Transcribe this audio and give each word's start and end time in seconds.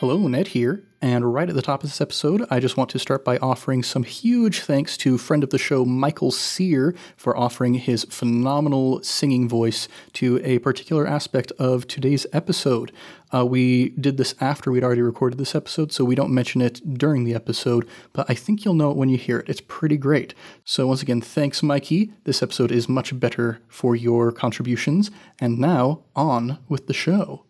Hello, 0.00 0.26
Ned 0.26 0.48
here. 0.48 0.82
And 1.02 1.34
right 1.34 1.46
at 1.46 1.54
the 1.54 1.60
top 1.60 1.84
of 1.84 1.90
this 1.90 2.00
episode, 2.00 2.46
I 2.50 2.58
just 2.58 2.78
want 2.78 2.88
to 2.88 2.98
start 2.98 3.22
by 3.22 3.36
offering 3.36 3.82
some 3.82 4.02
huge 4.02 4.60
thanks 4.60 4.96
to 4.96 5.18
friend 5.18 5.44
of 5.44 5.50
the 5.50 5.58
show, 5.58 5.84
Michael 5.84 6.30
Seare, 6.30 6.94
for 7.18 7.36
offering 7.36 7.74
his 7.74 8.04
phenomenal 8.04 9.02
singing 9.02 9.46
voice 9.46 9.88
to 10.14 10.40
a 10.42 10.58
particular 10.60 11.06
aspect 11.06 11.52
of 11.58 11.86
today's 11.86 12.26
episode. 12.32 12.92
Uh, 13.30 13.44
we 13.44 13.90
did 13.90 14.16
this 14.16 14.34
after 14.40 14.72
we'd 14.72 14.82
already 14.84 15.02
recorded 15.02 15.38
this 15.38 15.54
episode, 15.54 15.92
so 15.92 16.02
we 16.02 16.14
don't 16.14 16.32
mention 16.32 16.62
it 16.62 16.80
during 16.94 17.24
the 17.24 17.34
episode, 17.34 17.86
but 18.14 18.24
I 18.30 18.32
think 18.32 18.64
you'll 18.64 18.72
know 18.72 18.90
it 18.90 18.96
when 18.96 19.10
you 19.10 19.18
hear 19.18 19.40
it. 19.40 19.50
It's 19.50 19.60
pretty 19.60 19.98
great. 19.98 20.32
So, 20.64 20.86
once 20.86 21.02
again, 21.02 21.20
thanks, 21.20 21.62
Mikey. 21.62 22.10
This 22.24 22.42
episode 22.42 22.72
is 22.72 22.88
much 22.88 23.20
better 23.20 23.60
for 23.68 23.94
your 23.94 24.32
contributions. 24.32 25.10
And 25.38 25.58
now, 25.58 26.04
on 26.16 26.56
with 26.70 26.86
the 26.86 26.94
show. 26.94 27.44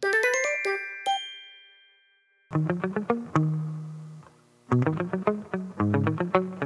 thank 2.53 2.83
you 6.35 6.60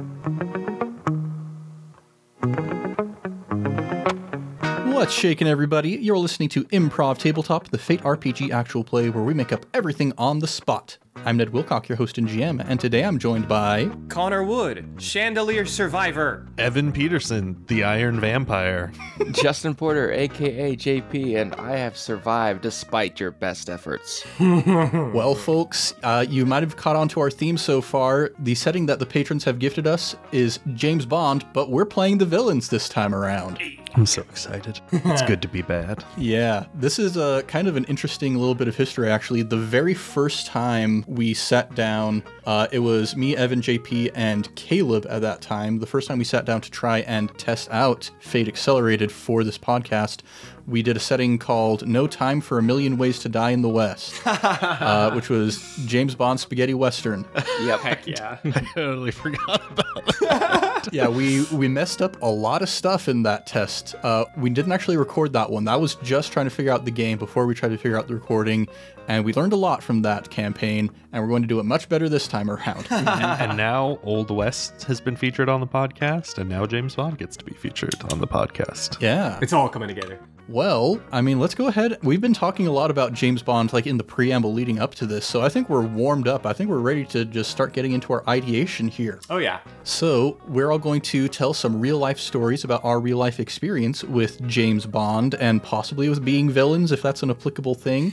What's 4.95 5.13
shaking, 5.13 5.45
everybody? 5.45 5.89
You're 5.89 6.17
listening 6.17 6.47
to 6.49 6.63
Improv 6.65 7.17
Tabletop, 7.17 7.67
the 7.67 7.77
Fate 7.77 8.01
RPG 8.03 8.51
actual 8.51 8.85
play 8.85 9.09
where 9.09 9.25
we 9.25 9.33
make 9.33 9.51
up 9.51 9.65
everything 9.73 10.13
on 10.17 10.39
the 10.39 10.47
spot. 10.47 10.97
I'm 11.25 11.35
Ned 11.37 11.49
Wilcock, 11.49 11.89
your 11.89 11.97
host 11.97 12.17
and 12.17 12.27
GM, 12.27 12.63
and 12.65 12.79
today 12.79 13.03
I'm 13.03 13.19
joined 13.19 13.47
by 13.47 13.89
Connor 14.07 14.43
Wood, 14.43 14.85
Chandelier 14.97 15.65
Survivor. 15.65 16.47
Evan 16.57 16.93
Peterson, 16.93 17.61
the 17.67 17.83
Iron 17.83 18.19
Vampire. 18.21 18.93
Justin 19.31 19.75
Porter, 19.75 20.11
aka 20.11 20.75
JP, 20.75 21.41
and 21.41 21.55
I 21.55 21.75
have 21.75 21.97
survived 21.97 22.61
despite 22.61 23.19
your 23.19 23.31
best 23.31 23.69
efforts. 23.69 24.25
Well, 24.39 25.35
folks, 25.35 25.93
uh, 26.03 26.25
you 26.27 26.45
might 26.45 26.63
have 26.63 26.75
caught 26.77 26.95
on 26.95 27.07
to 27.09 27.19
our 27.19 27.31
theme 27.31 27.57
so 27.57 27.81
far. 27.81 28.31
The 28.39 28.55
setting 28.55 28.85
that 28.85 28.99
the 28.99 29.05
patrons 29.05 29.43
have 29.43 29.59
gifted 29.59 29.87
us 29.87 30.15
is 30.31 30.59
James 30.73 31.05
Bond, 31.05 31.45
but 31.53 31.69
we're 31.69 31.85
playing 31.85 32.17
the 32.17 32.25
villains 32.25 32.69
this 32.69 32.89
time 32.89 33.13
around. 33.15 33.59
I'm 33.95 34.05
so 34.05 34.21
excited. 34.23 34.79
It's 35.15 35.21
good 35.21 35.41
to 35.43 35.47
be 35.47 35.61
bad. 35.61 36.03
Yeah, 36.17 36.65
this 36.73 36.99
is 36.99 37.15
a 37.15 37.43
kind 37.47 37.67
of 37.67 37.77
an 37.77 37.85
interesting 37.85 38.35
little 38.35 38.55
bit 38.55 38.67
of 38.67 38.75
history, 38.75 39.09
actually. 39.09 39.43
The 39.43 39.57
very 39.57 39.93
first 39.93 40.47
time 40.47 41.05
we 41.07 41.33
sat 41.33 41.73
down, 41.75 42.23
uh, 42.45 42.67
it 42.71 42.79
was 42.79 43.15
me, 43.15 43.37
Evan, 43.37 43.61
JP, 43.61 44.11
and 44.13 44.53
Caleb 44.55 45.05
at 45.09 45.21
that 45.21 45.41
time. 45.41 45.79
The 45.79 45.85
first 45.85 46.07
time 46.07 46.17
we 46.17 46.25
sat 46.25 46.43
down 46.43 46.59
to 46.61 46.71
try 46.71 46.99
and 47.01 47.37
test 47.37 47.69
out 47.71 48.11
Fate 48.19 48.47
Accelerated 48.47 49.11
for 49.11 49.43
this 49.43 49.57
podcast, 49.57 50.21
we 50.67 50.81
did 50.81 50.97
a 50.97 50.99
setting 50.99 51.37
called 51.37 51.87
No 51.87 52.07
Time 52.07 52.41
for 52.41 52.57
a 52.57 52.63
Million 52.63 52.97
Ways 52.97 53.19
to 53.19 53.29
Die 53.29 53.51
in 53.51 53.61
the 53.61 53.69
West, 53.69 54.19
uh, 54.25 55.11
which 55.11 55.29
was 55.29 55.75
James 55.85 56.15
Bond 56.15 56.39
spaghetti 56.39 56.73
western. 56.73 57.25
Yep. 57.61 57.79
Heck 57.81 58.07
yeah. 58.07 58.37
I 58.45 58.67
totally 58.73 59.11
forgot 59.11 59.61
about 59.71 60.05
that. 60.21 60.89
yeah, 60.93 61.07
we 61.07 61.45
we 61.53 61.67
messed 61.67 62.01
up 62.01 62.21
a 62.21 62.29
lot 62.29 62.61
of 62.61 62.69
stuff 62.69 63.07
in 63.07 63.23
that 63.23 63.45
test. 63.47 63.95
Uh, 64.03 64.25
we 64.37 64.49
didn't 64.49 64.71
actually 64.71 64.97
record 64.97 65.33
that 65.33 65.49
one. 65.49 65.65
That 65.65 65.79
was 65.79 65.95
just 65.95 66.31
trying 66.31 66.47
to 66.47 66.49
figure 66.49 66.71
out 66.71 66.85
the 66.85 66.91
game 66.91 67.17
before 67.17 67.45
we 67.45 67.53
tried 67.55 67.69
to 67.69 67.77
figure 67.77 67.97
out 67.97 68.07
the 68.07 68.15
recording, 68.15 68.67
and 69.07 69.23
we 69.23 69.33
learned 69.33 69.53
a 69.53 69.57
lot 69.57 69.83
from 69.83 70.01
that 70.03 70.29
campaign. 70.29 70.89
And 71.11 71.23
we're 71.23 71.29
going 71.29 71.43
to 71.43 71.47
do 71.47 71.59
it 71.59 71.63
much 71.63 71.87
better 71.87 72.09
this 72.09 72.27
time 72.27 72.49
around. 72.49 72.87
and, 72.89 73.07
and 73.07 73.57
now 73.57 73.99
Old 74.03 74.29
West 74.31 74.83
has 74.83 74.99
been 74.99 75.15
featured 75.15 75.47
on 75.47 75.59
the 75.61 75.67
podcast, 75.67 76.37
and 76.37 76.49
now 76.49 76.65
James 76.65 76.95
Bond 76.95 77.17
gets 77.17 77.37
to 77.37 77.45
be 77.45 77.53
featured 77.53 77.95
on 78.11 78.19
the 78.19 78.27
podcast. 78.27 78.99
yeah. 79.01 79.39
It's 79.41 79.53
all 79.53 79.69
coming 79.69 79.87
together. 79.87 80.19
Well, 80.47 81.01
I 81.11 81.21
mean, 81.21 81.39
let's 81.39 81.55
go 81.55 81.67
ahead. 81.67 81.97
We've 82.03 82.21
been 82.21 82.33
talking 82.33 82.67
a 82.67 82.71
lot 82.71 82.91
about 82.91 83.13
James 83.13 83.41
Bond, 83.41 83.73
like 83.73 83.87
in 83.87 83.97
the 83.97 84.03
preamble 84.03 84.53
leading 84.53 84.79
up 84.79 84.93
to 84.95 85.05
this, 85.07 85.25
so 85.25 85.41
I 85.41 85.49
think 85.49 85.69
we're 85.69 85.85
warmed 85.85 86.27
up. 86.27 86.45
I 86.45 86.53
think 86.53 86.69
we're 86.69 86.77
ready 86.77 87.03
to 87.05 87.25
just 87.25 87.49
start 87.49 87.73
getting 87.73 87.93
into 87.93 88.13
our 88.13 88.23
ideation 88.29 88.87
here. 88.87 89.19
Oh 89.29 89.37
yeah. 89.37 89.59
So, 89.83 90.37
we're 90.47 90.71
all 90.71 90.79
going 90.79 91.01
to 91.01 91.27
tell 91.27 91.53
some 91.53 91.79
real 91.79 91.97
life 91.97 92.19
stories 92.19 92.63
about 92.63 92.83
our 92.85 92.99
real 92.99 93.17
life 93.17 93.39
experience 93.39 94.03
with 94.03 94.45
James 94.47 94.85
Bond 94.85 95.33
and 95.35 95.63
possibly 95.63 96.09
with 96.09 96.23
being 96.23 96.49
villains, 96.49 96.91
if 96.91 97.01
that's 97.01 97.23
an 97.23 97.31
applicable 97.31 97.75
thing. 97.75 98.11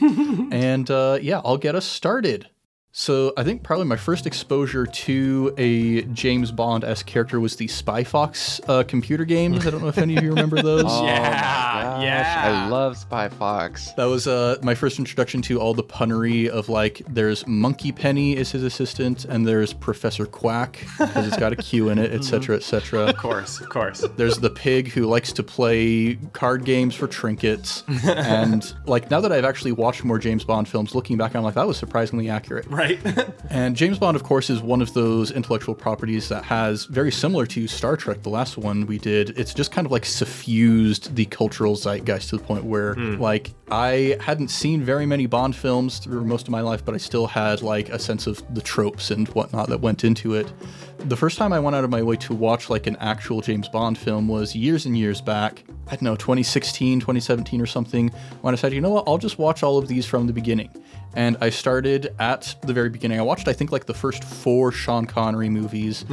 and 0.53 0.91
uh, 0.91 1.19
yeah, 1.20 1.43
I'll 1.44 1.59
get 1.59 1.75
us 1.75 1.84
started. 1.84 2.49
So, 2.94 3.32
I 3.38 3.42
think 3.42 3.62
probably 3.62 3.86
my 3.86 3.97
first 3.97 4.26
exposure 4.26 4.84
to 4.84 5.54
a 5.56 6.03
James 6.03 6.53
Bond 6.53 6.84
esque 6.84 7.06
character 7.06 7.41
was 7.41 7.56
the 7.56 7.66
Spy 7.66 8.04
Fox 8.04 8.60
uh, 8.69 8.82
computer 8.82 9.25
games. 9.25 9.66
I 9.66 9.70
don't 9.70 9.80
know 9.80 9.88
if 9.88 9.97
any 9.97 10.14
of 10.19 10.22
you 10.22 10.28
remember 10.28 10.60
those. 10.62 10.84
Oh 10.86 11.06
Yeah, 11.06 11.20
my 11.22 11.82
gosh, 11.82 12.02
yeah. 12.02 12.42
I 12.44 12.69
love 12.69 12.98
Spy 12.98 13.31
Fox. 13.31 13.92
That 13.92 14.04
was 14.04 14.26
uh, 14.26 14.58
my 14.62 14.75
first 14.75 14.98
introduction 14.98 15.41
to 15.42 15.58
all 15.58 15.72
the 15.72 15.82
punnery 15.82 16.48
of 16.48 16.69
like, 16.69 17.00
there's 17.08 17.47
Monkey 17.47 17.92
Penny 17.92 18.36
is 18.36 18.52
his 18.52 18.62
assistant, 18.62 19.25
and 19.25 19.47
there's 19.47 19.72
Professor 19.72 20.26
Quack 20.26 20.78
because 20.98 21.26
it's 21.26 21.38
got 21.38 21.54
a 21.54 21.56
Q 21.56 21.88
in 21.88 21.98
it, 21.98 22.12
etc., 22.14 22.56
etc. 22.56 23.06
Of 23.06 23.16
course, 23.16 23.58
of 23.58 23.70
course. 23.70 24.04
There's 24.19 24.36
the 24.36 24.50
pig 24.50 24.88
who 24.88 25.06
likes 25.06 25.32
to 25.32 25.42
play 25.42 26.19
card 26.34 26.66
games 26.66 26.94
for 26.94 27.06
trinkets, 27.06 27.84
and 28.04 28.75
like 28.84 29.10
now 29.10 29.22
that 29.22 29.32
I've 29.32 29.47
actually 29.47 29.72
watched 29.72 30.04
more 30.04 30.19
James 30.19 30.44
Bond 30.44 30.69
films, 30.69 30.94
looking 30.94 31.16
back, 31.16 31.34
I'm 31.34 31.42
like 31.42 31.54
that 31.54 31.66
was 31.66 31.78
surprisingly 31.78 32.28
accurate. 32.28 32.66
Right. 32.66 32.81
And 33.50 33.76
James 33.76 33.98
Bond, 33.98 34.16
of 34.16 34.22
course, 34.22 34.48
is 34.48 34.62
one 34.62 34.81
of 34.81 34.94
those 34.94 35.31
intellectual 35.31 35.75
properties 35.75 36.31
that 36.31 36.43
has 36.44 36.87
very 36.87 37.12
similar 37.12 37.44
to 37.47 37.69
Star 37.69 37.98
Trek, 37.98 38.22
the 38.22 38.31
last 38.31 38.56
one 38.56 38.87
we 38.87 38.97
did. 38.97 39.38
It's 39.38 39.53
just 39.53 39.70
kind 39.70 39.87
of 39.87 39.93
like 39.93 40.06
suffused 40.06 41.15
the 41.15 41.26
cultural 41.26 41.76
zeitgeist 41.76 42.31
to 42.31 42.38
the 42.38 42.43
point 42.43 42.65
where, 42.65 42.94
hmm. 42.94 43.20
like, 43.20 43.53
I 43.70 44.16
hadn't 44.20 44.48
seen 44.48 44.82
very 44.82 45.04
many 45.04 45.26
Bond 45.26 45.54
films 45.54 45.98
through 45.98 46.25
most 46.25 46.47
of 46.47 46.50
my 46.50 46.62
life, 46.62 46.82
but 46.82 46.94
I 46.94 46.98
still 46.98 47.26
had 47.26 47.60
like 47.60 47.91
a 47.91 47.98
sense 47.98 48.26
of 48.26 48.43
the 48.54 48.62
tropes 48.62 49.10
and 49.10 49.28
whatnot 49.28 49.69
that 49.69 49.81
went 49.81 50.03
into 50.03 50.34
it. 50.34 50.50
The 50.99 51.16
first 51.16 51.37
time 51.37 51.53
I 51.53 51.60
went 51.60 51.76
out 51.76 51.84
of 51.84 51.91
my 51.91 52.03
way 52.03 52.16
to 52.16 52.34
watch 52.34 52.70
like 52.70 52.87
an 52.87 52.97
actual 53.00 53.43
James 53.43 53.69
Bond 53.69 53.99
film 53.99 54.28
was 54.28 54.54
years 54.56 54.87
and 54.87 54.97
years 54.97 55.20
back. 55.20 55.64
I 55.88 55.91
don't 55.91 56.03
know, 56.03 56.16
2016, 56.16 57.00
2017 57.00 57.60
or 57.60 57.66
something, 57.66 58.09
when 58.41 58.54
I 58.54 58.56
said, 58.56 58.72
you 58.72 58.81
know 58.81 58.91
what, 58.91 59.04
I'll 59.06 59.19
just 59.19 59.38
watch 59.38 59.62
all 59.62 59.78
of 59.78 59.88
these 59.88 60.06
from 60.06 60.26
the 60.26 60.32
beginning. 60.32 60.70
And 61.15 61.37
I 61.41 61.50
started 61.50 62.15
at 62.19 62.55
the 62.62 62.73
very 62.73 62.89
beginning. 62.89 63.19
I 63.19 63.23
watched, 63.23 63.49
I 63.49 63.53
think, 63.53 63.71
like 63.73 63.87
the 63.87 63.95
first 63.95 64.25
four 64.25 64.73
Sean 64.73 65.05
Connery 65.06 65.49
movies. 65.50 66.05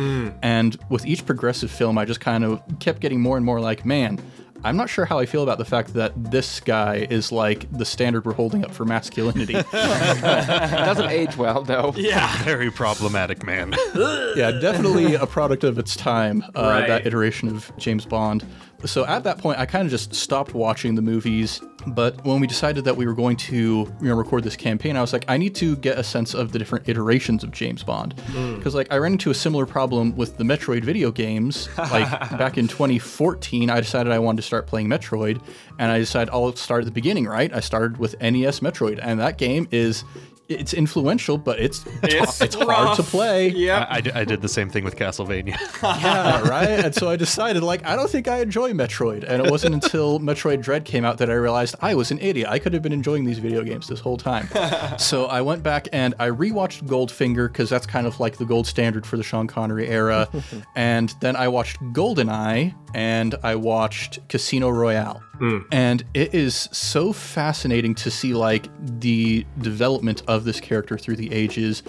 And 0.42 0.78
with 0.90 1.06
each 1.06 1.26
progressive 1.26 1.72
film, 1.72 1.98
I 1.98 2.06
just 2.06 2.20
kind 2.20 2.44
of 2.44 2.62
kept 2.80 3.00
getting 3.00 3.22
more 3.22 3.38
and 3.38 3.46
more 3.46 3.60
like, 3.60 3.86
man, 3.86 4.20
I'm 4.62 4.76
not 4.76 4.90
sure 4.90 5.06
how 5.06 5.20
I 5.20 5.26
feel 5.26 5.42
about 5.42 5.58
the 5.58 5.64
fact 5.64 5.94
that 5.94 6.12
this 6.32 6.60
guy 6.60 7.08
is 7.10 7.32
like 7.32 7.72
the 7.72 7.86
standard 7.86 8.26
we're 8.26 8.34
holding 8.34 8.66
up 8.66 8.72
for 8.72 8.84
masculinity. 8.84 9.56
It 9.56 9.66
doesn't 9.72 11.08
age 11.10 11.38
well, 11.38 11.62
though. 11.64 11.94
yeah. 11.96 12.44
Very 12.44 12.70
problematic 12.70 13.46
man. 13.46 13.74
yeah, 14.36 14.52
definitely 14.52 15.16
a 15.16 15.26
product 15.26 15.64
of 15.64 15.78
its 15.80 15.96
time, 15.96 16.44
uh, 16.56 16.62
Right. 16.62 16.88
that 16.90 17.08
iteration 17.08 17.48
of 17.48 17.72
James 17.78 18.06
Bond. 18.06 18.46
So 18.85 19.06
at 19.06 19.23
that 19.25 19.38
point, 19.38 19.59
I 19.59 19.66
kind 19.66 19.85
of 19.85 19.91
just 19.91 20.13
stopped 20.13 20.53
watching 20.53 20.95
the 20.95 21.01
movies. 21.01 21.62
But 21.88 22.23
when 22.25 22.40
we 22.40 22.47
decided 22.47 22.84
that 22.85 22.97
we 22.97 23.06
were 23.06 23.13
going 23.13 23.38
to 23.38 23.56
you 23.56 23.95
know, 24.01 24.16
record 24.16 24.44
this 24.44 24.56
campaign, 24.56 24.97
I 24.97 25.01
was 25.01 25.13
like, 25.13 25.25
I 25.28 25.38
need 25.38 25.56
to 25.56 25.75
get 25.78 25.97
a 25.97 26.03
sense 26.03 26.34
of 26.34 26.51
the 26.51 26.59
different 26.59 26.89
iterations 26.89 27.44
of 27.44 27.51
James 27.51 27.84
Bond. 27.84 28.16
Mm. 28.28 28.57
Because 28.57 28.75
like 28.75 28.91
I 28.91 28.97
ran 28.97 29.13
into 29.13 29.31
a 29.31 29.34
similar 29.34 29.66
problem 29.66 30.16
with 30.16 30.38
the 30.38 30.44
Metroid 30.44 30.84
video 30.84 31.12
games. 31.12 31.68
Like 31.89 32.38
back 32.38 32.59
in 32.59 32.68
2014, 32.68 33.69
I 33.72 33.79
decided 33.79 34.13
I 34.13 34.19
wanted 34.19 34.38
to 34.38 34.41
start 34.44 34.68
playing 34.68 34.89
Metroid, 34.89 35.41
and 35.79 35.91
I 35.91 35.97
decided 35.97 36.29
I'll 36.31 36.56
start 36.56 36.81
at 36.81 36.85
the 36.85 36.91
beginning. 36.91 37.25
Right? 37.25 37.51
I 37.51 37.62
started 37.62 37.97
with 37.97 38.19
NES 38.22 38.59
Metroid, 38.59 39.00
and 39.01 39.19
that 39.19 39.38
game 39.38 39.68
is. 39.72 40.03
It's 40.50 40.74
influential, 40.74 41.38
but 41.38 41.60
it's 41.60 41.86
It's 42.02 42.42
it's 42.42 42.56
hard 42.56 42.96
to 42.98 43.04
play. 43.04 43.50
Yeah. 43.50 43.86
I 43.90 44.02
did 44.26 44.42
the 44.42 44.50
same 44.50 44.70
thing 44.70 44.84
with 44.84 44.96
Castlevania. 44.96 45.58
Yeah, 46.00 46.48
right. 46.48 46.86
And 46.86 46.96
so 46.96 47.10
I 47.10 47.16
decided, 47.16 47.62
like, 47.64 47.86
I 47.86 47.96
don't 47.96 48.10
think 48.10 48.28
I 48.28 48.40
enjoy 48.42 48.72
Metroid. 48.72 49.24
And 49.24 49.46
it 49.46 49.52
wasn't 49.52 49.76
until 49.76 50.20
Metroid 50.20 50.62
Dread 50.62 50.86
came 50.86 51.04
out 51.06 51.18
that 51.20 51.30
I 51.30 51.34
realized 51.34 51.76
I 51.82 51.94
was 51.96 52.12
an 52.12 52.20
idiot. 52.20 52.48
I 52.50 52.58
could 52.60 52.74
have 52.74 52.82
been 52.82 52.94
enjoying 52.94 53.26
these 53.26 53.40
video 53.40 53.64
games 53.64 53.88
this 53.88 54.00
whole 54.00 54.18
time. 54.18 54.48
so 54.98 55.26
I 55.26 55.42
went 55.42 55.62
back 55.64 55.88
and 55.94 56.16
I 56.19 56.30
rewatched 56.30 56.84
Goldfinger 56.86 57.48
because 57.52 57.69
that's 57.69 57.86
kind 57.86 58.07
of 58.07 58.19
like 58.19 58.38
the 58.38 58.45
gold 58.45 58.66
standard 58.68 59.06
for 59.06 59.18
the 59.18 59.24
Sean 59.24 59.48
Connery 59.48 59.88
era. 59.88 60.28
and 60.75 61.13
then 61.22 61.36
I 61.36 61.48
watched 61.48 61.80
GoldenEye 61.94 62.74
and 62.94 63.36
I 63.44 63.56
watched 63.56 64.27
Casino 64.30 64.69
Royale. 64.69 65.24
Hmm. 65.38 65.59
And 65.71 66.03
it 66.13 66.33
is 66.33 66.68
so 66.71 67.13
fascinating 67.13 67.95
to 67.95 68.12
see 68.12 68.33
like 68.33 68.69
the 69.00 69.45
development 69.59 70.21
of 70.27 70.44
this 70.44 70.59
character 70.59 70.97
through 70.97 71.15
the 71.15 71.31
ages. 71.31 71.83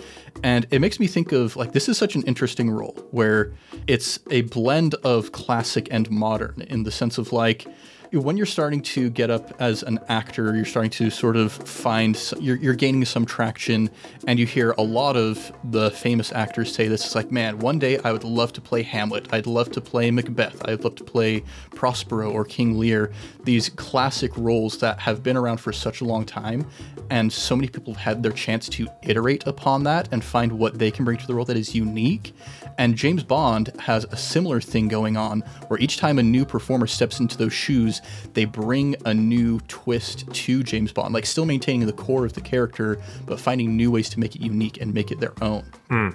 And 0.44 0.66
it 0.70 0.80
makes 0.80 1.00
me 1.00 1.06
think 1.06 1.32
of 1.32 1.56
like 1.56 1.72
this 1.72 1.88
is 1.88 1.98
such 1.98 2.14
an 2.14 2.22
interesting 2.22 2.70
role 2.70 2.96
where 3.10 3.52
it's 3.86 4.20
a 4.30 4.42
blend 4.42 4.94
of 5.02 5.32
classic 5.32 5.88
and 5.90 6.10
modern 6.10 6.62
in 6.68 6.84
the 6.84 6.90
sense 6.90 7.18
of 7.18 7.32
like 7.32 7.66
when 8.12 8.36
you're 8.36 8.46
starting 8.46 8.82
to 8.82 9.08
get 9.08 9.30
up 9.30 9.54
as 9.60 9.82
an 9.84 10.00
actor, 10.08 10.54
you're 10.56 10.64
starting 10.64 10.90
to 10.90 11.10
sort 11.10 11.36
of 11.36 11.52
find 11.52 12.20
you're, 12.40 12.56
you're 12.56 12.74
gaining 12.74 13.04
some 13.04 13.24
traction, 13.24 13.88
and 14.26 14.38
you 14.38 14.46
hear 14.46 14.72
a 14.78 14.82
lot 14.82 15.16
of 15.16 15.52
the 15.64 15.90
famous 15.92 16.32
actors 16.32 16.74
say 16.74 16.88
this. 16.88 17.04
It's 17.04 17.14
like, 17.14 17.30
man, 17.30 17.58
one 17.60 17.78
day 17.78 17.98
I 17.98 18.10
would 18.10 18.24
love 18.24 18.52
to 18.54 18.60
play 18.60 18.82
Hamlet. 18.82 19.32
I'd 19.32 19.46
love 19.46 19.70
to 19.72 19.80
play 19.80 20.10
Macbeth. 20.10 20.66
I'd 20.68 20.82
love 20.82 20.96
to 20.96 21.04
play 21.04 21.44
Prospero 21.74 22.30
or 22.32 22.44
King 22.44 22.78
Lear. 22.78 23.12
These 23.44 23.68
classic 23.70 24.36
roles 24.36 24.78
that 24.78 24.98
have 24.98 25.22
been 25.22 25.36
around 25.36 25.58
for 25.58 25.72
such 25.72 26.00
a 26.00 26.04
long 26.04 26.24
time, 26.24 26.66
and 27.10 27.32
so 27.32 27.54
many 27.54 27.68
people 27.68 27.94
have 27.94 28.02
had 28.02 28.22
their 28.22 28.32
chance 28.32 28.68
to 28.70 28.88
iterate 29.02 29.46
upon 29.46 29.84
that 29.84 30.08
and 30.12 30.24
find 30.24 30.52
what 30.52 30.78
they 30.78 30.90
can 30.90 31.04
bring 31.04 31.18
to 31.18 31.26
the 31.26 31.34
role 31.34 31.44
that 31.44 31.56
is 31.56 31.74
unique. 31.74 32.32
And 32.78 32.96
James 32.96 33.22
Bond 33.22 33.72
has 33.80 34.04
a 34.04 34.16
similar 34.16 34.60
thing 34.60 34.88
going 34.88 35.16
on 35.16 35.40
where 35.68 35.78
each 35.78 35.98
time 35.98 36.18
a 36.18 36.22
new 36.22 36.44
performer 36.44 36.86
steps 36.86 37.20
into 37.20 37.36
those 37.36 37.52
shoes, 37.52 37.99
they 38.34 38.44
bring 38.44 38.96
a 39.04 39.14
new 39.14 39.60
twist 39.68 40.30
to 40.32 40.62
James 40.62 40.92
Bond, 40.92 41.14
like 41.14 41.26
still 41.26 41.44
maintaining 41.44 41.86
the 41.86 41.92
core 41.92 42.24
of 42.24 42.32
the 42.32 42.40
character, 42.40 43.00
but 43.26 43.40
finding 43.40 43.76
new 43.76 43.90
ways 43.90 44.08
to 44.10 44.20
make 44.20 44.34
it 44.36 44.42
unique 44.42 44.80
and 44.80 44.92
make 44.94 45.10
it 45.10 45.20
their 45.20 45.34
own. 45.42 45.64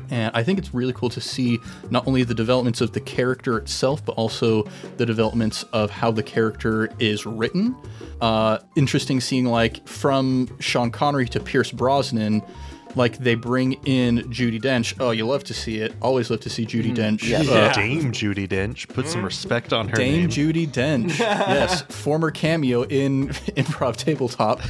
And 0.10 0.32
I 0.34 0.44
think 0.44 0.60
it's 0.60 0.74
really 0.74 0.94
cool 0.94 1.10
to 1.10 1.22
see 1.22 1.60
not 1.90 2.08
only 2.08 2.24
the 2.24 2.34
developments 2.34 2.82
of 2.82 2.94
the 2.94 3.02
character 3.02 3.58
itself, 3.58 4.04
but 4.06 4.14
also 4.14 4.64
the 4.98 5.06
developments 5.06 5.64
of 5.74 5.90
how 5.92 6.12
the 6.12 6.24
character 6.24 6.90
is 7.00 7.26
written. 7.26 7.76
Uh, 8.22 8.60
interesting 8.76 9.20
seeing 9.20 9.46
like 9.46 9.86
from 9.88 10.50
Sean 10.60 10.92
Connery 10.92 11.28
to 11.30 11.40
Pierce 11.40 11.72
Brosnan 11.72 12.42
like 12.96 13.18
they 13.18 13.36
bring 13.36 13.74
in 13.86 14.20
Judi 14.32 14.62
Dench. 14.62 14.96
Oh, 15.00 15.12
you 15.12 15.26
love 15.26 15.44
to 15.46 15.54
see 15.54 15.78
it. 15.80 15.94
Always 16.02 16.30
love 16.30 16.40
to 16.42 16.50
see 16.50 16.66
Judi 16.66 16.96
Dench. 16.96 17.24
Yes. 17.28 17.48
Uh, 17.50 17.72
Dame 17.74 18.12
Judi 18.12 18.48
Dench. 18.48 18.88
Put 18.90 19.08
some 19.08 19.24
respect 19.24 19.74
on 19.74 19.88
her 19.90 19.96
Dame 19.96 20.22
name. 20.22 20.30
Judi 20.30 20.68
Dench. 20.68 21.20
yes, 21.20 21.82
former 21.84 22.32
cameo 22.32 22.84
in 22.84 23.28
Improv 23.58 23.96
Tabletop. 23.96 24.62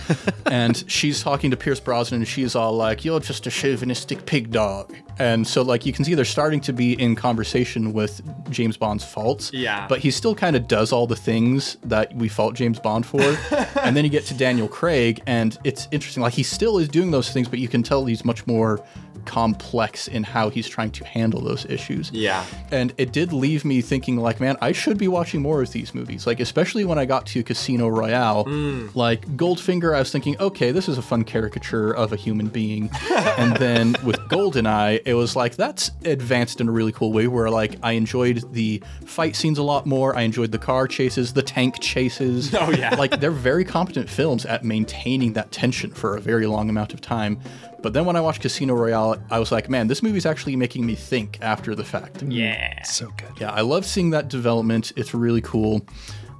and 0.45 0.83
she's 0.89 1.21
talking 1.21 1.51
to 1.51 1.57
Pierce 1.57 1.79
Brosnan 1.79 2.21
and 2.21 2.27
she's 2.27 2.55
all 2.55 2.73
like, 2.73 3.05
You're 3.05 3.19
just 3.19 3.45
a 3.47 3.51
chauvinistic 3.51 4.25
pig 4.25 4.51
dog. 4.51 4.95
And 5.17 5.47
so, 5.47 5.61
like, 5.61 5.85
you 5.85 5.93
can 5.93 6.03
see 6.03 6.13
they're 6.13 6.25
starting 6.25 6.59
to 6.61 6.73
be 6.73 6.99
in 7.01 7.15
conversation 7.15 7.93
with 7.93 8.21
James 8.49 8.77
Bond's 8.77 9.03
faults. 9.03 9.51
Yeah. 9.53 9.87
But 9.87 9.99
he 9.99 10.11
still 10.11 10.35
kind 10.35 10.55
of 10.55 10.67
does 10.67 10.91
all 10.91 11.07
the 11.07 11.15
things 11.15 11.77
that 11.83 12.13
we 12.15 12.27
fault 12.27 12.55
James 12.55 12.79
Bond 12.79 13.05
for. 13.05 13.21
and 13.81 13.95
then 13.95 14.03
you 14.03 14.09
get 14.09 14.25
to 14.25 14.33
Daniel 14.33 14.67
Craig, 14.67 15.21
and 15.25 15.57
it's 15.63 15.87
interesting. 15.91 16.21
Like, 16.21 16.33
he 16.33 16.43
still 16.43 16.77
is 16.77 16.87
doing 16.87 17.11
those 17.11 17.31
things, 17.31 17.47
but 17.47 17.59
you 17.59 17.67
can 17.67 17.83
tell 17.83 18.05
he's 18.05 18.25
much 18.25 18.45
more 18.47 18.83
complex 19.25 20.07
in 20.07 20.23
how 20.23 20.49
he's 20.49 20.67
trying 20.67 20.91
to 20.91 21.05
handle 21.05 21.41
those 21.41 21.65
issues. 21.65 22.11
Yeah. 22.11 22.45
And 22.71 22.93
it 22.97 23.11
did 23.11 23.33
leave 23.33 23.65
me 23.65 23.81
thinking, 23.81 24.17
like, 24.17 24.39
man, 24.39 24.57
I 24.61 24.71
should 24.71 24.97
be 24.97 25.07
watching 25.07 25.41
more 25.41 25.61
of 25.61 25.71
these 25.71 25.93
movies. 25.93 26.27
Like, 26.27 26.39
especially 26.39 26.85
when 26.85 26.97
I 26.97 27.05
got 27.05 27.25
to 27.27 27.43
Casino 27.43 27.87
Royale. 27.87 28.45
Mm. 28.45 28.95
Like, 28.95 29.25
Goldfinger, 29.35 29.95
I 29.95 29.99
was 29.99 30.11
thinking, 30.11 30.39
okay, 30.39 30.71
this 30.71 30.87
is 30.87 30.97
a 30.97 31.01
fun 31.01 31.23
caricature 31.23 31.91
of 31.91 32.13
a 32.13 32.15
human 32.15 32.47
being. 32.47 32.89
and 33.37 33.55
then 33.57 33.95
with 34.03 34.19
Goldeneye, 34.29 35.01
it 35.05 35.13
was 35.13 35.35
like, 35.35 35.55
that's 35.55 35.91
advanced 36.03 36.61
in 36.61 36.69
a 36.69 36.71
really 36.71 36.91
cool 36.91 37.11
way 37.11 37.27
where, 37.27 37.49
like, 37.49 37.75
I 37.83 37.93
enjoyed 37.93 38.43
the 38.53 38.81
fight 39.05 39.35
scenes 39.35 39.57
a 39.57 39.63
lot 39.63 39.85
more. 39.85 40.15
I 40.15 40.21
enjoyed 40.21 40.51
the 40.51 40.59
car 40.59 40.87
chases, 40.87 41.33
the 41.33 41.43
tank 41.43 41.79
chases. 41.79 42.53
Oh, 42.65 42.71
yeah. 42.71 42.95
like, 42.95 43.19
they're 43.19 43.31
very 43.31 43.65
competent 43.65 44.09
films 44.09 44.45
at 44.45 44.63
maintaining 44.63 45.33
that 45.33 45.51
tension 45.51 45.91
for 45.91 46.15
a 46.15 46.21
very 46.21 46.47
long 46.47 46.69
amount 46.69 46.93
of 46.93 47.01
time. 47.01 47.39
But 47.85 47.93
then 47.93 48.05
when 48.05 48.15
I 48.15 48.19
watched 48.21 48.41
Casino 48.41 48.73
Royale, 48.73 49.21
I 49.29 49.37
was 49.37 49.51
like, 49.51 49.69
man, 49.69 49.85
this 49.85 50.01
movie's 50.01 50.25
actually 50.25 50.55
making 50.55 50.87
me 50.87 50.95
think 50.95 51.37
after 51.43 51.75
the 51.75 51.83
fact. 51.83 52.23
Yeah. 52.23 52.81
So 52.81 53.13
good. 53.15 53.39
Yeah, 53.39 53.51
I 53.51 53.61
love 53.61 53.85
seeing 53.85 54.09
that 54.09 54.27
development. 54.27 54.91
It's 54.95 55.13
really 55.13 55.41
cool. 55.41 55.85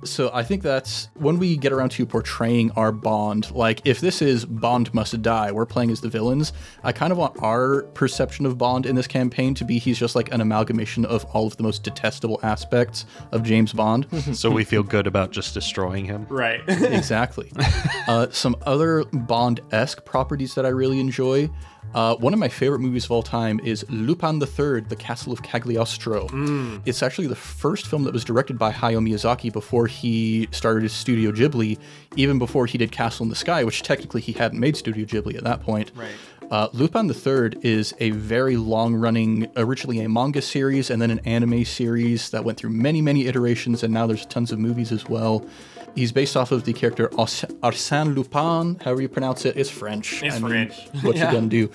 So 0.04 0.30
I 0.34 0.44
think 0.44 0.62
that's 0.62 1.10
when 1.16 1.40
we 1.40 1.58
get 1.58 1.72
around 1.72 1.90
to 1.92 2.06
portraying 2.06 2.72
our 2.72 2.92
Bond. 2.92 3.52
Like, 3.52 3.82
if 3.86 4.02
this 4.02 4.22
is 4.22 4.46
Bond 4.46 4.94
must 4.94 5.22
die, 5.22 5.52
we're 5.52 5.66
playing 5.66 5.92
as 5.92 6.02
the 6.02 6.10
villains. 6.10 6.54
I 6.84 6.92
kind 6.92 7.12
of 7.12 7.18
want 7.18 7.42
our 7.42 7.84
perception 7.94 8.46
of 8.46 8.58
Bond 8.58 8.86
in 8.86 8.96
this 8.96 9.08
campaign 9.08 9.54
to 9.56 9.66
be 9.66 9.80
he's 9.80 9.98
just 9.98 10.16
like 10.16 10.32
an 10.32 10.42
amalgamation 10.42 11.06
of 11.06 11.26
all 11.26 11.48
of 11.48 11.58
the 11.58 11.64
most 11.64 11.84
detestable 11.84 12.40
aspects 12.44 13.06
of 13.32 13.44
James 13.44 13.74
Bond. 13.74 14.08
So 14.36 14.50
we 14.52 14.64
feel 14.64 14.84
good 14.84 15.08
about 15.08 15.32
just 15.32 15.54
destroying 15.54 16.06
him. 16.06 16.26
Right. 16.30 16.62
exactly. 16.68 17.52
Uh, 18.08 18.30
some 18.30 18.56
other 18.68 19.04
Bond 19.06 19.62
esque 19.72 20.06
properties 20.06 20.54
that 20.56 20.66
I 20.66 20.70
really 20.70 21.00
enjoy. 21.00 21.50
Uh, 21.96 22.14
one 22.18 22.34
of 22.34 22.40
my 22.40 22.50
favorite 22.50 22.80
movies 22.80 23.06
of 23.06 23.12
all 23.12 23.24
time 23.24 23.58
is 23.64 23.86
Lupin 23.88 24.36
III, 24.42 24.82
The 24.82 24.98
Castle 25.00 25.32
of 25.32 25.42
Cagliostro. 25.44 26.28
It's 26.86 27.02
actually 27.02 27.28
the 27.28 27.38
first 27.38 27.88
film 27.88 28.04
that 28.04 28.12
was 28.14 28.26
directed 28.26 28.60
by 28.60 28.74
Hayao 28.74 29.00
Miyazaki 29.02 29.52
before 29.52 29.88
he 29.88 30.50
started 30.52 30.84
his 30.84 30.92
Studio 30.92 31.32
Ghibli, 31.32 31.80
even 32.18 32.38
before 32.38 32.66
he 32.66 32.78
did 32.78 32.92
Castle 32.92 33.24
in 33.24 33.30
the 33.30 33.36
Sky, 33.36 33.64
which 33.64 33.82
technically 33.82 34.20
he 34.20 34.34
hadn't 34.34 34.60
made 34.60 34.76
Studio 34.76 35.06
Ghibli 35.06 35.38
at 35.38 35.46
that 35.46 35.62
point. 35.62 35.94
Right. 35.96 36.12
Uh, 36.52 36.68
Lupin 36.74 37.10
III 37.10 37.58
is 37.62 37.94
a 38.00 38.10
very 38.12 38.58
long 38.58 38.94
running, 38.94 39.48
originally 39.56 40.02
a 40.02 40.10
manga 40.10 40.42
series 40.42 40.90
and 40.90 41.02
then 41.02 41.10
an 41.10 41.20
anime 41.20 41.64
series 41.64 42.30
that 42.32 42.44
went 42.44 42.58
through 42.58 42.72
many, 42.72 43.02
many 43.02 43.26
iterations, 43.26 43.84
and 43.84 43.94
now 43.94 44.06
there's 44.06 44.26
tons 44.26 44.52
of 44.52 44.60
movies 44.60 44.92
as 44.92 45.08
well. 45.08 45.46
He's 45.96 46.12
based 46.12 46.36
off 46.36 46.52
of 46.52 46.66
the 46.66 46.74
character 46.74 47.08
Arsène 47.10 48.16
Lupin, 48.16 48.80
however 48.84 49.02
you 49.02 49.10
pronounce 49.10 49.46
it. 49.46 49.56
It's 49.56 49.70
French. 49.70 50.22
It's 50.22 50.36
I 50.36 50.40
mean, 50.40 50.50
French. 50.50 50.88
what 51.04 51.16
you 51.16 51.24
gonna 51.24 51.48
do? 51.48 51.72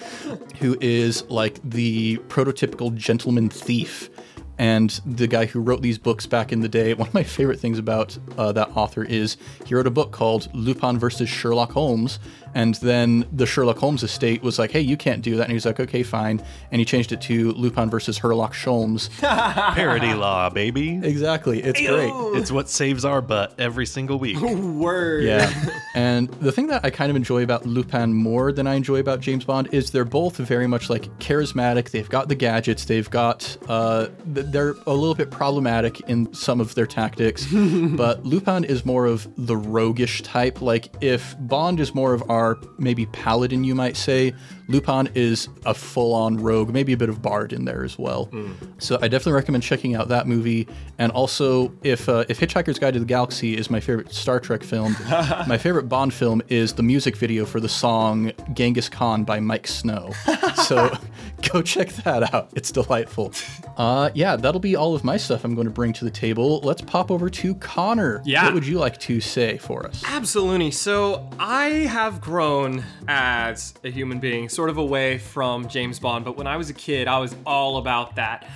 Who 0.61 0.77
is 0.81 1.25
like 1.31 1.59
the 1.65 2.19
prototypical 2.29 2.95
gentleman 2.95 3.49
thief. 3.49 4.11
And 4.59 4.91
the 5.07 5.27
guy 5.27 5.47
who 5.47 5.59
wrote 5.59 5.81
these 5.81 5.97
books 5.97 6.27
back 6.27 6.53
in 6.53 6.61
the 6.61 6.69
day, 6.69 6.93
one 6.95 7.09
of 7.09 7.15
my 7.15 7.23
favorite 7.23 7.59
things 7.59 7.79
about 7.79 8.19
uh, 8.37 8.53
that 8.53 8.77
author 8.77 9.03
is 9.03 9.39
he 9.65 9.75
wrote 9.75 9.87
a 9.87 9.91
book 9.91 10.13
called 10.13 10.55
Lupin 10.55 10.99
versus 10.99 11.31
Sherlock 11.31 11.73
Holmes. 11.73 12.19
And 12.55 12.75
then 12.77 13.27
the 13.33 13.47
Sherlock 13.47 13.79
Holmes 13.79 14.03
estate 14.03 14.43
was 14.43 14.59
like, 14.59 14.71
hey, 14.71 14.81
you 14.81 14.97
can't 14.97 15.23
do 15.23 15.37
that. 15.37 15.43
And 15.45 15.51
he 15.51 15.55
was 15.55 15.67
like, 15.67 15.81
okay, 15.81 16.03
fine. 16.03 16.43
And 16.73 16.79
he 16.81 16.85
changed 16.85 17.13
it 17.13 17.21
to 17.23 17.53
Lupin 17.53 17.91
versus 17.91 18.19
Herlock 18.19 18.53
Sholmes. 18.53 19.11
Parody 19.75 20.15
law, 20.15 20.51
baby. 20.51 21.01
exactly. 21.03 21.63
It's 21.63 21.81
great. 21.81 22.13
It's 22.39 22.51
what 22.51 22.69
saves 22.69 23.05
our 23.05 23.21
butt 23.21 23.55
every 23.59 23.87
single 23.87 24.19
week. 24.19 24.41
Word. 24.41 25.25
Yeah. 25.25 25.53
and 25.95 26.29
the 26.29 26.53
thing 26.53 26.69
that 26.69 26.85
I 26.85 26.91
kind 26.91 27.11
of 27.11 27.17
enjoy 27.17 27.43
about 27.43 27.67
Lupin 27.67 28.13
more 28.15 28.53
than 28.53 28.67
I 28.67 28.75
enjoy 28.75 28.99
about 29.01 29.21
James 29.21 29.45
Bond 29.45 29.69
is 29.73 29.91
they're 29.91 30.05
both 30.05 30.37
very 30.37 30.67
much 30.67 30.91
like 30.91 31.05
charismatic. 31.19 31.91
They've 31.91 32.09
got 32.09 32.29
the 32.29 32.35
gadgets. 32.35 32.85
They've 32.85 33.09
got, 33.09 33.57
uh, 33.69 34.09
they're 34.25 34.75
a 34.87 34.95
little 34.95 35.15
bit 35.15 35.31
problematic 35.31 36.01
in 36.09 36.33
some 36.35 36.61
of 36.61 36.75
their 36.75 36.87
tactics. 36.87 37.47
but 37.53 38.25
Lupin 38.25 38.65
is 38.65 38.85
more 38.85 39.07
of 39.07 39.29
the 39.37 39.57
roguish 39.57 40.23
type. 40.23 40.61
Like 40.63 40.93
if 41.01 41.37
Bond 41.39 41.81
is 41.81 41.95
more 41.95 42.15
of 42.15 42.29
our 42.31 42.40
maybe 42.79 43.07
paladin, 43.07 43.65
you 43.65 43.75
might 43.75 43.97
say, 43.97 44.33
Lupin 44.69 45.09
is 45.15 45.49
a 45.67 45.75
full 45.75 46.15
on 46.15 46.37
rogue, 46.37 46.73
maybe 46.73 46.93
a 46.93 46.97
bit 46.97 47.09
of 47.09 47.21
bard 47.21 47.53
in 47.53 47.65
there 47.65 47.83
as 47.85 47.99
well. 47.99 48.31
So 48.79 48.97
I 49.03 49.09
definitely 49.09 49.33
recommend 49.33 49.65
checking 49.65 49.97
out 49.97 50.09
that 50.09 50.29
movie. 50.29 50.69
And 50.99 51.11
also, 51.13 51.73
if 51.83 52.09
uh, 52.09 52.25
if 52.29 52.39
Hitchhiker's 52.39 52.79
Guide 52.79 52.95
to 52.95 53.01
the 53.01 53.05
Galaxy 53.05 53.57
is 53.57 53.69
my 53.69 53.81
favorite 53.81 54.13
Star 54.13 54.39
Trek 54.39 54.63
film, 54.63 54.97
my 55.49 55.59
favorite 55.59 55.89
Bond 55.89 56.15
film 56.15 56.41
is 56.49 56.73
the 56.75 56.83
music 56.85 57.17
video 57.17 57.45
for 57.45 57.59
the 57.59 57.69
song 57.69 58.33
Genghis 58.53 58.89
Khan 58.89 59.25
by 59.25 59.41
Miike 59.41 59.67
Snow. 59.67 60.13
so 60.65 60.97
go 61.53 61.63
check 61.63 61.89
that 62.05 62.33
out. 62.33 62.51
It's 62.55 62.71
delightful. 62.71 63.33
Uh, 63.77 64.11
yeah, 64.15 64.37
that'll 64.37 64.61
be 64.61 64.77
all 64.77 64.95
of 64.95 65.03
my 65.03 65.17
stuff 65.17 65.45
I'm 65.45 65.55
going 65.55 65.67
to 65.67 65.73
bring 65.73 65.93
to 65.95 66.05
the 66.05 66.11
table. 66.11 66.61
Let's 66.61 66.83
pop 66.83 67.11
over 67.11 67.29
to 67.31 67.55
Connor. 67.57 68.23
Yeah. 68.25 68.45
What 68.45 68.55
would 68.55 68.67
you 68.67 68.79
like 68.79 68.99
to 69.01 69.21
say 69.21 69.59
for 69.59 69.87
us? 69.87 70.03
Absolutely. 70.07 70.71
So 70.71 71.29
I 71.39 71.65
have 71.89 72.21
grown 72.31 72.85
as 73.09 73.75
a 73.83 73.91
human 73.91 74.21
being, 74.21 74.49
sort 74.49 74.71
of 74.71 74.79
away 74.79 75.19
from 75.19 75.67
James 75.67 75.99
Bond, 75.99 76.25
but 76.25 76.37
when 76.37 76.47
I 76.47 76.57
was 76.57 76.71
a 76.71 76.73
kid, 76.73 77.09
I 77.09 77.19
was 77.19 77.35
all 77.45 77.79
about 77.79 78.15
that. 78.15 78.49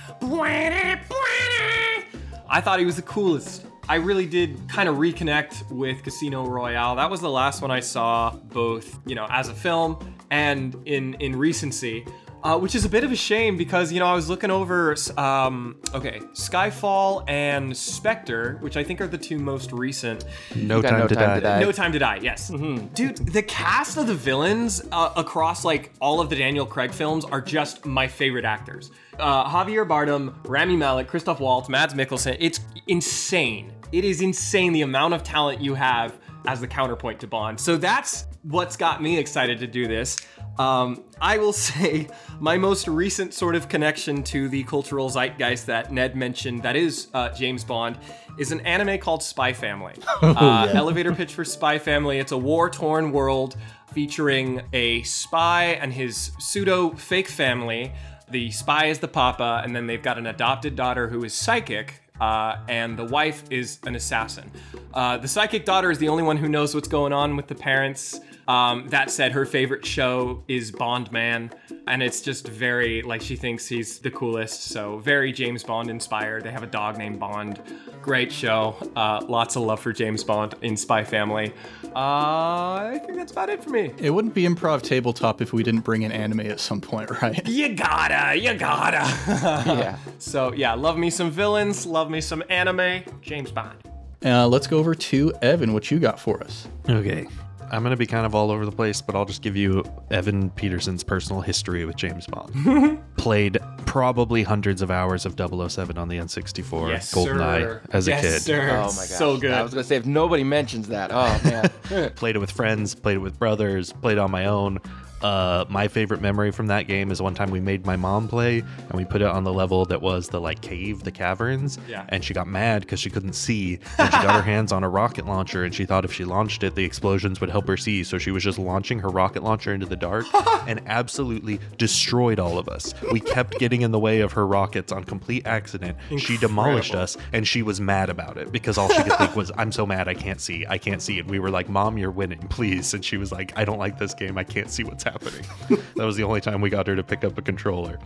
I 2.49 2.61
thought 2.61 2.79
he 2.79 2.85
was 2.85 2.95
the 2.95 3.01
coolest. 3.01 3.65
I 3.89 3.95
really 3.95 4.27
did 4.27 4.69
kind 4.69 4.87
of 4.87 4.95
reconnect 4.95 5.69
with 5.69 6.03
Casino 6.03 6.47
Royale. 6.47 6.95
That 6.95 7.09
was 7.09 7.19
the 7.19 7.29
last 7.29 7.61
one 7.61 7.69
I 7.69 7.81
saw, 7.81 8.31
both 8.33 8.97
you 9.05 9.13
know 9.13 9.27
as 9.29 9.49
a 9.49 9.53
film 9.53 10.15
and 10.31 10.73
in 10.85 11.15
in 11.15 11.35
recency. 11.35 12.05
Uh, 12.45 12.59
which 12.59 12.75
is 12.75 12.85
a 12.85 12.89
bit 12.89 13.03
of 13.03 13.11
a 13.11 13.15
shame 13.15 13.57
because 13.57 13.91
you 13.91 13.99
know 13.99 14.05
I 14.05 14.13
was 14.13 14.29
looking 14.29 14.51
over, 14.51 14.95
um, 15.17 15.77
okay, 15.95 16.19
Skyfall 16.35 17.27
and 17.27 17.75
Spectre, 17.75 18.59
which 18.61 18.77
I 18.77 18.83
think 18.83 19.01
are 19.01 19.07
the 19.07 19.17
two 19.17 19.39
most 19.39 19.71
recent. 19.71 20.25
No 20.55 20.79
time, 20.79 20.99
no 20.99 21.07
to, 21.07 21.15
time 21.15 21.27
die. 21.29 21.35
to 21.35 21.41
die. 21.41 21.59
No 21.59 21.71
Time 21.71 21.91
to 21.91 21.97
Die, 21.97 22.19
yes. 22.21 22.49
Dude, 22.49 23.17
the 23.17 23.41
cast 23.41 23.97
of 23.97 24.05
the 24.05 24.13
villains 24.13 24.87
uh, 24.91 25.11
across 25.15 25.65
like 25.65 25.91
all 25.99 26.21
of 26.21 26.29
the 26.29 26.35
Daniel 26.35 26.67
Craig 26.67 26.91
films 26.91 27.25
are 27.25 27.41
just 27.41 27.83
my 27.83 28.07
favorite 28.07 28.45
actors. 28.45 28.91
Uh, 29.17 29.49
Javier 29.49 29.87
Bardem, 29.87 30.35
Rami 30.47 30.75
Malek, 30.75 31.07
Christoph 31.07 31.39
Waltz, 31.39 31.67
Mads 31.67 31.95
Mikkelsen. 31.95 32.37
It's 32.39 32.59
insane. 32.85 33.73
It 33.91 34.05
is 34.05 34.21
insane 34.21 34.71
the 34.71 34.83
amount 34.83 35.15
of 35.15 35.23
talent 35.23 35.61
you 35.61 35.73
have 35.73 36.19
as 36.45 36.61
the 36.61 36.67
counterpoint 36.67 37.19
to 37.21 37.27
Bond. 37.27 37.59
So 37.59 37.75
that's 37.75 38.27
what's 38.43 38.77
got 38.77 39.01
me 39.01 39.17
excited 39.17 39.59
to 39.59 39.67
do 39.67 39.87
this. 39.87 40.17
Um, 40.57 41.03
I 41.21 41.37
will 41.37 41.53
say 41.71 42.07
my 42.39 42.57
most 42.57 42.87
recent 42.87 43.33
sort 43.33 43.55
of 43.55 43.69
connection 43.69 44.23
to 44.23 44.49
the 44.49 44.63
cultural 44.63 45.09
zeitgeist 45.09 45.65
that 45.67 45.91
Ned 45.91 46.15
mentioned, 46.15 46.63
that 46.63 46.75
is 46.75 47.07
uh, 47.13 47.29
James 47.29 47.63
Bond, 47.63 47.97
is 48.37 48.51
an 48.51 48.61
anime 48.61 48.99
called 48.99 49.23
Spy 49.23 49.53
Family. 49.53 49.95
uh, 50.21 50.71
Elevator 50.73 51.13
pitch 51.13 51.33
for 51.33 51.45
Spy 51.45 51.79
Family. 51.79 52.19
It's 52.19 52.31
a 52.31 52.37
war 52.37 52.69
torn 52.69 53.11
world 53.11 53.55
featuring 53.93 54.61
a 54.73 55.01
spy 55.03 55.77
and 55.81 55.93
his 55.93 56.31
pseudo 56.39 56.91
fake 56.91 57.29
family. 57.29 57.93
The 58.29 58.51
spy 58.51 58.87
is 58.87 58.99
the 58.99 59.07
papa, 59.07 59.61
and 59.63 59.75
then 59.75 59.87
they've 59.87 60.01
got 60.01 60.17
an 60.17 60.27
adopted 60.27 60.75
daughter 60.75 61.07
who 61.07 61.23
is 61.23 61.33
psychic, 61.33 62.01
uh, 62.19 62.57
and 62.67 62.97
the 62.97 63.05
wife 63.05 63.43
is 63.49 63.79
an 63.85 63.95
assassin. 63.95 64.51
Uh, 64.93 65.17
the 65.17 65.27
psychic 65.27 65.63
daughter 65.63 65.91
is 65.91 65.99
the 65.99 66.09
only 66.09 66.23
one 66.23 66.35
who 66.35 66.49
knows 66.49 66.73
what's 66.73 66.87
going 66.87 67.13
on 67.13 67.37
with 67.37 67.47
the 67.47 67.55
parents. 67.55 68.19
Um, 68.47 68.87
that 68.89 69.09
said, 69.09 69.31
her 69.31 69.45
favorite 69.45 69.85
show 69.85 70.43
is 70.47 70.71
Bond 70.71 71.11
Man, 71.11 71.51
and 71.87 72.03
it's 72.03 72.21
just 72.21 72.47
very 72.47 73.01
like 73.01 73.21
she 73.21 73.35
thinks 73.35 73.67
he's 73.67 73.99
the 73.99 74.11
coolest. 74.11 74.65
So 74.65 74.99
very 74.99 75.31
James 75.31 75.63
Bond 75.63 75.89
inspired. 75.89 76.43
They 76.43 76.51
have 76.51 76.63
a 76.63 76.67
dog 76.67 76.97
named 76.97 77.19
Bond. 77.19 77.61
Great 78.01 78.31
show. 78.31 78.75
Uh, 78.95 79.25
lots 79.27 79.55
of 79.55 79.63
love 79.63 79.79
for 79.79 79.91
James 79.91 80.23
Bond 80.23 80.53
in 80.61 80.77
Spy 80.77 81.03
Family. 81.03 81.51
Uh, 81.85 81.89
I 81.95 83.01
think 83.03 83.17
that's 83.17 83.31
about 83.31 83.49
it 83.49 83.63
for 83.63 83.71
me. 83.71 83.91
It 83.97 84.11
wouldn't 84.11 84.33
be 84.35 84.43
improv 84.43 84.81
tabletop 84.83 85.41
if 85.41 85.53
we 85.53 85.63
didn't 85.63 85.81
bring 85.81 86.03
in 86.03 86.11
anime 86.11 86.41
at 86.41 86.59
some 86.59 86.81
point, 86.81 87.09
right? 87.21 87.41
You 87.55 87.73
gotta, 87.73 88.37
you 88.37 88.53
gotta. 88.53 89.05
Yeah. 89.75 89.97
so 90.19 90.53
yeah, 90.53 90.73
love 90.73 90.97
me 90.97 91.09
some 91.09 91.31
villains, 91.31 91.85
love 91.85 92.09
me 92.11 92.21
some 92.21 92.43
anime. 92.49 93.03
James 93.21 93.51
Bond. 93.51 93.77
Uh, 94.23 94.47
let's 94.47 94.67
go 94.67 94.77
over 94.77 94.93
to 94.93 95.33
Evan. 95.41 95.73
What 95.73 95.89
you 95.89 95.99
got 95.99 96.19
for 96.19 96.43
us? 96.43 96.67
Okay. 96.89 97.27
I'm 97.71 97.81
going 97.83 97.91
to 97.91 97.97
be 97.97 98.05
kind 98.05 98.25
of 98.25 98.35
all 98.35 98.51
over 98.51 98.65
the 98.65 98.71
place, 98.71 99.01
but 99.01 99.15
I'll 99.15 99.25
just 99.25 99.41
give 99.41 99.55
you 99.55 99.83
Evan 100.11 100.49
Peterson's 100.51 101.03
personal 101.03 101.41
history 101.41 101.85
with 101.85 101.95
James 101.95 102.27
Bond. 102.27 102.99
Played 103.17 103.57
probably 103.85 104.43
hundreds 104.43 104.81
of 104.81 104.91
hours 104.91 105.25
of 105.25 105.33
007 105.37 105.97
on 105.97 106.07
the 106.07 106.17
N64 106.17 106.89
Yes, 106.89 107.13
GoldenEye 107.13 107.61
sir. 107.61 107.81
as 107.91 108.07
a 108.07 108.11
yes, 108.11 108.21
kid. 108.21 108.41
Sir. 108.41 108.61
Oh 108.71 108.81
my 108.81 108.87
god. 108.87 108.93
So 108.93 109.37
good. 109.37 109.51
I 109.51 109.61
was 109.61 109.73
gonna 109.73 109.83
say 109.83 109.95
if 109.95 110.05
nobody 110.05 110.43
mentions 110.43 110.87
that, 110.89 111.11
oh 111.13 111.39
man. 111.43 112.09
Played 112.15 112.35
it 112.35 112.39
with 112.39 112.51
friends, 112.51 112.93
played 112.95 113.15
it 113.15 113.19
with 113.19 113.37
brothers, 113.39 113.93
played 113.93 114.17
on 114.17 114.31
my 114.31 114.45
own. 114.45 114.79
Uh, 115.25 115.65
my 115.69 115.87
favorite 115.87 116.21
memory 116.21 116.51
from 116.51 116.67
that 116.67 116.83
game 116.83 117.09
is 117.09 117.19
one 117.19 117.33
time 117.33 117.49
we 117.49 117.59
made 117.59 117.83
my 117.83 117.95
mom 117.95 118.27
play 118.27 118.59
and 118.59 118.91
we 118.93 119.03
put 119.03 119.23
it 119.23 119.27
on 119.27 119.43
the 119.43 119.51
level 119.51 119.83
that 119.83 119.99
was 119.99 120.29
the 120.29 120.39
like 120.39 120.61
cave, 120.61 121.01
the 121.03 121.11
caverns. 121.11 121.79
Yeah. 121.89 122.05
And 122.09 122.23
she 122.23 122.35
got 122.35 122.45
mad 122.45 122.83
because 122.83 122.99
she 122.99 123.09
couldn't 123.09 123.33
see. 123.33 123.79
And 123.97 124.13
she 124.13 124.21
got 124.21 124.35
her 124.35 124.41
hands 124.53 124.71
on 124.71 124.83
a 124.83 124.89
rocket 124.89 125.25
launcher 125.25 125.63
and 125.63 125.73
she 125.73 125.83
thought 125.83 126.05
if 126.05 126.13
she 126.13 126.25
launched 126.25 126.61
it, 126.61 126.75
the 126.75 126.83
explosions 126.83 127.41
would 127.41 127.49
help 127.49 127.67
her 127.67 127.75
see. 127.75 128.03
So 128.03 128.19
she 128.19 128.29
was 128.29 128.43
just 128.43 128.59
launching 128.59 128.99
her 128.99 129.09
rocket 129.09 129.41
launcher 129.41 129.73
into 129.73 129.87
the 129.87 129.95
dark 129.95 130.27
and 130.67 130.79
absolutely 130.85 131.59
destroyed 131.79 132.37
all 132.37 132.59
of 132.59 132.69
us. 132.69 132.93
We 133.11 133.19
kept 133.19 133.57
getting 133.57 133.81
in 133.81 133.89
the 133.89 133.99
way 133.99 134.19
of 134.19 134.33
her 134.33 134.45
rockets 134.45 134.91
on 134.91 135.05
complete 135.05 135.47
accident. 135.47 135.97
She 136.19 136.37
demolished 136.37 136.93
us 136.93 137.17
and 137.33 137.47
she 137.47 137.63
was 137.63 137.81
mad 137.81 138.11
about 138.11 138.37
it 138.37 138.51
because 138.51 138.77
all 138.77 138.89
she 138.89 139.01
could 139.01 139.13
think 139.13 139.35
was, 139.35 139.51
I'm 139.57 139.71
so 139.71 139.87
mad 139.87 140.07
I 140.07 140.13
can't 140.13 140.39
see. 140.39 140.67
I 140.69 140.77
can't 140.77 141.01
see. 141.01 141.17
And 141.17 141.27
we 141.27 141.39
were 141.39 141.49
like, 141.49 141.67
Mom, 141.67 141.97
you're 141.97 142.11
winning, 142.11 142.47
please. 142.49 142.93
And 142.93 143.03
she 143.03 143.17
was 143.17 143.31
like, 143.31 143.57
I 143.57 143.65
don't 143.65 143.79
like 143.79 143.97
this 143.97 144.13
game. 144.13 144.37
I 144.37 144.43
can't 144.43 144.69
see 144.69 144.83
what's 144.83 145.03
happening. 145.03 145.14
that 145.95 146.05
was 146.05 146.15
the 146.15 146.23
only 146.23 146.41
time 146.41 146.61
we 146.61 146.69
got 146.69 146.87
her 146.87 146.95
to 146.95 147.03
pick 147.03 147.23
up 147.23 147.37
a 147.37 147.41
controller. 147.41 147.99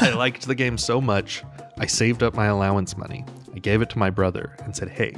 I 0.00 0.10
liked 0.10 0.46
the 0.46 0.54
game 0.54 0.78
so 0.78 1.00
much, 1.00 1.42
I 1.78 1.86
saved 1.86 2.22
up 2.22 2.34
my 2.34 2.46
allowance 2.46 2.96
money. 2.96 3.24
I 3.54 3.58
gave 3.58 3.82
it 3.82 3.90
to 3.90 3.98
my 3.98 4.10
brother 4.10 4.56
and 4.64 4.74
said, 4.74 4.88
Hey, 4.88 5.14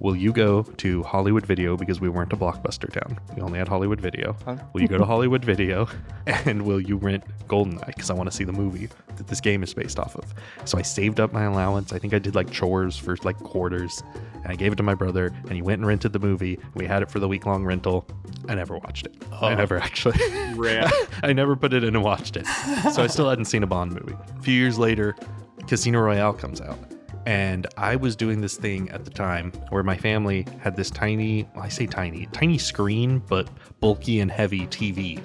Will 0.00 0.16
you 0.16 0.32
go 0.32 0.62
to 0.62 1.02
Hollywood 1.04 1.46
Video 1.46 1.78
because 1.78 2.00
we 2.00 2.08
weren't 2.08 2.32
a 2.32 2.36
blockbuster 2.36 2.92
town? 2.92 3.18
We 3.34 3.42
only 3.42 3.58
had 3.58 3.68
Hollywood 3.68 4.00
Video. 4.00 4.36
Will 4.74 4.82
you 4.82 4.88
go 4.88 4.98
to 4.98 5.04
Hollywood 5.04 5.44
Video 5.44 5.88
and 6.26 6.62
will 6.62 6.80
you 6.80 6.96
rent 6.96 7.24
Goldeneye 7.46 7.86
because 7.86 8.10
I 8.10 8.14
want 8.14 8.30
to 8.30 8.36
see 8.36 8.44
the 8.44 8.52
movie 8.52 8.90
that 9.16 9.28
this 9.28 9.40
game 9.40 9.62
is 9.62 9.72
based 9.72 9.98
off 9.98 10.16
of? 10.16 10.34
So 10.66 10.76
I 10.78 10.82
saved 10.82 11.20
up 11.20 11.32
my 11.32 11.44
allowance. 11.44 11.92
I 11.92 11.98
think 11.98 12.12
I 12.12 12.18
did 12.18 12.34
like 12.34 12.50
chores 12.50 12.98
for 12.98 13.16
like 13.22 13.38
quarters 13.38 14.02
and 14.44 14.52
I 14.52 14.56
gave 14.56 14.72
it 14.72 14.76
to 14.76 14.82
my 14.82 14.94
brother 14.94 15.32
and 15.44 15.52
he 15.52 15.62
went 15.62 15.80
and 15.80 15.86
rented 15.86 16.12
the 16.12 16.18
movie. 16.18 16.58
We 16.74 16.86
had 16.86 17.02
it 17.02 17.10
for 17.10 17.18
the 17.18 17.26
week 17.26 17.46
long 17.46 17.64
rental. 17.64 18.06
I 18.48 18.54
never 18.54 18.78
watched 18.78 19.06
it. 19.06 19.16
I 19.32 19.52
oh. 19.52 19.54
never 19.54 19.78
actually. 19.78 20.18
I 21.22 21.32
never 21.32 21.56
put 21.56 21.72
it 21.72 21.82
in 21.82 21.96
and 21.96 22.04
watched 22.04 22.36
it. 22.36 22.46
So 22.92 23.02
I 23.02 23.06
still 23.06 23.28
hadn't 23.28 23.46
seen 23.46 23.62
a 23.62 23.66
Bond 23.66 23.92
movie. 23.92 24.16
A 24.38 24.42
few 24.42 24.54
years 24.54 24.78
later, 24.78 25.16
Casino 25.66 26.00
Royale 26.00 26.34
comes 26.34 26.60
out. 26.60 26.78
And 27.26 27.66
I 27.78 27.96
was 27.96 28.16
doing 28.16 28.42
this 28.42 28.56
thing 28.56 28.90
at 28.90 29.06
the 29.06 29.10
time 29.10 29.50
where 29.70 29.82
my 29.82 29.96
family 29.96 30.46
had 30.60 30.76
this 30.76 30.90
tiny, 30.90 31.48
well, 31.54 31.64
I 31.64 31.70
say 31.70 31.86
tiny, 31.86 32.26
tiny 32.32 32.58
screen, 32.58 33.22
but 33.28 33.48
bulky 33.80 34.20
and 34.20 34.30
heavy 34.30 34.66
TV. 34.66 35.22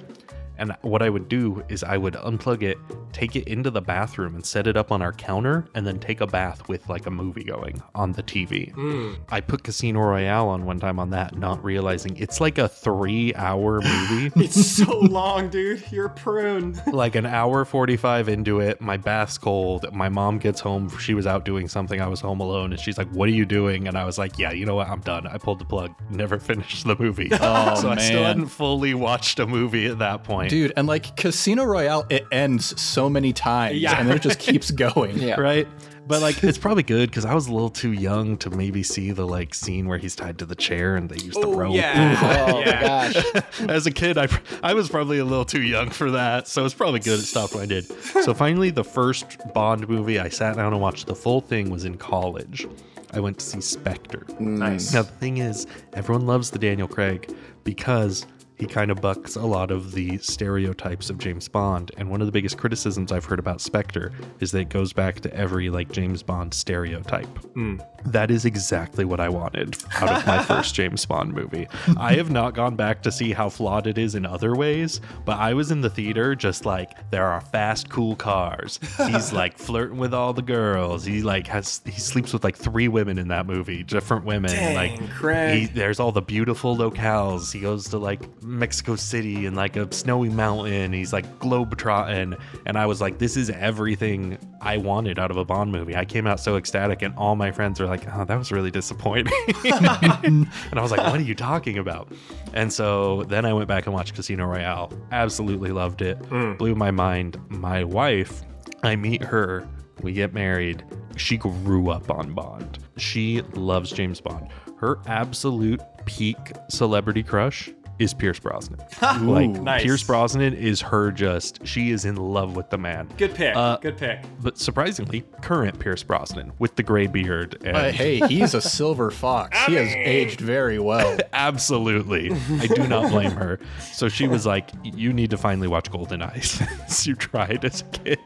And 0.60 0.76
what 0.82 1.02
I 1.02 1.10
would 1.10 1.28
do 1.30 1.64
is 1.70 1.84
I 1.84 1.98
would 1.98 2.14
unplug 2.16 2.62
it, 2.64 2.78
take 3.14 3.36
it 3.36 3.48
into 3.48 3.70
the 3.72 3.82
bathroom 3.82 4.36
and 4.36 4.46
set 4.46 4.68
it 4.68 4.78
up 4.78 4.92
on 4.92 5.02
our 5.02 5.14
counter, 5.14 5.68
and 5.76 5.86
then 5.88 6.00
take 6.00 6.22
a 6.22 6.28
bath 6.28 6.68
with 6.68 6.88
like 6.90 7.06
a 7.06 7.12
movie 7.12 7.44
going 7.44 7.82
on 7.96 8.12
the 8.12 8.24
TV. 8.24 8.72
Hmm. 8.74 9.14
I 9.30 9.42
put 9.42 9.64
Casino 9.64 10.02
Royale 10.02 10.48
on 10.50 10.66
one 10.66 10.80
time 10.80 11.00
on 11.00 11.10
that, 11.12 11.38
not 11.38 11.64
realizing 11.64 12.18
it's 12.18 12.40
like 12.42 12.58
a 12.58 12.68
three 12.68 13.34
hour 13.36 13.82
movie. 14.10 14.32
it's 14.36 14.66
so 14.66 15.00
long, 15.00 15.50
dude. 15.50 15.84
You're 15.92 16.10
pruned. 16.10 16.82
like 16.92 17.16
an 17.16 17.26
hour 17.26 17.66
45 17.66 18.30
into 18.30 18.60
it 18.60 18.82
my 18.82 18.98
bath's 18.98 19.38
cold 19.38 19.86
my 19.94 20.10
mom 20.10 20.38
gets 20.38 20.60
home 20.60 20.90
she 20.98 21.14
was 21.14 21.26
out 21.28 21.46
doing 21.46 21.68
something 21.68 22.02
i 22.02 22.08
was 22.08 22.20
home 22.20 22.40
alone 22.40 22.72
and 22.72 22.80
she's 22.80 22.98
like 22.98 23.08
what 23.12 23.30
are 23.30 23.32
you 23.32 23.46
doing 23.46 23.88
and 23.88 23.98
i 23.98 24.04
was 24.04 24.18
like 24.18 24.38
yeah 24.40 24.52
you 24.52 24.66
know 24.66 24.76
what 24.76 24.88
i'm 24.90 25.00
done 25.02 25.26
i 25.28 25.38
pulled 25.38 25.60
the 25.60 25.66
plug 25.66 25.94
never 26.10 26.40
finished 26.52 26.86
the 26.86 26.96
movie 26.98 27.30
Oh, 27.32 27.76
so 27.80 27.90
i 27.90 27.98
still 27.98 28.24
hadn't 28.24 28.48
fully 28.48 28.94
watched 28.94 29.40
a 29.40 29.48
movie 29.48 29.86
at 29.86 30.00
that 30.00 30.24
point 30.24 30.49
Dude, 30.50 30.74
and 30.76 30.88
like 30.88 31.16
Casino 31.16 31.64
Royale, 31.64 32.06
it 32.10 32.26
ends 32.32 32.80
so 32.82 33.10
many 33.10 33.32
times, 33.34 33.78
Yeah. 33.78 34.00
and 34.00 34.08
then 34.10 34.16
it 34.18 34.22
just 34.22 34.40
keeps 34.40 34.72
going. 34.88 35.18
Yeah. 35.18 35.40
right 35.40 35.68
but 36.08 36.24
like 36.24 36.44
it's 36.44 36.58
probably 36.58 36.82
good 36.82 37.08
because 37.12 37.24
i 37.24 37.36
was 37.36 37.46
a 37.50 37.54
little 37.54 37.70
too 37.70 37.92
young 37.92 38.36
to 38.36 38.50
maybe 38.50 38.82
see 38.82 39.12
the 39.12 39.28
like 39.28 39.54
scene 39.54 39.88
where 39.88 40.00
he's 40.00 40.16
tied 40.16 40.40
to 40.40 40.44
the 40.46 40.56
chair 40.56 40.96
and 40.96 41.08
they 41.08 41.24
use 41.24 41.36
the 41.36 41.46
Oh, 41.46 41.54
rope 41.56 41.76
yeah. 41.76 42.48
Oh 42.52 42.60
yeah. 42.62 42.82
gosh. 42.82 43.44
As 43.70 43.86
a 43.86 43.92
kid, 43.92 44.18
I, 44.18 44.28
I 44.64 44.74
was 44.74 44.90
probably 44.90 45.20
a 45.20 45.24
little 45.26 45.46
too 45.46 45.62
young 45.62 45.92
for 45.92 46.10
that, 46.12 46.48
so 46.48 46.66
it's 46.66 46.74
probably 46.74 47.00
good 47.00 47.20
it 47.20 47.24
stopped 47.28 47.54
when 47.54 47.62
I 47.62 47.68
did. 47.68 47.86
So 48.24 48.34
finally, 48.34 48.72
the 48.72 48.84
first 48.84 49.38
Bond 49.54 49.88
movie 49.88 50.18
I 50.20 50.30
sat 50.30 50.56
down 50.56 50.74
and 50.74 50.82
watched 50.82 51.06
the 51.06 51.14
full 51.16 51.42
thing 51.42 51.70
was 51.70 51.86
in 51.86 51.96
college. 51.96 52.66
I 53.14 53.20
went 53.20 53.38
to 53.38 53.46
see 53.46 53.62
Spectre. 53.62 54.26
Nice. 54.40 54.92
Now 54.92 55.04
the 55.04 55.12
thing 55.12 55.38
is, 55.38 55.68
everyone 55.94 56.26
loves 56.26 56.50
the 56.50 56.58
Daniel 56.58 56.88
Craig 56.88 57.32
because 57.64 58.26
he 58.60 58.68
kind 58.68 58.92
of 58.92 59.00
bucks 59.00 59.38
a 59.38 59.46
lot 59.46 59.72
of 59.72 59.94
the 59.94 60.18
stereotypes 60.18 61.10
of 61.10 61.18
James 61.18 61.48
Bond. 61.48 61.92
And 61.98 62.10
one 62.10 62.20
of 62.20 62.28
the 62.28 62.32
biggest 62.32 62.58
criticisms 62.58 63.12
I've 63.12 63.24
heard 63.24 63.40
about 63.40 63.62
Spectre 63.62 64.12
is 64.42 64.52
that 64.52 64.60
it 64.60 64.70
goes 64.70 64.92
back 64.92 65.22
to 65.22 65.34
every 65.34 65.70
like 65.70 65.90
James 65.92 66.22
Bond 66.22 66.54
stereotype. 66.54 67.28
Hmm. 67.54 67.78
That 68.06 68.32
is 68.32 68.46
exactly 68.46 69.06
what 69.06 69.20
I 69.20 69.30
wanted 69.30 69.78
out 69.96 70.10
of 70.10 70.28
my 70.28 70.44
first 70.48 70.76
James 70.76 71.06
Bond 71.06 71.34
movie. 71.34 71.68
I 71.98 72.16
have 72.16 72.32
not 72.32 72.54
gone 72.54 72.76
back 72.76 73.02
to 73.04 73.12
see 73.12 73.32
how 73.32 73.50
flawed 73.50 73.88
it 73.88 73.98
is 73.98 74.16
in 74.16 74.26
other 74.26 74.56
ways, 74.56 75.00
but 75.26 75.38
I 75.38 75.54
was 75.54 75.72
in 75.72 75.80
the 75.82 75.90
theater 75.90 76.36
just 76.36 76.66
like 76.66 77.10
there 77.12 77.26
are 77.26 77.42
fast, 77.42 77.90
cool 77.90 78.16
cars. 78.16 78.80
He's 79.08 79.32
like 79.40 79.58
flirting 79.58 79.98
with 79.98 80.14
all 80.14 80.34
the 80.34 80.42
girls. 80.42 81.06
He 81.06 81.22
like 81.22 81.48
has 81.48 81.82
he 81.86 82.00
sleeps 82.00 82.34
with 82.34 82.44
like 82.44 82.58
three 82.58 82.90
women 82.90 83.18
in 83.18 83.30
that 83.30 83.46
movie, 83.46 83.84
different 83.84 84.26
women. 84.26 84.52
Dang, 84.52 84.76
like 84.76 85.54
he, 85.54 85.66
there's 85.68 86.00
all 86.00 86.12
the 86.12 86.22
beautiful 86.22 86.76
locales. 86.76 87.54
He 87.54 87.62
goes 87.62 87.90
to 87.90 87.98
like 87.98 88.22
Mexico 88.50 88.96
City 88.96 89.46
and 89.46 89.56
like 89.56 89.76
a 89.76 89.92
snowy 89.94 90.30
mountain. 90.30 90.92
He's 90.92 91.14
like 91.14 91.40
globetrotting, 91.40 92.38
and 92.66 92.78
I 92.78 92.88
was 92.88 93.00
like, 93.00 93.20
this 93.20 93.38
is 93.38 93.50
everything 93.52 94.38
I 94.62 94.78
wanted 94.78 95.20
out 95.20 95.30
of 95.30 95.38
a 95.38 95.46
Bond 95.46 95.72
movie. 95.72 95.96
I 95.96 96.04
came 96.04 96.26
out 96.26 96.40
so 96.40 96.58
ecstatic, 96.58 97.02
and 97.04 97.14
all 97.16 97.36
my 97.36 97.52
friends 97.52 97.80
were 97.80 97.86
like, 97.86 98.04
oh, 98.14 98.26
that 98.26 98.38
was 98.38 98.52
really 98.52 98.72
disappointing. 98.72 99.32
and 99.64 100.48
I 100.74 100.82
was 100.82 100.92
like, 100.92 101.02
what 101.02 101.20
are 101.20 101.24
you 101.24 101.36
talking 101.36 101.78
about? 101.78 102.12
And 102.54 102.74
so 102.74 103.24
then 103.24 103.46
I 103.46 103.54
went 103.54 103.68
back 103.68 103.86
and 103.86 103.94
watched 103.94 104.16
Casino 104.16 104.46
Royale. 104.46 104.92
Absolutely 105.12 105.72
loved 105.72 106.02
it. 106.02 106.20
Mm. 106.24 106.58
Blew 106.58 106.74
my 106.74 106.92
mind. 106.92 107.40
My 107.50 107.84
wife, 107.84 108.42
I 108.84 108.96
meet 108.96 109.24
her. 109.24 109.68
We 110.02 110.14
get 110.14 110.34
married. 110.34 110.84
She 111.18 111.38
grew 111.38 111.90
up 111.90 112.10
on 112.10 112.34
Bond. 112.34 112.80
She 112.98 113.42
loves 113.54 113.92
James 113.92 114.22
Bond. 114.22 114.48
Her 114.78 115.00
absolute 115.06 115.82
peak 116.06 116.38
celebrity 116.70 117.22
crush 117.22 117.70
is 118.00 118.14
Pierce 118.14 118.40
Brosnan. 118.40 118.80
like 119.28 119.50
Nice. 119.50 119.84
Pierce 119.84 120.04
Brosnan 120.04 120.54
is 120.54 120.82
her 120.82 121.12
just 121.12 121.66
she 121.68 121.92
is 121.92 122.06
in 122.06 122.16
love 122.16 122.56
with 122.56 122.70
the 122.70 122.78
man. 122.78 123.10
Good 123.18 123.36
pick. 123.36 123.56
Uh, 123.56 123.78
Good 123.78 123.98
pick. 123.98 124.22
But 124.42 124.58
surprisingly, 124.58 125.26
current 125.42 125.78
Pierce 125.80 126.02
Brosnan 126.04 126.54
with 126.60 126.76
the 126.76 126.84
gray 126.84 127.08
beard 127.08 127.58
and 127.64 127.74
But 127.74 127.94
hey, 127.94 128.20
he's 128.28 128.54
a 128.54 128.62
silver 128.62 129.12
fox. 129.12 129.58
He 129.66 129.76
has 129.76 129.94
aged 129.96 130.40
very 130.40 130.80
well. 130.80 131.18
Absolutely. 131.34 132.32
I 132.32 132.68
do 132.68 132.88
not 132.88 133.12
blame 133.12 133.32
her. 133.32 133.60
So 133.92 134.08
she 134.10 134.28
was 134.28 134.46
like, 134.46 134.70
You 134.84 135.12
need 135.14 135.30
to 135.32 135.38
finally 135.38 135.68
watch 135.68 135.92
GoldenEye 135.92 136.44
since 136.88 137.06
you 137.08 137.16
tried 137.16 137.66
as 137.66 137.82
a 137.82 137.86
kid. 137.86 138.20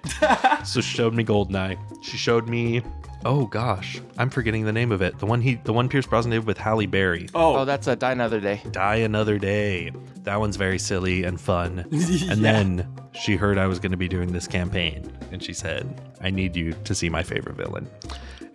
so 0.66 0.82
she 0.82 0.96
showed 0.96 1.14
me 1.14 1.24
Golden 1.24 1.56
Eye. 1.56 1.78
She 2.02 2.18
showed 2.18 2.48
me 2.48 2.82
oh 3.26 3.46
gosh, 3.48 4.02
I'm 4.18 4.30
forgetting 4.30 4.66
the 4.66 4.72
name 4.72 4.92
of 4.92 5.02
it. 5.02 5.18
The 5.20 5.26
one 5.26 5.42
he, 5.42 5.56
the 5.64 5.74
one 5.74 5.90
Pierce 5.90 6.06
Brosnan 6.06 6.32
did 6.32 6.46
with 6.46 6.58
Halle 6.58 6.86
Berry. 6.86 7.30
Oh, 7.34 7.58
Oh, 7.58 7.66
that's 7.66 7.88
a 7.88 7.96
Die 7.96 8.12
Another 8.12 8.40
Day. 8.40 8.62
Die 8.72 8.96
Another 8.96 9.38
Day. 9.38 9.92
That 10.24 10.40
one's 10.40 10.56
very 10.56 10.80
silly 10.80 11.24
and 11.24 11.40
fun. 11.40 11.86
And 11.92 12.42
Yeah. 12.42 12.54
then 12.54 12.88
she 13.14 13.36
heard 13.36 13.58
I 13.58 13.68
was 13.68 13.80
going 13.80 13.92
to 13.92 13.98
be 13.98 14.08
doing 14.08 14.32
this 14.32 14.48
campaign, 14.48 15.12
and 15.32 15.44
she 15.44 15.54
said, 15.54 16.02
"I 16.22 16.30
need 16.30 16.56
you 16.56 16.74
to 16.86 16.96
see 16.96 17.10
my 17.10 17.24
favorite 17.24 17.56
villain." 17.56 17.88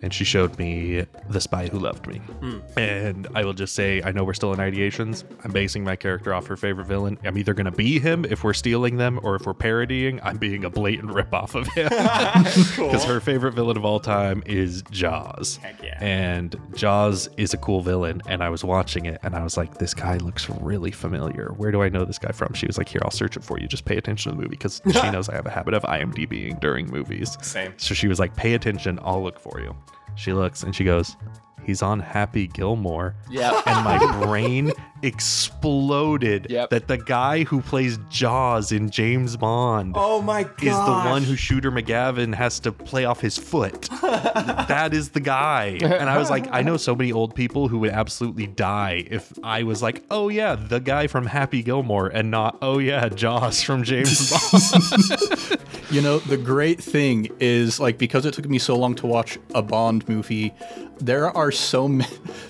And 0.01 0.13
she 0.13 0.23
showed 0.23 0.57
me 0.57 1.05
The 1.29 1.41
Spy 1.41 1.67
Who 1.67 1.79
Loved 1.79 2.07
Me. 2.07 2.17
Hmm. 2.17 2.59
And 2.77 3.27
I 3.35 3.43
will 3.43 3.53
just 3.53 3.75
say, 3.75 4.01
I 4.03 4.11
know 4.11 4.23
we're 4.23 4.33
still 4.33 4.53
in 4.53 4.59
ideations. 4.59 5.23
I'm 5.43 5.51
basing 5.51 5.83
my 5.83 5.95
character 5.95 6.33
off 6.33 6.47
her 6.47 6.55
favorite 6.55 6.85
villain. 6.85 7.17
I'm 7.23 7.37
either 7.37 7.53
going 7.53 7.65
to 7.65 7.71
be 7.71 7.99
him 7.99 8.25
if 8.25 8.43
we're 8.43 8.53
stealing 8.53 8.97
them, 8.97 9.19
or 9.23 9.35
if 9.35 9.45
we're 9.45 9.53
parodying, 9.53 10.19
I'm 10.23 10.37
being 10.37 10.63
a 10.63 10.69
blatant 10.69 11.11
ripoff 11.11 11.55
of 11.55 11.67
him. 11.67 11.89
Because 12.89 13.03
her 13.05 13.19
favorite 13.19 13.53
villain 13.53 13.77
of 13.77 13.85
all 13.85 13.99
time 13.99 14.41
is 14.45 14.83
Jaws. 14.91 15.57
Heck 15.57 15.81
yeah. 15.83 15.97
And 16.01 16.55
Jaws 16.75 17.29
is 17.37 17.53
a 17.53 17.57
cool 17.57 17.81
villain. 17.81 18.21
And 18.27 18.43
I 18.43 18.49
was 18.49 18.63
watching 18.63 19.05
it 19.05 19.19
and 19.23 19.35
I 19.35 19.43
was 19.43 19.57
like, 19.57 19.77
this 19.77 19.93
guy 19.93 20.17
looks 20.17 20.49
really 20.49 20.91
familiar. 20.91 21.53
Where 21.57 21.71
do 21.71 21.81
I 21.81 21.89
know 21.89 22.05
this 22.05 22.17
guy 22.19 22.31
from? 22.31 22.53
She 22.53 22.67
was 22.67 22.77
like, 22.77 22.87
here, 22.89 23.01
I'll 23.03 23.11
search 23.11 23.37
it 23.37 23.43
for 23.43 23.59
you. 23.59 23.67
Just 23.67 23.85
pay 23.85 23.97
attention 23.97 24.31
to 24.31 24.35
the 24.35 24.41
movie 24.41 24.51
because 24.55 24.81
she 24.91 25.11
knows 25.11 25.29
I 25.29 25.35
have 25.35 25.45
a 25.45 25.51
habit 25.51 25.73
of 25.73 25.83
IMDBing 25.83 26.59
during 26.59 26.89
movies. 26.89 27.37
Same. 27.41 27.73
So 27.77 27.93
she 27.93 28.07
was 28.07 28.19
like, 28.19 28.35
pay 28.35 28.53
attention. 28.53 28.99
I'll 29.03 29.21
look 29.21 29.39
for 29.39 29.59
you. 29.59 29.75
She 30.15 30.33
looks 30.33 30.63
and 30.63 30.75
she 30.75 30.83
goes, 30.83 31.15
he's 31.63 31.81
on 31.81 31.99
Happy 31.99 32.47
Gilmore. 32.47 33.15
Yep. 33.29 33.63
And 33.65 33.83
my 33.85 34.23
brain 34.23 34.71
exploded 35.01 36.47
Yep. 36.49 36.69
that 36.71 36.87
the 36.87 36.97
guy 36.97 37.43
who 37.43 37.61
plays 37.61 37.97
Jaws 38.09 38.71
in 38.71 38.89
James 38.89 39.37
Bond 39.37 39.93
oh 39.95 40.21
my 40.21 40.43
god. 40.43 40.63
is 40.63 40.73
the 40.75 41.09
one 41.09 41.23
who 41.23 41.35
Shooter 41.35 41.71
McGavin 41.71 42.33
has 42.33 42.59
to 42.61 42.71
play 42.71 43.05
off 43.05 43.19
his 43.21 43.37
foot. 43.37 43.89
that 44.01 44.89
is 44.93 45.09
the 45.09 45.19
guy. 45.19 45.77
And 45.81 46.09
I 46.09 46.17
was 46.17 46.29
like, 46.29 46.47
I 46.51 46.61
know 46.61 46.77
so 46.77 46.95
many 46.95 47.11
old 47.11 47.35
people 47.35 47.67
who 47.67 47.79
would 47.79 47.91
absolutely 47.91 48.47
die 48.47 49.05
if 49.09 49.31
I 49.43 49.63
was 49.63 49.81
like, 49.81 50.03
oh 50.11 50.29
yeah, 50.29 50.55
the 50.55 50.79
guy 50.79 51.07
from 51.07 51.25
Happy 51.25 51.61
Gilmore 51.63 52.07
and 52.07 52.31
not, 52.31 52.57
oh 52.61 52.79
yeah, 52.79 53.09
Jaws 53.09 53.61
from 53.61 53.83
James 53.83 54.29
Bond. 54.51 55.59
You 55.91 56.01
know, 56.01 56.19
the 56.19 56.37
great 56.37 56.79
thing 56.79 57.29
is 57.39 57.79
like 57.79 57.97
because 57.97 58.23
it 58.27 58.35
took 58.35 58.47
me 58.47 58.59
so 58.59 58.77
long 58.77 58.93
to 58.95 59.07
watch 59.07 59.39
a 59.55 59.63
Bond 59.63 60.07
movie, 60.07 60.53
there 60.99 61.35
are 61.35 61.51
so 61.51 61.87
many 61.87 62.07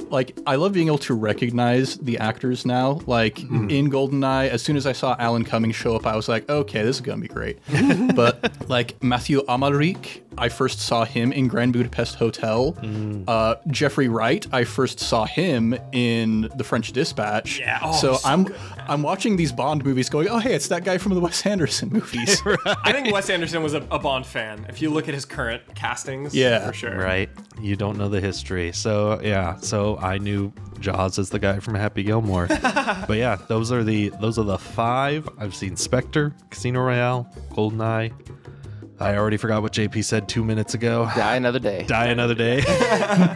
like 0.10 0.38
I 0.46 0.56
love 0.56 0.74
being 0.74 0.88
able 0.88 0.98
to 0.98 1.14
recognize 1.14 1.96
the 2.00 2.20
actors 2.40 2.66
now. 2.66 3.02
Like 3.06 3.36
mm-hmm. 3.36 3.70
in 3.70 3.92
Goldeneye, 3.92 4.48
as 4.50 4.62
soon 4.62 4.78
as 4.78 4.88
I 4.88 4.94
saw 4.94 5.14
Alan 5.20 5.44
Cumming 5.44 5.74
show 5.74 5.98
up, 5.98 6.08
I 6.08 6.16
was 6.16 6.30
like, 6.30 6.50
okay, 6.50 6.84
this 6.84 6.96
is 6.96 7.02
gonna 7.02 7.20
be 7.20 7.28
great. 7.28 7.60
but 8.16 8.70
like 8.70 9.02
Mathieu 9.04 9.42
Amalric, 9.42 10.22
I 10.40 10.50
first 10.50 10.80
saw 10.80 11.06
him 11.06 11.32
in 11.32 11.48
Grand 11.48 11.74
Budapest 11.74 12.16
Hotel. 12.16 12.76
Uh, 13.28 13.56
Jeffrey 13.68 14.08
Wright, 14.08 14.46
I 14.52 14.64
first 14.64 15.00
saw 15.00 15.26
him 15.26 15.76
in 15.92 16.50
The 16.56 16.64
French 16.64 16.92
Dispatch. 16.94 17.60
Yeah, 17.60 17.80
oh, 17.84 17.92
so 17.94 18.14
so 18.16 18.28
I'm 18.28 18.46
good. 18.46 18.56
I'm 18.88 19.04
watching 19.04 19.36
these 19.36 19.52
Bond 19.52 19.84
movies, 19.86 20.10
going, 20.10 20.30
oh 20.30 20.40
hey, 20.40 20.56
it's 20.56 20.68
that 20.70 20.84
guy 20.84 20.98
from 20.98 21.14
the 21.14 21.20
Wes 21.20 21.46
Anderson 21.46 21.90
movies. 21.90 22.42
I 22.66 22.92
think 22.92 23.12
Wes 23.14 23.30
Anderson 23.30 23.62
was 23.62 23.74
a, 23.74 23.86
a 23.92 24.00
Bond 24.00 24.26
fan. 24.26 24.66
If 24.70 24.82
you 24.82 24.90
look 24.90 25.08
at 25.08 25.14
his 25.14 25.26
current 25.26 25.62
castings, 25.76 26.34
Yeah. 26.34 26.66
for 26.68 26.74
sure. 26.74 26.98
right? 26.98 27.30
You 27.62 27.76
don't 27.76 27.98
know 27.98 28.08
the 28.10 28.22
history. 28.22 28.72
So 28.72 29.20
yeah, 29.22 29.58
so 29.58 29.98
I 29.98 30.18
knew 30.18 30.52
Jaws 30.80 31.20
as 31.20 31.30
the 31.30 31.40
guy 31.40 31.60
from 31.60 31.76
Happy 31.76 32.04
Gilmore. 32.04 32.48
but 32.62 33.18
yeah, 33.18 33.38
those 33.48 33.72
are 33.72 33.84
the 33.84 34.10
those 34.22 34.40
are 34.40 34.46
the 34.46 34.58
five. 34.58 35.28
I've 35.38 35.54
seen 35.54 35.76
Spectre, 35.76 36.34
Casino 36.50 36.80
Royale, 36.82 37.30
Goldeneye. 37.52 38.14
I 39.00 39.16
already 39.16 39.38
forgot 39.38 39.62
what 39.62 39.72
JP 39.72 40.04
said 40.04 40.28
two 40.28 40.44
minutes 40.44 40.74
ago. 40.74 41.10
Die 41.16 41.36
Another 41.36 41.60
Day. 41.60 41.84
Die 41.88 42.06
Another 42.08 42.36
Day, 42.36 42.64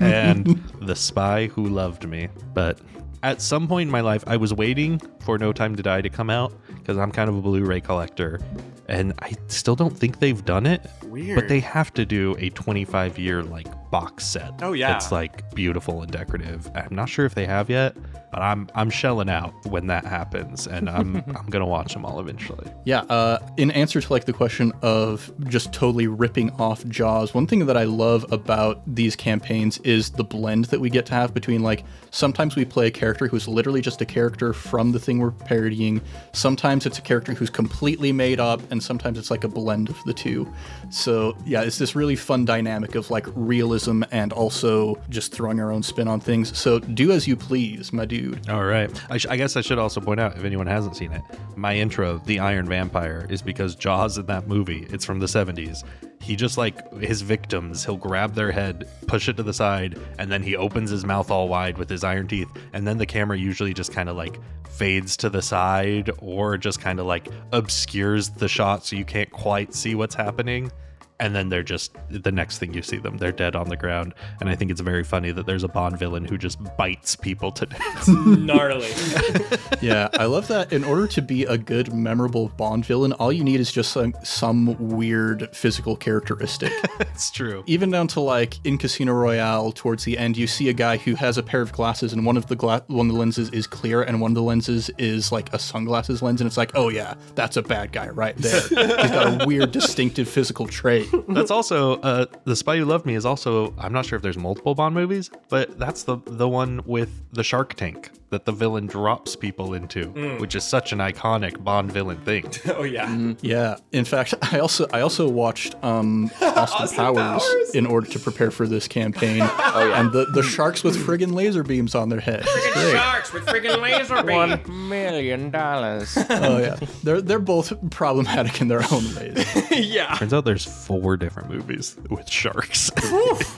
and 0.02 0.46
The 0.82 0.96
Spy 0.96 1.48
Who 1.48 1.68
Loved 1.68 2.08
Me. 2.08 2.28
But 2.54 2.80
at 3.24 3.42
some 3.42 3.68
point 3.68 3.88
in 3.88 3.92
my 3.92 4.02
life, 4.02 4.24
I 4.28 4.36
was 4.36 4.54
waiting 4.54 5.00
for 5.22 5.38
No 5.38 5.54
Time 5.54 5.76
to 5.76 5.84
Die 5.84 6.02
to 6.02 6.10
come 6.10 6.30
out 6.30 6.54
because 6.80 6.98
I'm 6.98 7.12
kind 7.12 7.30
of 7.30 7.38
a 7.38 7.42
Blu-ray 7.42 7.80
collector, 7.80 8.42
and 8.90 9.14
I 9.20 9.34
still 9.48 9.76
don't 9.76 9.98
think 9.98 10.20
they've 10.20 10.44
done 10.44 10.66
it. 10.66 10.86
Weird. 11.06 11.36
But 11.36 11.48
they 11.48 11.62
have 11.62 11.94
to 11.94 12.06
do 12.06 12.36
a 12.40 12.50
25 12.50 13.18
year 13.18 13.42
like 13.42 13.68
box 13.94 14.26
set. 14.26 14.52
Oh, 14.64 14.74
yeah. 14.74 14.96
It's 14.96 15.12
like 15.12 15.54
beautiful 15.54 16.02
and 16.02 16.12
decorative. 16.12 16.68
I'm 16.74 16.96
not 16.96 17.10
sure 17.10 17.28
if 17.28 17.36
they 17.36 17.46
have 17.46 17.70
yet, 17.70 17.96
but 18.34 18.42
I'm 18.42 18.68
I'm 18.74 18.90
shelling 18.90 19.30
out 19.30 19.54
when 19.68 19.86
that 19.88 20.04
happens, 20.04 20.66
and 20.66 20.90
I'm 20.90 21.18
I'm 21.38 21.46
gonna 21.52 21.68
watch 21.68 21.94
them 21.94 22.04
all 22.04 22.20
eventually. 22.20 22.68
Yeah, 22.84 23.02
uh, 23.02 23.38
in 23.58 23.70
answer 23.70 24.02
to 24.02 24.12
like 24.12 24.26
the 24.26 24.34
question 24.34 24.74
of 24.82 25.32
just 25.48 25.72
totally 25.72 26.08
ripping 26.08 26.50
off 26.54 26.84
Jaws, 26.88 27.36
one 27.36 27.46
thing 27.46 27.68
that 27.68 27.78
I 27.78 27.84
love 27.84 28.26
about 28.34 28.82
these 28.88 29.16
campaigns 29.16 29.78
is 29.80 30.10
the 30.10 30.24
blend 30.24 30.66
that 30.66 30.80
we 30.80 30.90
get 30.90 31.06
to 31.06 31.14
have 31.14 31.32
between 31.32 31.62
like 31.62 31.86
sometimes 32.10 32.56
we 32.56 32.66
play 32.66 32.88
a 32.88 32.92
character 32.92 33.28
who's 33.28 33.48
literally 33.48 33.82
just 33.82 34.02
a 34.02 34.06
character 34.06 34.52
from 34.52 34.92
the 34.92 35.00
thing 35.00 35.20
we're 35.20 35.30
parodying, 35.30 36.02
sometimes 36.32 36.88
it's 36.88 36.98
a 36.98 37.04
character 37.04 37.34
who's 37.34 37.52
completely 37.52 38.12
made 38.12 38.40
up, 38.40 38.60
and 38.72 38.82
sometimes 38.82 39.20
it's 39.20 39.30
like 39.30 39.44
a 39.44 39.48
blend 39.48 39.90
of 39.90 40.04
the 40.06 40.14
two. 40.14 40.52
So 40.90 41.38
yeah, 41.46 41.62
it's 41.62 41.78
this 41.78 41.96
really 41.96 42.16
fun 42.16 42.46
dynamic 42.46 42.96
of 42.96 43.12
like 43.12 43.28
realism 43.36 43.83
and 43.88 44.34
also 44.34 44.96
just 45.10 45.32
throwing 45.34 45.60
our 45.60 45.72
own 45.72 45.84
spin 45.84 46.08
on 46.08 46.20
things. 46.20 46.58
So 46.58 46.80
do 46.80 47.12
as 47.12 47.28
you 47.28 47.36
please, 47.36 47.92
my 47.94 48.06
dude. 48.06 48.50
All 48.50 48.64
right. 48.64 48.90
I, 49.10 49.18
sh- 49.18 49.28
I 49.30 49.38
guess 49.38 49.56
I 49.56 49.62
should 49.62 49.80
also 49.80 50.02
point 50.02 50.20
out, 50.20 50.38
if 50.38 50.44
anyone 50.44 50.68
hasn't 50.68 50.96
seen 50.96 51.12
it, 51.12 51.22
my 51.56 51.76
intro, 51.76 52.20
The 52.26 52.40
Iron 52.40 52.68
Vampire, 52.68 53.26
is 53.30 53.42
because 53.42 53.76
Jaws 53.76 54.18
in 54.18 54.26
that 54.28 54.48
movie, 54.48 54.88
it's 54.90 55.06
from 55.06 55.20
the 55.20 55.26
70s. 55.26 55.84
He 56.22 56.36
just 56.36 56.58
like 56.58 56.94
his 57.02 57.22
victims, 57.22 57.84
he'll 57.84 57.98
grab 57.98 58.34
their 58.34 58.52
head, 58.52 58.88
push 59.08 59.28
it 59.28 59.36
to 59.38 59.44
the 59.44 59.54
side, 59.54 60.00
and 60.20 60.32
then 60.32 60.42
he 60.42 60.56
opens 60.56 60.90
his 60.90 61.04
mouth 61.04 61.30
all 61.30 61.50
wide 61.50 61.78
with 61.78 61.90
his 61.90 62.04
iron 62.04 62.28
teeth. 62.28 62.48
And 62.72 62.88
then 62.88 62.98
the 62.98 63.06
camera 63.06 63.38
usually 63.38 63.74
just 63.74 63.92
kind 63.92 64.08
of 64.08 64.16
like 64.16 64.40
fades 64.70 65.16
to 65.18 65.30
the 65.30 65.42
side 65.42 66.10
or 66.20 66.58
just 66.58 66.80
kind 66.80 67.00
of 67.00 67.06
like 67.06 67.28
obscures 67.52 68.30
the 68.30 68.48
shot 68.48 68.86
so 68.86 68.96
you 68.96 69.06
can't 69.06 69.30
quite 69.32 69.74
see 69.74 69.96
what's 69.96 70.16
happening 70.16 70.72
and 71.20 71.36
then 71.36 71.50
they're 71.50 71.64
just 71.64 71.96
the 72.10 72.32
next 72.32 72.58
thing 72.58 72.74
you 72.74 72.82
see 72.82 72.98
them 72.98 73.18
they're 73.18 73.32
dead 73.32 73.56
on 73.56 73.70
the 73.70 73.78
ground 73.78 74.14
and 74.40 74.50
i 74.50 74.56
think 74.56 74.72
it's 74.72 74.82
very 74.82 75.04
funny 75.04 75.32
that 75.32 75.46
there's 75.46 75.64
a 75.64 75.68
bond 75.68 75.98
villain 75.98 76.26
who 76.26 76.38
just 76.38 76.60
bites 76.78 77.16
people 77.16 77.52
to 77.52 77.66
death 77.66 78.08
Gnarly. 78.54 78.90
yeah, 79.82 80.10
I 80.14 80.26
love 80.26 80.48
that. 80.48 80.74
In 80.74 80.84
order 80.84 81.08
to 81.08 81.22
be 81.22 81.44
a 81.44 81.58
good, 81.58 81.94
memorable 81.94 82.50
Bond 82.50 82.86
villain, 82.86 83.14
all 83.14 83.32
you 83.32 83.44
need 83.44 83.60
is 83.60 83.72
just 83.72 83.92
some, 83.92 84.14
some 84.24 84.76
weird 84.78 85.56
physical 85.56 85.96
characteristic. 85.96 86.72
it's 87.00 87.32
true 87.32 87.64
Even 87.68 87.90
down 87.92 88.08
to 88.10 88.20
like 88.20 88.64
in 88.66 88.78
Casino 88.78 89.14
Royale, 89.14 89.72
towards 89.72 90.04
the 90.04 90.18
end, 90.18 90.38
you 90.38 90.48
see 90.48 90.70
a 90.70 90.74
guy 90.74 90.98
who 90.98 91.16
has 91.16 91.38
a 91.38 91.44
pair 91.44 91.62
of 91.62 91.72
glasses, 91.72 92.14
and 92.14 92.26
one 92.26 92.38
of 92.38 92.48
the 92.48 92.56
gla- 92.56 92.84
one 92.88 93.08
of 93.08 93.14
the 93.14 93.20
lenses 93.20 93.50
is 93.50 93.68
clear, 93.68 94.02
and 94.02 94.20
one 94.22 94.32
of 94.32 94.36
the 94.36 94.44
lenses 94.44 94.90
is 94.98 95.32
like 95.32 95.54
a 95.54 95.60
sunglasses 95.60 96.22
lens, 96.22 96.42
and 96.42 96.48
it's 96.48 96.58
like, 96.58 96.72
oh 96.76 96.90
yeah, 96.90 97.14
that's 97.36 97.58
a 97.58 97.62
bad 97.62 97.92
guy 97.92 98.10
right 98.10 98.36
there. 98.38 98.62
He's 98.62 99.12
got 99.12 99.42
a 99.42 99.46
weird, 99.46 99.72
distinctive 99.72 100.28
physical 100.28 100.68
trait. 100.68 101.03
That's 101.30 101.52
also 101.52 102.00
uh 102.02 102.26
the 102.46 102.56
spy 102.56 102.78
who 102.78 102.86
loved 102.86 103.06
me 103.06 103.16
is 103.16 103.26
also 103.26 103.74
i'm 103.78 103.94
not 103.94 104.06
sure 104.06 104.16
if 104.16 104.22
there's 104.24 104.38
multiple 104.38 104.76
bond 104.76 104.96
movies 104.96 105.30
but 105.50 105.78
that's 105.80 106.04
the 106.04 106.18
the 106.26 106.48
one 106.48 106.82
with 106.86 107.24
the 107.32 107.44
shark 107.44 107.74
tank 107.74 108.12
that 108.34 108.46
the 108.46 108.52
villain 108.52 108.88
drops 108.88 109.36
people 109.36 109.74
into 109.74 110.06
which 110.40 110.56
is 110.56 110.64
such 110.64 110.92
an 110.92 111.00
iconic 111.00 111.64
bond 111.64 111.92
villain 111.92 112.18
thing 112.26 112.44
oh 112.76 112.84
yeah. 112.84 113.34
Yeah. 113.42 113.78
In 113.92 114.06
fact, 114.06 114.34
I 114.54 114.60
also 114.60 114.88
I 114.92 115.02
also 115.02 115.28
watched 115.30 115.76
um, 115.84 116.26
Austin, 116.42 116.58
Austin 116.58 116.98
Powers, 116.98 117.44
Powers? 117.44 117.76
in 117.76 117.86
order 117.86 118.08
to 118.10 118.20
prepare 118.20 118.52
for 118.52 118.68
this 118.68 118.88
campaign. 118.88 119.42
oh 119.42 119.86
yeah. 119.88 120.00
And 120.00 120.12
the, 120.12 120.26
the 120.26 120.44
sharks 120.44 120.84
with 120.84 120.96
friggin' 120.98 121.34
laser 121.34 121.64
beams 121.64 121.94
on 121.96 122.10
their 122.10 122.20
heads. 122.20 122.46
It's 122.48 122.74
great. 122.74 122.92
Sharks 122.94 123.34
with 123.34 123.46
friggin' 123.46 123.82
laser 123.82 124.16
beams. 124.24 124.68
One 124.68 124.90
million 124.90 125.52
dollars. 125.52 126.18
Oh 126.30 126.58
yeah. 126.58 126.78
They're 127.04 127.22
they're 127.22 127.40
both 127.40 127.72
problematic 127.92 128.60
in 128.62 128.68
their 128.68 128.84
own 128.92 129.14
ways. 129.16 129.46
yeah. 129.72 130.16
Turns 130.16 130.34
out 130.34 130.46
there's 130.46 130.66
four 130.66 131.18
different 131.18 131.50
movies 131.50 131.96
with 132.10 132.30
sharks. 132.30 132.92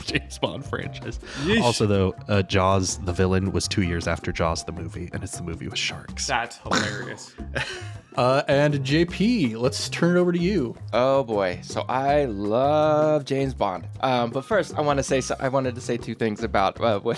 James 0.03 0.38
Bond 0.39 0.65
franchise. 0.65 1.19
Also, 1.61 1.85
though, 1.88 2.15
uh, 2.27 2.41
Jaws 2.43 2.97
the 2.99 3.13
villain 3.13 3.51
was 3.51 3.67
two 3.67 3.83
years 3.83 4.07
after 4.07 4.31
Jaws 4.31 4.63
the 4.65 4.71
movie, 4.71 5.10
and 5.13 5.23
it's 5.23 5.38
the 5.38 5.43
movie 5.43 5.67
with 5.67 5.78
sharks. 5.78 6.28
That's 6.28 6.58
hilarious. 6.58 7.34
Uh, 8.17 8.43
and 8.47 8.75
JP, 8.75 9.58
let's 9.58 9.89
turn 9.89 10.15
it 10.15 10.19
over 10.19 10.32
to 10.32 10.39
you. 10.39 10.75
Oh 10.93 11.23
boy, 11.23 11.60
so 11.63 11.82
I 11.89 12.25
love 12.25 13.25
James 13.25 13.54
Bond. 13.54 13.88
Um, 14.01 14.30
but 14.32 14.45
first, 14.45 14.73
I 14.78 14.82
want 14.82 14.97
to 14.97 15.04
say 15.04 15.19
so, 15.19 15.36
I 15.39 15.49
wanted 15.49 15.75
to 15.75 15.82
say 15.82 15.97
two 15.97 16.15
things 16.15 16.41
about 16.43 16.80
uh, 16.80 16.99
what, 17.01 17.17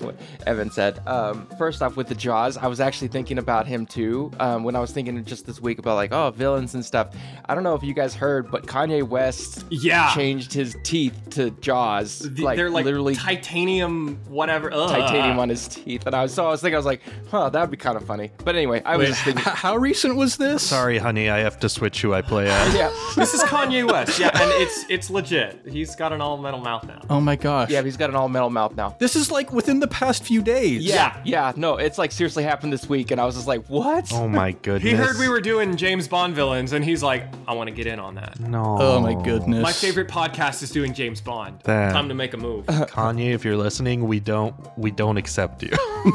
what 0.00 0.14
Evan 0.46 0.70
said. 0.70 1.00
Um, 1.08 1.48
first 1.58 1.82
off, 1.82 1.96
with 1.96 2.06
the 2.06 2.14
Jaws, 2.14 2.56
I 2.56 2.68
was 2.68 2.78
actually 2.80 3.08
thinking 3.08 3.38
about 3.38 3.66
him 3.66 3.86
too. 3.86 4.30
Um, 4.38 4.62
when 4.62 4.76
I 4.76 4.80
was 4.80 4.92
thinking 4.92 5.24
just 5.24 5.46
this 5.46 5.60
week 5.60 5.78
about 5.80 5.96
like 5.96 6.12
oh 6.12 6.30
villains 6.30 6.74
and 6.74 6.84
stuff. 6.84 7.14
I 7.48 7.54
don't 7.54 7.64
know 7.64 7.74
if 7.74 7.82
you 7.82 7.92
guys 7.94 8.14
heard, 8.14 8.50
but 8.50 8.66
Kanye 8.66 9.02
West 9.02 9.64
Yeah. 9.70 10.14
changed 10.14 10.52
his 10.52 10.76
teeth 10.84 11.18
to 11.30 11.50
Jaws. 11.52 12.20
The- 12.20 12.42
like, 12.42 12.56
they're 12.56 12.70
like 12.70 12.84
literally 12.84 13.16
titanium, 13.16 14.20
whatever. 14.28 14.70
Ugh. 14.72 14.88
titanium 14.90 15.38
on 15.40 15.48
his 15.48 15.66
teeth, 15.66 16.06
and 16.06 16.14
I 16.14 16.22
was 16.22 16.32
so 16.32 16.46
I 16.46 16.50
was 16.50 16.60
thinking 16.60 16.76
I 16.76 16.78
was 16.78 16.86
like, 16.86 17.02
huh, 17.30 17.48
that'd 17.50 17.70
be 17.70 17.76
kind 17.76 17.96
of 17.96 18.04
funny. 18.04 18.30
But 18.44 18.54
anyway, 18.54 18.82
I 18.84 18.96
was 18.96 19.06
Wait, 19.08 19.12
just 19.14 19.24
thinking. 19.24 19.40
h- 19.40 19.56
how 19.58 19.76
recent 19.76 20.14
was 20.16 20.35
is 20.40 20.52
this? 20.52 20.62
Sorry, 20.62 20.98
honey, 20.98 21.30
I 21.30 21.38
have 21.38 21.58
to 21.60 21.68
switch 21.68 22.02
who 22.02 22.12
I 22.14 22.22
play 22.22 22.48
as. 22.48 22.74
Yeah. 22.76 22.90
This 23.16 23.32
is 23.32 23.42
Kanye 23.44 23.90
West. 23.90 24.18
Yeah, 24.18 24.28
and 24.34 24.50
it's 24.62 24.84
it's 24.90 25.08
legit. 25.08 25.60
He's 25.66 25.96
got 25.96 26.12
an 26.12 26.20
all 26.20 26.36
metal 26.36 26.60
mouth 26.60 26.84
now. 26.86 27.00
Oh 27.08 27.20
my 27.20 27.36
gosh. 27.36 27.70
Yeah, 27.70 27.82
he's 27.82 27.96
got 27.96 28.10
an 28.10 28.16
all 28.16 28.28
metal 28.28 28.50
mouth 28.50 28.76
now. 28.76 28.94
This 28.98 29.16
is 29.16 29.30
like 29.30 29.52
within 29.52 29.80
the 29.80 29.86
past 29.88 30.22
few 30.24 30.42
days. 30.42 30.84
Yeah, 30.84 31.18
yeah, 31.24 31.52
no, 31.56 31.76
it's 31.76 31.96
like 31.96 32.12
seriously 32.12 32.42
happened 32.44 32.72
this 32.72 32.86
week, 32.88 33.10
and 33.10 33.20
I 33.20 33.24
was 33.24 33.34
just 33.36 33.46
like, 33.46 33.64
what? 33.68 34.12
Oh 34.12 34.28
my 34.28 34.52
goodness. 34.62 34.82
He 34.90 34.96
heard 34.96 35.16
we 35.18 35.28
were 35.28 35.40
doing 35.40 35.76
James 35.76 36.06
Bond 36.08 36.34
villains, 36.34 36.72
and 36.74 36.84
he's 36.84 37.02
like, 37.02 37.24
I 37.48 37.54
want 37.54 37.68
to 37.68 37.74
get 37.74 37.86
in 37.86 37.98
on 37.98 38.16
that. 38.16 38.38
No. 38.40 38.76
Oh 38.78 39.00
my 39.00 39.14
goodness. 39.22 39.62
My 39.62 39.72
favorite 39.72 40.08
podcast 40.08 40.62
is 40.62 40.70
doing 40.70 40.92
James 40.92 41.20
Bond. 41.22 41.60
That- 41.64 41.92
Time 41.92 42.08
to 42.08 42.14
make 42.14 42.34
a 42.34 42.36
move. 42.36 42.66
Kanye, 42.66 43.32
if 43.32 43.44
you're 43.44 43.56
listening, 43.56 44.06
we 44.06 44.20
don't 44.20 44.54
we 44.76 44.90
don't 44.90 45.16
accept 45.16 45.62
you. 45.62 45.70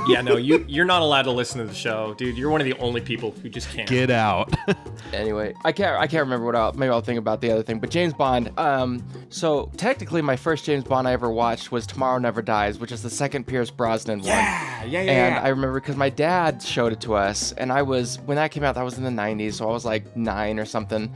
yeah, 0.07 0.21
no, 0.21 0.37
you 0.37 0.63
you're 0.67 0.85
not 0.85 1.01
allowed 1.01 1.23
to 1.23 1.31
listen 1.31 1.59
to 1.59 1.65
the 1.65 1.73
show, 1.73 2.13
dude. 2.13 2.37
You're 2.37 2.51
one 2.51 2.61
of 2.61 2.65
the 2.65 2.77
only 2.77 3.01
people 3.01 3.31
who 3.31 3.49
just 3.49 3.69
can't. 3.71 3.89
Get 3.89 4.10
out. 4.11 4.53
Anyway, 5.13 5.53
I 5.65 5.71
can't 5.71 5.99
I 5.99 6.07
can't 6.07 6.21
remember 6.21 6.45
what 6.45 6.55
I'll 6.55 6.71
maybe 6.73 6.89
I'll 6.89 7.01
think 7.01 7.19
about 7.19 7.41
the 7.41 7.51
other 7.51 7.63
thing. 7.63 7.79
But 7.79 7.89
James 7.89 8.13
Bond. 8.13 8.57
Um, 8.57 9.05
so 9.29 9.69
technically, 9.75 10.21
my 10.21 10.35
first 10.35 10.63
James 10.65 10.83
Bond 10.83 11.07
I 11.07 11.11
ever 11.11 11.29
watched 11.29 11.71
was 11.71 11.85
Tomorrow 11.85 12.19
Never 12.19 12.41
Dies, 12.41 12.79
which 12.79 12.91
is 12.91 13.03
the 13.03 13.09
second 13.09 13.45
Pierce 13.45 13.69
Brosnan 13.69 14.19
one. 14.19 14.27
yeah, 14.27 14.83
yeah, 14.85 15.01
yeah. 15.01 15.11
And 15.11 15.35
yeah. 15.35 15.41
I 15.41 15.49
remember 15.49 15.79
because 15.79 15.97
my 15.97 16.09
dad 16.09 16.61
showed 16.61 16.93
it 16.93 17.01
to 17.01 17.15
us, 17.15 17.51
and 17.53 17.71
I 17.71 17.81
was 17.81 18.19
when 18.19 18.37
that 18.37 18.51
came 18.51 18.63
out, 18.63 18.75
that 18.75 18.83
was 18.83 18.97
in 18.97 19.03
the 19.03 19.09
'90s, 19.09 19.55
so 19.55 19.69
I 19.69 19.73
was 19.73 19.85
like 19.85 20.15
nine 20.15 20.59
or 20.59 20.65
something, 20.65 21.13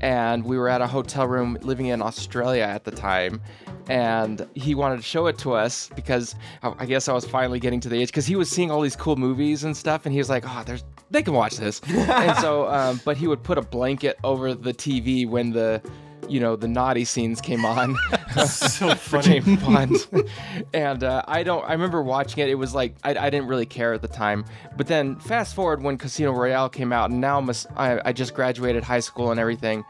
and 0.00 0.44
we 0.44 0.58
were 0.58 0.68
at 0.68 0.80
a 0.80 0.86
hotel 0.86 1.26
room 1.26 1.56
living 1.62 1.86
in 1.86 2.02
Australia 2.02 2.64
at 2.64 2.84
the 2.84 2.90
time, 2.90 3.40
and 3.88 4.46
he 4.54 4.74
wanted 4.74 4.96
to 4.96 5.02
show 5.02 5.26
it 5.26 5.38
to 5.38 5.54
us 5.54 5.88
because 5.96 6.34
I 6.62 6.74
I 6.80 6.86
guess 6.86 7.08
I 7.08 7.14
was 7.14 7.24
finally 7.24 7.60
getting 7.60 7.80
to 7.80 7.88
the 7.88 7.96
age 7.96 8.08
because 8.08 8.26
he 8.26 8.36
was 8.36 8.50
seeing 8.50 8.70
all 8.70 8.82
these 8.82 8.96
cool 8.96 9.16
movies 9.16 9.64
and 9.64 9.74
stuff, 9.74 10.04
and 10.04 10.12
he 10.12 10.18
was 10.18 10.28
like, 10.28 10.44
"Oh, 10.46 10.62
there's 10.66 10.84
they 11.10 11.22
can 11.22 11.34
watch 11.34 11.56
this," 11.56 11.80
and 11.88 12.36
so, 12.38 12.68
um, 12.68 13.00
but 13.04 13.16
he 13.16 13.26
would 13.26 13.42
put 13.42 13.58
a 13.58 13.62
blanket 13.62 14.18
over 14.24 14.54
the 14.54 14.72
TV 14.74 15.28
when 15.28 15.52
the 15.52 15.82
you 16.28 16.40
know 16.40 16.56
the 16.56 16.68
naughty 16.68 17.04
scenes 17.04 17.40
came 17.40 17.64
on 17.64 17.96
so 18.46 18.90
for 18.94 19.22
funny. 19.22 19.40
James 19.40 19.62
Bond. 19.62 19.96
and 20.74 21.02
uh, 21.02 21.22
I 21.26 21.42
don't. 21.42 21.64
I 21.64 21.72
remember 21.72 22.02
watching 22.02 22.42
it. 22.42 22.50
It 22.50 22.56
was 22.56 22.74
like 22.74 22.96
I, 23.02 23.10
I 23.16 23.30
didn't 23.30 23.48
really 23.48 23.66
care 23.66 23.94
at 23.94 24.02
the 24.02 24.08
time. 24.08 24.44
But 24.76 24.86
then 24.86 25.16
fast 25.16 25.54
forward 25.54 25.82
when 25.82 25.96
Casino 25.98 26.32
Royale 26.32 26.68
came 26.68 26.92
out, 26.92 27.10
and 27.10 27.20
now 27.20 27.38
I'm 27.38 27.48
a 27.48 27.50
s 27.50 27.66
I, 27.76 28.00
I 28.04 28.12
just 28.12 28.34
graduated 28.34 28.84
high 28.84 29.00
school 29.00 29.30
and 29.30 29.40
everything. 29.40 29.84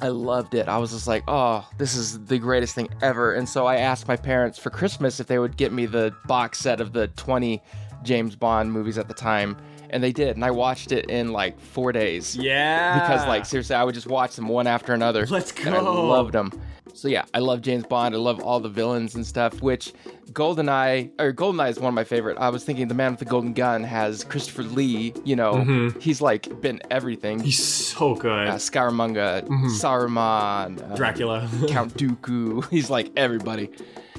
I 0.00 0.08
loved 0.08 0.54
it. 0.54 0.68
I 0.68 0.78
was 0.78 0.92
just 0.92 1.06
like, 1.06 1.22
oh, 1.28 1.68
this 1.76 1.94
is 1.94 2.24
the 2.24 2.38
greatest 2.38 2.74
thing 2.74 2.88
ever. 3.02 3.34
And 3.34 3.48
so 3.48 3.66
I 3.66 3.76
asked 3.76 4.08
my 4.08 4.16
parents 4.16 4.58
for 4.58 4.70
Christmas 4.70 5.20
if 5.20 5.26
they 5.26 5.38
would 5.38 5.56
get 5.56 5.72
me 5.72 5.86
the 5.86 6.14
box 6.24 6.60
set 6.60 6.80
of 6.80 6.92
the 6.92 7.08
20 7.08 7.60
James 8.02 8.34
Bond 8.36 8.72
movies 8.72 8.96
at 8.96 9.08
the 9.08 9.14
time. 9.14 9.56
And 9.92 10.02
they 10.02 10.12
did. 10.12 10.36
And 10.36 10.44
I 10.44 10.50
watched 10.50 10.90
it 10.92 11.06
in 11.10 11.32
like 11.32 11.60
four 11.60 11.92
days 11.92 12.34
Yeah. 12.36 12.98
because 13.00 13.26
like 13.26 13.44
seriously 13.46 13.76
i 13.76 13.84
would 13.84 13.94
just 13.94 14.06
watch 14.06 14.34
them 14.36 14.48
one 14.48 14.66
after 14.66 14.92
another 14.94 15.26
Let's 15.26 15.52
and 15.64 15.74
i 15.74 15.80
go. 15.80 16.06
loved 16.06 16.32
them 16.32 16.50
so 16.94 17.08
yeah 17.08 17.24
i 17.34 17.38
love 17.38 17.62
james 17.62 17.84
bond 17.86 18.14
i 18.14 18.18
love 18.18 18.40
all 18.42 18.60
the 18.60 18.68
villains 18.68 19.14
and 19.14 19.26
stuff 19.26 19.62
which 19.62 19.92
goldeneye 20.32 21.10
or 21.18 21.32
goldeneye 21.32 21.70
is 21.70 21.78
one 21.78 21.88
of 21.88 21.94
my 21.94 22.04
favorite 22.04 22.36
i 22.38 22.48
was 22.50 22.64
thinking 22.64 22.88
the 22.88 22.94
man 22.94 23.12
with 23.12 23.18
the 23.20 23.24
golden 23.24 23.52
gun 23.54 23.82
has 23.82 24.24
christopher 24.24 24.62
lee 24.62 25.12
you 25.24 25.34
know 25.36 25.90
he's 26.00 26.20
like 26.20 26.60
been 26.60 26.80
everything 26.90 27.38
Mm-hmm. 27.38 27.44
he's 27.46 27.64
so 27.64 28.14
good. 28.14 28.48
uh, 28.48 28.54
Scaramanga, 28.56 29.46
Saruman, 29.80 30.90
uh, 30.92 30.96
Dracula. 30.96 31.48
Count 31.68 31.94
Dooku. 31.94 32.68
He's 32.70 32.90
like 32.90 33.10
everybody. 33.16 33.70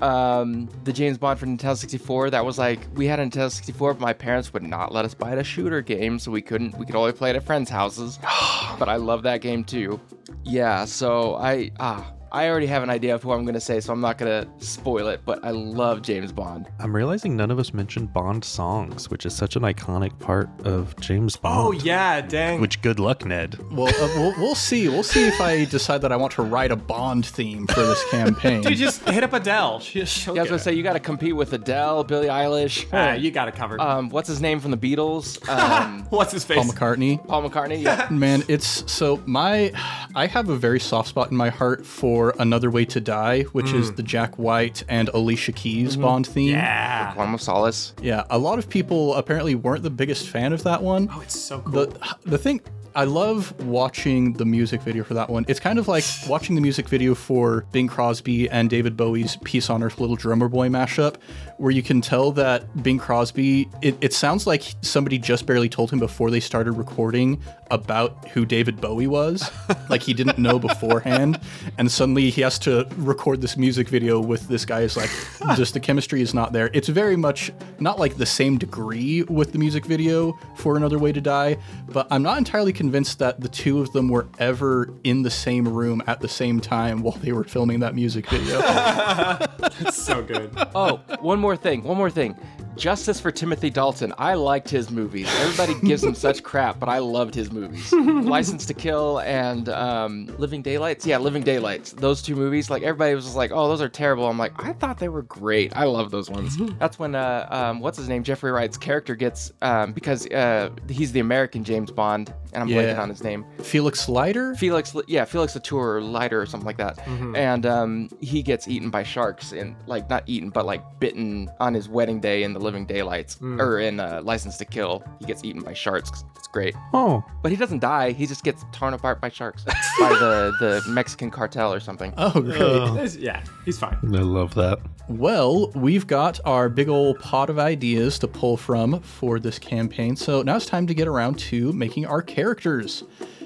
Um, 0.03 0.67
the 0.83 0.91
James 0.91 1.17
Bond 1.17 1.39
for 1.39 1.45
Nintendo 1.45 1.77
64. 1.77 2.31
That 2.31 2.43
was 2.43 2.57
like 2.57 2.79
we 2.93 3.07
had 3.07 3.21
a 3.21 3.25
Nintendo 3.25 3.49
64, 3.49 3.93
but 3.93 4.01
my 4.01 4.11
parents 4.11 4.51
would 4.51 4.63
not 4.63 4.91
let 4.91 5.05
us 5.05 5.13
buy 5.13 5.31
it 5.31 5.37
a 5.37 5.45
shooter 5.45 5.81
game, 5.81 6.19
so 6.19 6.29
we 6.29 6.41
couldn't. 6.41 6.77
We 6.77 6.85
could 6.85 6.95
only 6.95 7.13
play 7.13 7.29
it 7.29 7.37
at 7.37 7.43
friends' 7.43 7.69
houses. 7.69 8.19
but 8.79 8.89
I 8.89 8.97
love 8.97 9.23
that 9.23 9.39
game 9.39 9.63
too. 9.63 10.01
Yeah. 10.43 10.83
So 10.83 11.35
I 11.35 11.71
ah. 11.79 12.11
I 12.33 12.49
already 12.49 12.65
have 12.65 12.81
an 12.81 12.89
idea 12.89 13.13
of 13.13 13.21
who 13.21 13.31
I'm 13.31 13.45
gonna 13.45 13.59
say, 13.59 13.79
so 13.79 13.93
I'm 13.93 14.01
not 14.01 14.17
gonna 14.17 14.47
spoil 14.57 15.07
it. 15.09 15.21
But 15.23 15.45
I 15.45 15.51
love 15.51 16.01
James 16.01 16.31
Bond. 16.31 16.67
I'm 16.79 16.95
realizing 16.95 17.35
none 17.37 17.51
of 17.51 17.59
us 17.59 17.73
mentioned 17.75 18.11
Bond 18.11 18.43
songs, 18.43 19.09
which 19.11 19.25
is 19.27 19.35
such 19.35 19.55
an 19.55 19.61
iconic 19.61 20.17
part 20.19 20.49
of 20.65 20.99
James 20.99 21.35
Bond. 21.35 21.59
oh 21.59 21.71
yeah, 21.85 22.21
dang. 22.21 22.59
Which 22.59 22.81
good 22.81 22.99
luck, 22.99 23.23
Ned. 23.23 23.59
Well, 23.71 23.87
uh, 23.87 24.07
we'll 24.15 24.33
we'll 24.39 24.55
see. 24.55 24.89
We'll 24.89 25.03
see 25.03 25.27
if 25.27 25.39
I 25.39 25.65
decide 25.65 26.01
that 26.01 26.11
I 26.11 26.15
want 26.15 26.33
to 26.33 26.41
write 26.41 26.71
a 26.71 26.75
Bond 26.75 27.25
theme 27.25 27.67
for 27.67 27.81
this 27.81 28.03
campaign. 28.09 28.61
Dude, 28.61 28.77
just 28.77 29.07
hit 29.07 29.23
up 29.23 29.33
Adele. 29.33 29.79
She, 29.81 30.03
she'll 30.05 30.33
Yeah, 30.35 30.41
I 30.41 30.43
was 30.43 30.49
gonna 30.49 30.59
say 30.59 30.73
you 30.73 30.81
got 30.81 30.93
to 30.93 30.99
compete 30.99 31.35
with 31.35 31.53
Adele, 31.53 32.03
Billie 32.05 32.29
Eilish. 32.29 32.87
Ah, 32.91 33.13
you 33.13 33.29
got 33.29 33.47
it 33.47 33.55
covered. 33.55 33.79
Um, 33.79 34.09
what's 34.09 34.27
his 34.27 34.41
name 34.41 34.59
from 34.59 34.71
the 34.71 34.77
Beatles? 34.77 35.37
Um, 35.47 36.03
What's 36.09 36.31
his 36.31 36.43
face? 36.43 36.57
Paul 36.57 36.65
McCartney. 36.65 37.25
Paul 37.27 37.47
McCartney. 37.49 37.81
Yeah. 37.83 38.07
Man, 38.11 38.43
it's 38.47 38.91
so 38.91 39.21
my 39.27 39.71
I 40.15 40.25
have 40.25 40.49
a 40.49 40.55
very 40.55 40.79
soft 40.79 41.09
spot 41.09 41.29
in 41.29 41.37
my 41.37 41.49
heart 41.49 41.85
for 41.85 42.22
Another 42.31 42.69
Way 42.69 42.85
to 42.85 42.99
Die, 42.99 43.43
which 43.43 43.71
is 43.73 43.89
hmm. 43.89 43.95
the 43.95 44.03
Jack 44.03 44.37
White 44.37 44.83
and 44.87 45.09
Alicia 45.09 45.51
Keys 45.51 45.93
mm-hmm. 45.93 46.01
Bond 46.01 46.27
theme. 46.27 46.51
Yeah. 46.51 47.13
Quantum 47.13 47.35
of 47.35 47.41
Solace. 47.41 47.93
Yeah, 48.01 48.23
a 48.29 48.37
lot 48.37 48.59
of 48.59 48.69
people 48.69 49.15
apparently 49.15 49.55
weren't 49.55 49.83
the 49.83 49.89
biggest 49.89 50.27
fan 50.27 50.53
of 50.53 50.63
that 50.63 50.81
one. 50.81 51.09
Oh, 51.11 51.21
it's 51.21 51.39
so 51.39 51.59
cool. 51.59 51.71
The 51.85 52.17
the 52.25 52.37
thing 52.37 52.61
I 52.95 53.05
love 53.05 53.59
watching 53.65 54.33
the 54.33 54.45
music 54.45 54.81
video 54.81 55.03
for 55.03 55.15
that 55.15 55.27
one. 55.27 55.45
It's 55.47 55.59
kind 55.59 55.79
of 55.79 55.87
like 55.87 56.03
watching 56.27 56.53
the 56.53 56.61
music 56.61 56.87
video 56.87 57.15
for 57.15 57.65
Bing 57.71 57.87
Crosby 57.87 58.47
and 58.51 58.69
David 58.69 58.95
Bowie's 58.95 59.37
Peace 59.37 59.71
on 59.71 59.81
Earth 59.81 59.99
Little 59.99 60.15
Drummer 60.15 60.47
Boy 60.47 60.67
mashup, 60.67 61.15
where 61.57 61.71
you 61.71 61.81
can 61.81 62.01
tell 62.01 62.31
that 62.33 62.83
Bing 62.83 62.99
Crosby, 62.99 63.67
it, 63.81 63.97
it 64.01 64.13
sounds 64.13 64.45
like 64.45 64.63
somebody 64.81 65.17
just 65.17 65.47
barely 65.47 65.69
told 65.69 65.91
him 65.91 65.97
before 65.97 66.29
they 66.29 66.39
started 66.39 66.73
recording 66.73 67.41
about 67.71 68.27
who 68.29 68.45
David 68.45 68.79
Bowie 68.79 69.07
was. 69.07 69.49
like 69.89 70.03
he 70.03 70.13
didn't 70.13 70.37
know 70.37 70.59
beforehand. 70.59 71.39
And 71.79 71.91
suddenly 71.91 72.29
he 72.29 72.41
has 72.41 72.59
to 72.59 72.87
record 72.97 73.41
this 73.41 73.57
music 73.57 73.89
video 73.89 74.19
with 74.19 74.47
this 74.47 74.65
guy. 74.65 74.81
Is 74.81 74.95
like, 74.95 75.09
just 75.55 75.73
the 75.73 75.79
chemistry 75.79 76.21
is 76.21 76.35
not 76.35 76.53
there. 76.53 76.69
It's 76.73 76.89
very 76.89 77.15
much 77.15 77.51
not 77.79 77.97
like 77.97 78.17
the 78.17 78.25
same 78.25 78.59
degree 78.59 79.23
with 79.23 79.51
the 79.51 79.57
music 79.57 79.85
video 79.85 80.37
for 80.55 80.77
Another 80.77 80.99
Way 80.99 81.11
to 81.11 81.21
Die, 81.21 81.57
but 81.87 82.07
I'm 82.11 82.21
not 82.21 82.37
entirely 82.37 82.71
convinced 82.83 83.17
that 83.19 83.39
the 83.39 83.47
two 83.47 83.79
of 83.79 83.93
them 83.93 84.09
were 84.09 84.27
ever 84.39 84.93
in 85.05 85.21
the 85.21 85.29
same 85.29 85.65
room 85.65 86.03
at 86.05 86.19
the 86.19 86.27
same 86.27 86.59
time 86.59 87.01
while 87.01 87.17
they 87.21 87.31
were 87.31 87.45
filming 87.45 87.79
that 87.79 87.95
music 87.95 88.29
video. 88.29 88.59
It's 89.79 90.01
so 90.01 90.21
good. 90.21 90.51
Oh, 90.75 90.97
one 91.21 91.39
more 91.39 91.55
thing. 91.55 91.83
One 91.83 91.97
more 91.97 92.09
thing. 92.11 92.37
Justice 92.75 93.19
for 93.19 93.31
Timothy 93.31 93.69
Dalton. 93.69 94.13
I 94.17 94.33
liked 94.33 94.69
his 94.69 94.91
movies. 94.91 95.27
Everybody 95.39 95.79
gives 95.87 96.03
him 96.03 96.13
such 96.13 96.43
crap, 96.43 96.79
but 96.79 96.89
I 96.89 96.99
loved 96.99 97.33
his 97.33 97.51
movies. 97.51 97.91
License 97.93 98.65
to 98.65 98.73
Kill 98.73 99.19
and 99.21 99.69
um, 99.69 100.27
Living 100.37 100.61
Daylights. 100.61 101.05
Yeah, 101.05 101.17
Living 101.19 101.43
Daylights. 101.43 101.93
Those 101.93 102.21
two 102.21 102.35
movies. 102.35 102.69
Like 102.69 102.83
everybody 102.83 103.15
was 103.15 103.23
just 103.25 103.35
like, 103.37 103.51
"Oh, 103.53 103.67
those 103.69 103.81
are 103.81 103.89
terrible." 103.89 104.27
I'm 104.27 104.37
like, 104.37 104.53
I 104.63 104.73
thought 104.73 104.97
they 104.99 105.09
were 105.09 105.21
great. 105.23 105.75
I 105.75 105.85
love 105.85 106.11
those 106.11 106.29
ones. 106.29 106.57
That's 106.79 106.99
when 106.99 107.15
uh, 107.15 107.47
um, 107.49 107.79
what's 107.79 107.97
his 107.97 108.09
name? 108.09 108.23
Jeffrey 108.23 108.51
Wright's 108.51 108.77
character 108.77 109.15
gets 109.15 109.51
um, 109.61 109.93
because 109.93 110.27
uh, 110.27 110.69
he's 110.89 111.11
the 111.11 111.19
American 111.21 111.63
James 111.63 111.89
Bond, 111.91 112.33
and 112.53 112.61
I'm 112.63 112.67
Yeah. 112.69 112.72
Blanking 112.73 112.99
on 112.99 113.09
his 113.09 113.23
name. 113.23 113.45
Felix 113.61 114.07
Leiter? 114.09 114.55
Felix, 114.55 114.95
yeah, 115.07 115.25
Felix 115.25 115.55
Latour 115.55 115.97
or 115.97 116.01
Leiter 116.01 116.41
or 116.41 116.45
something 116.45 116.65
like 116.65 116.77
that. 116.77 116.99
And 117.35 117.65
um, 117.65 118.09
he 118.21 118.41
gets 118.43 118.67
eaten 118.67 118.89
by 118.89 119.03
sharks 119.03 119.51
and 119.51 119.75
like 119.87 120.09
not 120.09 120.23
eaten, 120.27 120.49
but 120.49 120.65
like 120.65 120.81
bitten 120.99 121.49
on 121.59 121.73
his 121.73 121.87
wedding 121.89 122.19
day 122.19 122.43
in 122.43 122.53
the 122.53 122.59
Living 122.59 122.85
Daylights 122.85 123.37
or 123.41 123.79
in 123.79 123.99
uh, 123.99 124.21
License 124.23 124.57
to 124.57 124.65
Kill. 124.65 125.03
He 125.19 125.25
gets 125.25 125.43
eaten 125.43 125.61
by 125.61 125.73
sharks. 125.73 126.23
It's 126.35 126.47
great, 126.47 126.75
Oh, 126.93 127.23
but 127.41 127.51
he 127.51 127.57
doesn't 127.57 127.79
die. 127.79 128.11
He 128.11 128.27
just 128.27 128.43
gets 128.43 128.63
torn 128.73 128.93
apart 128.93 129.21
by 129.21 129.29
sharks 129.29 129.63
by 129.63 130.09
the 130.09 130.53
the 130.59 130.81
Mexican 130.89 131.31
cartel 131.31 131.73
or 131.73 131.79
something. 131.79 132.13
Oh, 132.17 132.41
great. 132.41 132.59
It's- 132.59 133.15
yeah, 133.15 133.43
he's 133.65 133.77
fine. 133.79 133.97
I 134.03 134.07
love 134.19 134.53
that. 134.55 134.79
Well, 135.09 135.69
we've 135.71 136.07
got 136.07 136.39
our 136.45 136.69
big 136.69 136.87
old 136.89 137.19
pot 137.19 137.49
of 137.49 137.59
ideas 137.59 138.17
to 138.19 138.27
pull 138.27 138.55
from 138.55 139.01
for 139.01 139.37
this 139.39 139.59
campaign. 139.59 140.15
So 140.15 140.41
now 140.43 140.55
it's 140.55 140.65
time 140.65 140.87
to 140.87 140.93
get 140.93 141.07
around 141.09 141.37
to 141.39 141.73
making 141.73 142.05
our 142.05 142.21
characters. 142.67 143.03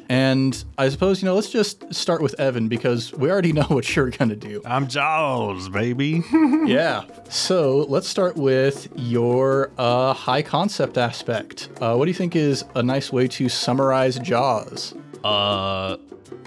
And 0.10 0.64
I 0.78 0.88
suppose, 0.90 1.22
you 1.22 1.26
know, 1.26 1.36
let's 1.36 1.50
just 1.50 1.94
start 1.94 2.22
with 2.22 2.40
Evan 2.40 2.70
because 2.70 3.12
we 3.14 3.30
already 3.30 3.52
know 3.60 3.64
what 3.64 3.94
you're 3.96 4.10
going 4.10 4.30
to 4.30 4.36
do. 4.36 4.62
I'm 4.66 4.88
Jaws, 4.88 5.68
baby. 5.70 6.24
yeah. 6.66 7.04
So 7.30 7.80
let's 7.90 8.08
start 8.08 8.38
with 8.38 8.88
your 8.96 9.72
uh, 9.78 10.14
high 10.14 10.42
concept 10.42 10.98
aspect. 10.98 11.70
Uh, 11.82 11.96
what 11.96 12.06
do 12.06 12.12
you 12.12 12.16
think 12.16 12.36
is 12.36 12.64
a 12.76 12.84
nice 12.84 13.12
way 13.12 13.28
to 13.30 13.50
summarize 13.50 14.18
Jaws? 14.20 14.94
uh, 15.24 15.98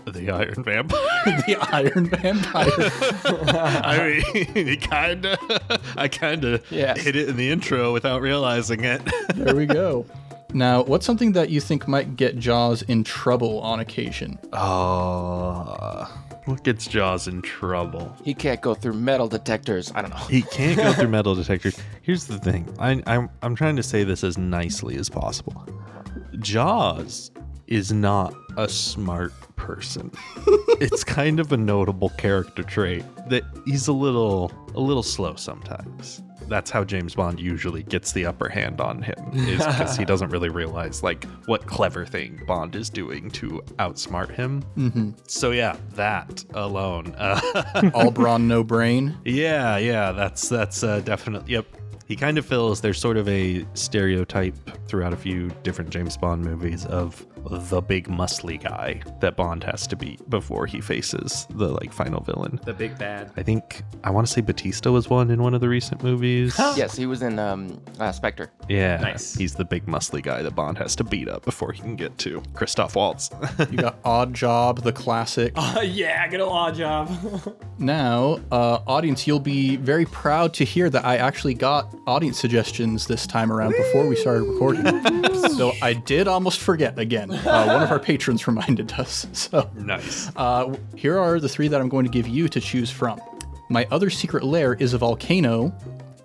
the 0.07 0.31
Iron 0.31 0.65
Vampire. 0.65 0.99
the 1.47 1.57
Iron 1.73 2.07
Vampire. 2.09 2.71
I 3.85 4.23
mean, 4.35 4.67
he 4.69 4.77
kind 4.77 5.27
of, 5.27 5.39
I 5.97 6.09
kind 6.09 6.45
of 6.45 6.65
Yes. 6.71 7.01
hit 7.03 7.15
it 7.15 7.29
in 7.29 7.37
the 7.37 7.51
intro 7.51 7.93
without 7.93 8.23
realizing 8.23 8.83
it. 8.85 9.03
there 9.35 9.55
we 9.55 9.67
go. 9.67 10.07
Now, 10.53 10.83
what's 10.83 11.07
something 11.07 11.33
that 11.33 11.51
you 11.51 11.61
think 11.61 11.87
might 11.87 12.17
get 12.17 12.39
Jaws 12.39 12.83
in 12.83 13.05
trouble 13.05 13.61
on 13.61 13.81
occasion? 13.81 14.39
Oh, 14.53 16.07
what 16.47 16.65
gets 16.65 16.87
Jaws 16.87 17.29
in 17.29 17.43
trouble? 17.43 18.17
He 18.25 18.35
can't 18.35 18.61
go 18.61 18.75
through 18.75 18.95
metal 18.95 19.29
detectors. 19.29 19.93
I 19.95 20.03
don't 20.03 20.11
know. 20.11 20.17
He 20.17 20.43
can't 20.43 20.77
go 20.77 20.93
through 20.93 21.09
metal 21.19 21.35
detectors. 21.35 21.79
Here's 22.03 22.27
the 22.27 22.39
thing. 22.39 22.69
I, 22.79 23.03
I'm 23.07 23.31
I'm 23.43 23.55
trying 23.55 23.77
to 23.77 23.83
say 23.83 24.05
this 24.05 24.25
as 24.25 24.37
nicely 24.39 24.97
as 24.97 25.09
possible. 25.09 25.67
Jaws 26.39 27.31
is 27.67 27.93
not 27.93 28.35
a 28.57 28.69
smart 28.69 29.33
person. 29.61 30.11
it's 30.81 31.05
kind 31.05 31.39
of 31.39 31.53
a 31.53 31.57
notable 31.57 32.09
character 32.11 32.63
trait 32.63 33.05
that 33.29 33.45
he's 33.67 33.89
a 33.89 33.93
little 33.93 34.51
a 34.75 34.81
little 34.81 35.03
slow 35.03 35.35
sometimes. 35.35 36.23
That's 36.49 36.71
how 36.71 36.83
James 36.83 37.15
Bond 37.15 37.39
usually 37.39 37.85
gets 37.85 38.11
the 38.11 38.27
upper 38.27 38.49
hand 38.49 38.81
on 38.81 39.03
him 39.03 39.31
is 39.35 39.59
because 39.59 39.97
he 39.97 40.05
doesn't 40.13 40.31
really 40.31 40.49
realize 40.49 41.03
like 41.03 41.25
what 41.47 41.67
clever 41.67 42.05
thing 42.05 42.43
Bond 42.47 42.75
is 42.75 42.91
doing 42.91 43.31
to 43.33 43.63
outsmart 43.79 44.31
him. 44.35 44.65
Mm-hmm. 44.77 45.11
So 45.29 45.53
yeah, 45.53 45.77
that 45.95 46.45
alone. 46.55 47.15
Uh, 47.17 47.91
All 47.95 48.11
brawn, 48.11 48.49
no 48.49 48.65
brain. 48.65 49.17
yeah, 49.25 49.77
yeah, 49.77 50.11
that's 50.11 50.49
that's 50.49 50.83
uh, 50.83 51.01
definitely 51.01 51.53
yep. 51.53 51.67
He 52.11 52.17
kind 52.17 52.39
of 52.39 52.45
feels 52.45 52.81
there's 52.81 52.99
sort 52.99 53.17
of 53.17 53.29
a 53.29 53.65
stereotype 53.75 54.57
throughout 54.89 55.13
a 55.13 55.17
few 55.17 55.49
different 55.63 55.91
James 55.91 56.17
Bond 56.17 56.45
movies 56.45 56.85
of 56.87 57.25
the 57.49 57.81
big 57.81 58.09
muscly 58.09 58.61
guy 58.61 59.01
that 59.21 59.37
Bond 59.37 59.63
has 59.63 59.87
to 59.87 59.95
beat 59.95 60.29
before 60.29 60.67
he 60.67 60.81
faces 60.81 61.47
the 61.51 61.69
like 61.69 61.93
final 61.93 62.21
villain. 62.21 62.59
The 62.65 62.73
big 62.73 62.99
bad. 62.99 63.31
I 63.37 63.45
think 63.45 63.85
I 64.03 64.11
want 64.11 64.27
to 64.27 64.33
say 64.33 64.41
Bautista 64.41 64.91
was 64.91 65.09
one 65.09 65.31
in 65.31 65.41
one 65.41 65.55
of 65.55 65.61
the 65.61 65.69
recent 65.69 66.03
movies. 66.03 66.57
yes, 66.59 66.97
he 66.97 67.07
was 67.07 67.23
in 67.23 67.39
um, 67.39 67.81
uh, 68.01 68.11
Spectre. 68.11 68.51
Yeah, 68.69 68.97
Nice. 68.97 69.35
He's 69.35 69.55
the 69.55 69.65
big 69.65 69.87
muscly 69.87 70.21
guy 70.21 70.43
that 70.43 70.55
Bond 70.57 70.79
has 70.79 70.97
to 70.97 71.05
beat 71.05 71.29
up 71.29 71.45
before 71.45 71.71
he 71.71 71.81
can 71.81 71.95
get 71.95 72.19
to 72.19 72.43
Christoph 72.55 72.97
Waltz. 72.97 73.31
You 73.71 73.79
got 73.79 74.01
Odd 74.05 74.35
Job, 74.35 74.83
the 74.83 74.93
classic. 74.93 75.53
Uh, 75.55 75.81
yeah, 75.85 76.27
good 76.27 76.41
old 76.41 76.53
Odd 76.53 76.75
job. 76.75 77.57
Now, 77.81 78.41
uh, 78.53 78.81
audience, 78.87 79.27
you'll 79.27 79.41
be 79.41 79.77
very 79.77 80.05
proud 80.05 80.53
to 80.55 80.65
hear 80.65 80.91
that 80.91 81.03
I 81.03 81.17
actually 81.17 81.55
got 81.55 81.91
audience 82.07 82.39
suggestions 82.39 83.07
this 83.07 83.27
time 83.27 83.53
around 83.53 83.73
before 83.73 84.07
we 84.07 84.17
started 84.17 84.45
recording. 84.45 84.85
so 85.57 85.73
I 85.83 85.93
did 85.93 86.27
almost 86.29 86.61
forget 86.61 86.99
again. 86.99 87.31
Uh, 87.31 87.65
one 87.67 87.83
of 87.83 87.91
our 87.91 87.99
patrons 88.01 88.47
reminded 88.47 88.93
us. 88.93 89.27
So 89.33 89.71
nice. 89.75 90.31
uh, 90.37 90.75
here 90.97 91.19
are 91.19 91.41
the 91.41 91.49
three 91.49 91.69
that 91.69 91.81
I'm 91.81 91.89
going 91.89 92.05
to 92.05 92.11
give 92.11 92.27
you 92.29 92.49
to 92.49 92.61
choose 92.61 92.91
from. 92.91 93.21
My 93.69 93.87
other 93.91 94.11
secret 94.11 94.45
lair 94.45 94.75
is 94.75 94.95
a 94.95 94.99
volcano. 94.99 95.73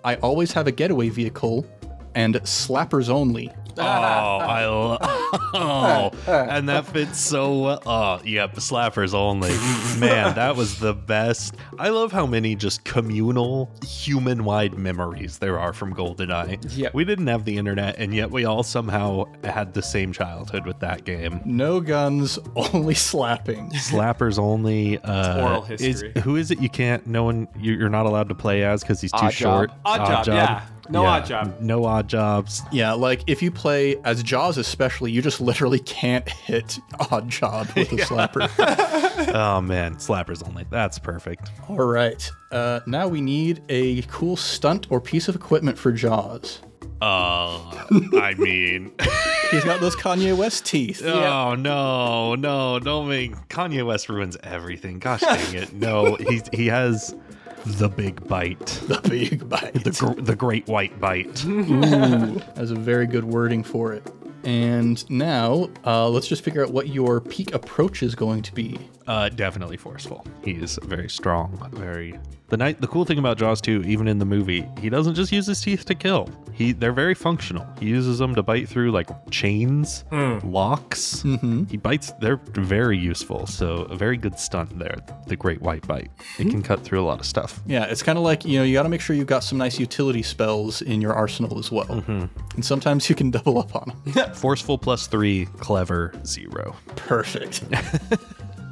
I 0.04 0.16
always 0.16 0.52
have 0.52 0.66
a 0.66 0.72
getaway 0.72 1.08
vehicle, 1.08 1.66
and 2.14 2.34
slappers 2.36 3.08
only. 3.08 3.50
Oh, 3.78 3.82
I 3.82 4.66
love. 4.66 5.22
Oh, 5.58 6.10
and 6.28 6.68
that 6.68 6.86
fits 6.86 7.18
so 7.18 7.58
well. 7.58 7.82
Oh, 7.86 8.20
yep, 8.24 8.54
slappers 8.56 9.12
only. 9.14 9.50
Man, 10.00 10.34
that 10.34 10.54
was 10.56 10.78
the 10.78 10.94
best. 10.94 11.56
I 11.78 11.88
love 11.88 12.12
how 12.12 12.26
many 12.26 12.54
just 12.54 12.84
communal, 12.84 13.70
human-wide 13.86 14.78
memories 14.78 15.38
there 15.38 15.58
are 15.58 15.72
from 15.72 15.94
GoldenEye. 15.94 16.76
Yep. 16.76 16.94
We 16.94 17.04
didn't 17.04 17.26
have 17.26 17.44
the 17.44 17.56
internet, 17.58 17.96
and 17.98 18.14
yet 18.14 18.30
we 18.30 18.44
all 18.44 18.62
somehow 18.62 19.24
had 19.44 19.74
the 19.74 19.82
same 19.82 20.12
childhood 20.12 20.64
with 20.66 20.78
that 20.80 21.04
game. 21.04 21.40
No 21.44 21.80
guns, 21.80 22.38
only 22.54 22.94
slapping. 22.94 23.70
Slappers 23.70 24.38
only. 24.38 24.98
Uh, 24.98 25.42
oral 25.42 25.64
is- 25.64 25.80
history. 25.80 26.12
who 26.22 26.36
is 26.36 26.50
it? 26.50 26.60
You 26.60 26.68
can't. 26.68 27.06
No 27.06 27.24
one. 27.24 27.48
you- 27.58 27.74
You're 27.74 27.88
not 27.88 28.06
allowed 28.06 28.28
to 28.28 28.34
play 28.34 28.62
as 28.64 28.82
because 28.82 29.00
he's 29.00 29.12
too 29.12 29.18
Odd 29.26 29.32
short. 29.34 29.70
Job. 29.70 29.78
Odd 29.84 30.24
job, 30.24 30.26
yeah. 30.28 30.62
No 30.88 31.04
odd 31.04 31.26
job. 31.26 31.60
No 31.60 31.84
odd 31.84 32.08
jobs. 32.08 32.62
Yeah, 32.72 32.92
like 32.92 33.22
if 33.26 33.42
you 33.42 33.50
play 33.50 33.96
as 34.04 34.22
Jaws, 34.22 34.58
especially, 34.58 35.10
you 35.12 35.22
just 35.22 35.40
literally 35.40 35.78
can't 35.80 36.28
hit 36.28 36.78
Odd 37.10 37.28
Job 37.28 37.68
with 37.76 37.92
a 37.92 37.96
slapper. 38.06 38.50
Oh 39.34 39.60
man, 39.62 39.96
slappers 39.96 40.46
only. 40.46 40.66
That's 40.70 40.98
perfect. 40.98 41.50
All 41.68 41.76
right. 41.78 42.30
Uh, 42.52 42.80
now 42.86 43.08
we 43.08 43.20
need 43.20 43.62
a 43.68 44.02
cool 44.02 44.36
stunt 44.36 44.86
or 44.90 45.00
piece 45.00 45.26
of 45.28 45.34
equipment 45.34 45.78
for 45.78 45.90
Jaws. 45.90 46.60
Uh, 47.00 47.58
I 48.20 48.34
mean, 48.38 48.92
He's 49.50 49.64
got 49.64 49.80
those 49.80 49.96
Kanye 49.96 50.36
West 50.36 50.64
teeth. 50.66 51.02
oh 51.04 51.54
no, 51.54 52.34
no, 52.34 52.78
don't 52.78 53.08
make 53.08 53.32
Kanye 53.48 53.84
West 53.86 54.08
ruins 54.08 54.36
everything. 54.42 54.98
Gosh 54.98 55.20
dang 55.20 55.54
it! 55.54 55.72
No, 55.72 56.14
he 56.16 56.40
he 56.52 56.66
has 56.66 57.14
the 57.66 57.88
big 57.88 58.26
bite, 58.28 58.66
The 58.88 59.00
big 59.08 59.48
bite. 59.48 59.74
the 59.84 59.90
gr- 59.90 60.20
the 60.20 60.36
great 60.36 60.66
white 60.66 60.98
bite. 61.00 61.44
Ooh, 61.46 61.80
that's 62.54 62.70
a 62.70 62.74
very 62.76 63.06
good 63.06 63.24
wording 63.24 63.62
for 63.62 63.92
it. 63.92 64.06
And 64.44 65.08
now, 65.10 65.68
uh, 65.84 66.08
let's 66.08 66.28
just 66.28 66.42
figure 66.42 66.62
out 66.64 66.70
what 66.70 66.88
your 66.88 67.20
peak 67.20 67.52
approach 67.52 68.02
is 68.02 68.14
going 68.14 68.42
to 68.42 68.54
be. 68.54 68.78
Uh, 69.06 69.28
definitely 69.28 69.76
forceful. 69.76 70.24
He 70.44 70.52
is 70.52 70.78
very 70.82 71.08
strong, 71.08 71.56
very. 71.72 72.18
The 72.48 72.56
night. 72.56 72.80
The 72.80 72.86
cool 72.86 73.04
thing 73.04 73.18
about 73.18 73.38
Jaws 73.38 73.60
2, 73.60 73.82
even 73.82 74.06
in 74.06 74.18
the 74.18 74.24
movie, 74.24 74.68
he 74.80 74.88
doesn't 74.88 75.14
just 75.16 75.32
use 75.32 75.46
his 75.46 75.60
teeth 75.60 75.84
to 75.86 75.96
kill. 75.96 76.28
He 76.52 76.72
they're 76.72 76.92
very 76.92 77.14
functional. 77.14 77.66
He 77.80 77.86
uses 77.86 78.18
them 78.18 78.34
to 78.36 78.42
bite 78.42 78.68
through 78.68 78.92
like 78.92 79.08
chains, 79.30 80.04
locks. 80.12 81.22
Mm-hmm. 81.22 81.64
He 81.64 81.76
bites. 81.76 82.12
They're 82.20 82.40
very 82.52 82.96
useful. 82.96 83.46
So 83.46 83.82
a 83.90 83.96
very 83.96 84.16
good 84.16 84.38
stunt 84.38 84.78
there. 84.78 84.96
The 85.26 85.34
Great 85.36 85.60
White 85.60 85.86
Bite. 85.88 86.10
It 86.38 86.48
can 86.48 86.62
cut 86.62 86.84
through 86.84 87.00
a 87.00 87.06
lot 87.06 87.18
of 87.18 87.26
stuff. 87.26 87.60
Yeah, 87.66 87.84
it's 87.84 88.02
kind 88.02 88.16
of 88.16 88.22
like, 88.22 88.44
you 88.44 88.58
know, 88.58 88.64
you 88.64 88.74
got 88.74 88.84
to 88.84 88.88
make 88.88 89.00
sure 89.00 89.16
you've 89.16 89.26
got 89.26 89.42
some 89.42 89.58
nice 89.58 89.78
utility 89.80 90.22
spells 90.22 90.82
in 90.82 91.00
your 91.00 91.14
arsenal 91.14 91.58
as 91.58 91.72
well. 91.72 92.04
And 92.06 92.64
sometimes 92.64 93.08
you 93.08 93.16
can 93.16 93.30
double 93.36 93.58
up 93.58 93.74
on 93.74 93.92
them. 94.14 94.34
Forceful 94.34 94.78
plus 94.78 95.08
three, 95.08 95.46
clever 95.58 96.12
zero. 96.24 96.76
Perfect. 96.94 97.64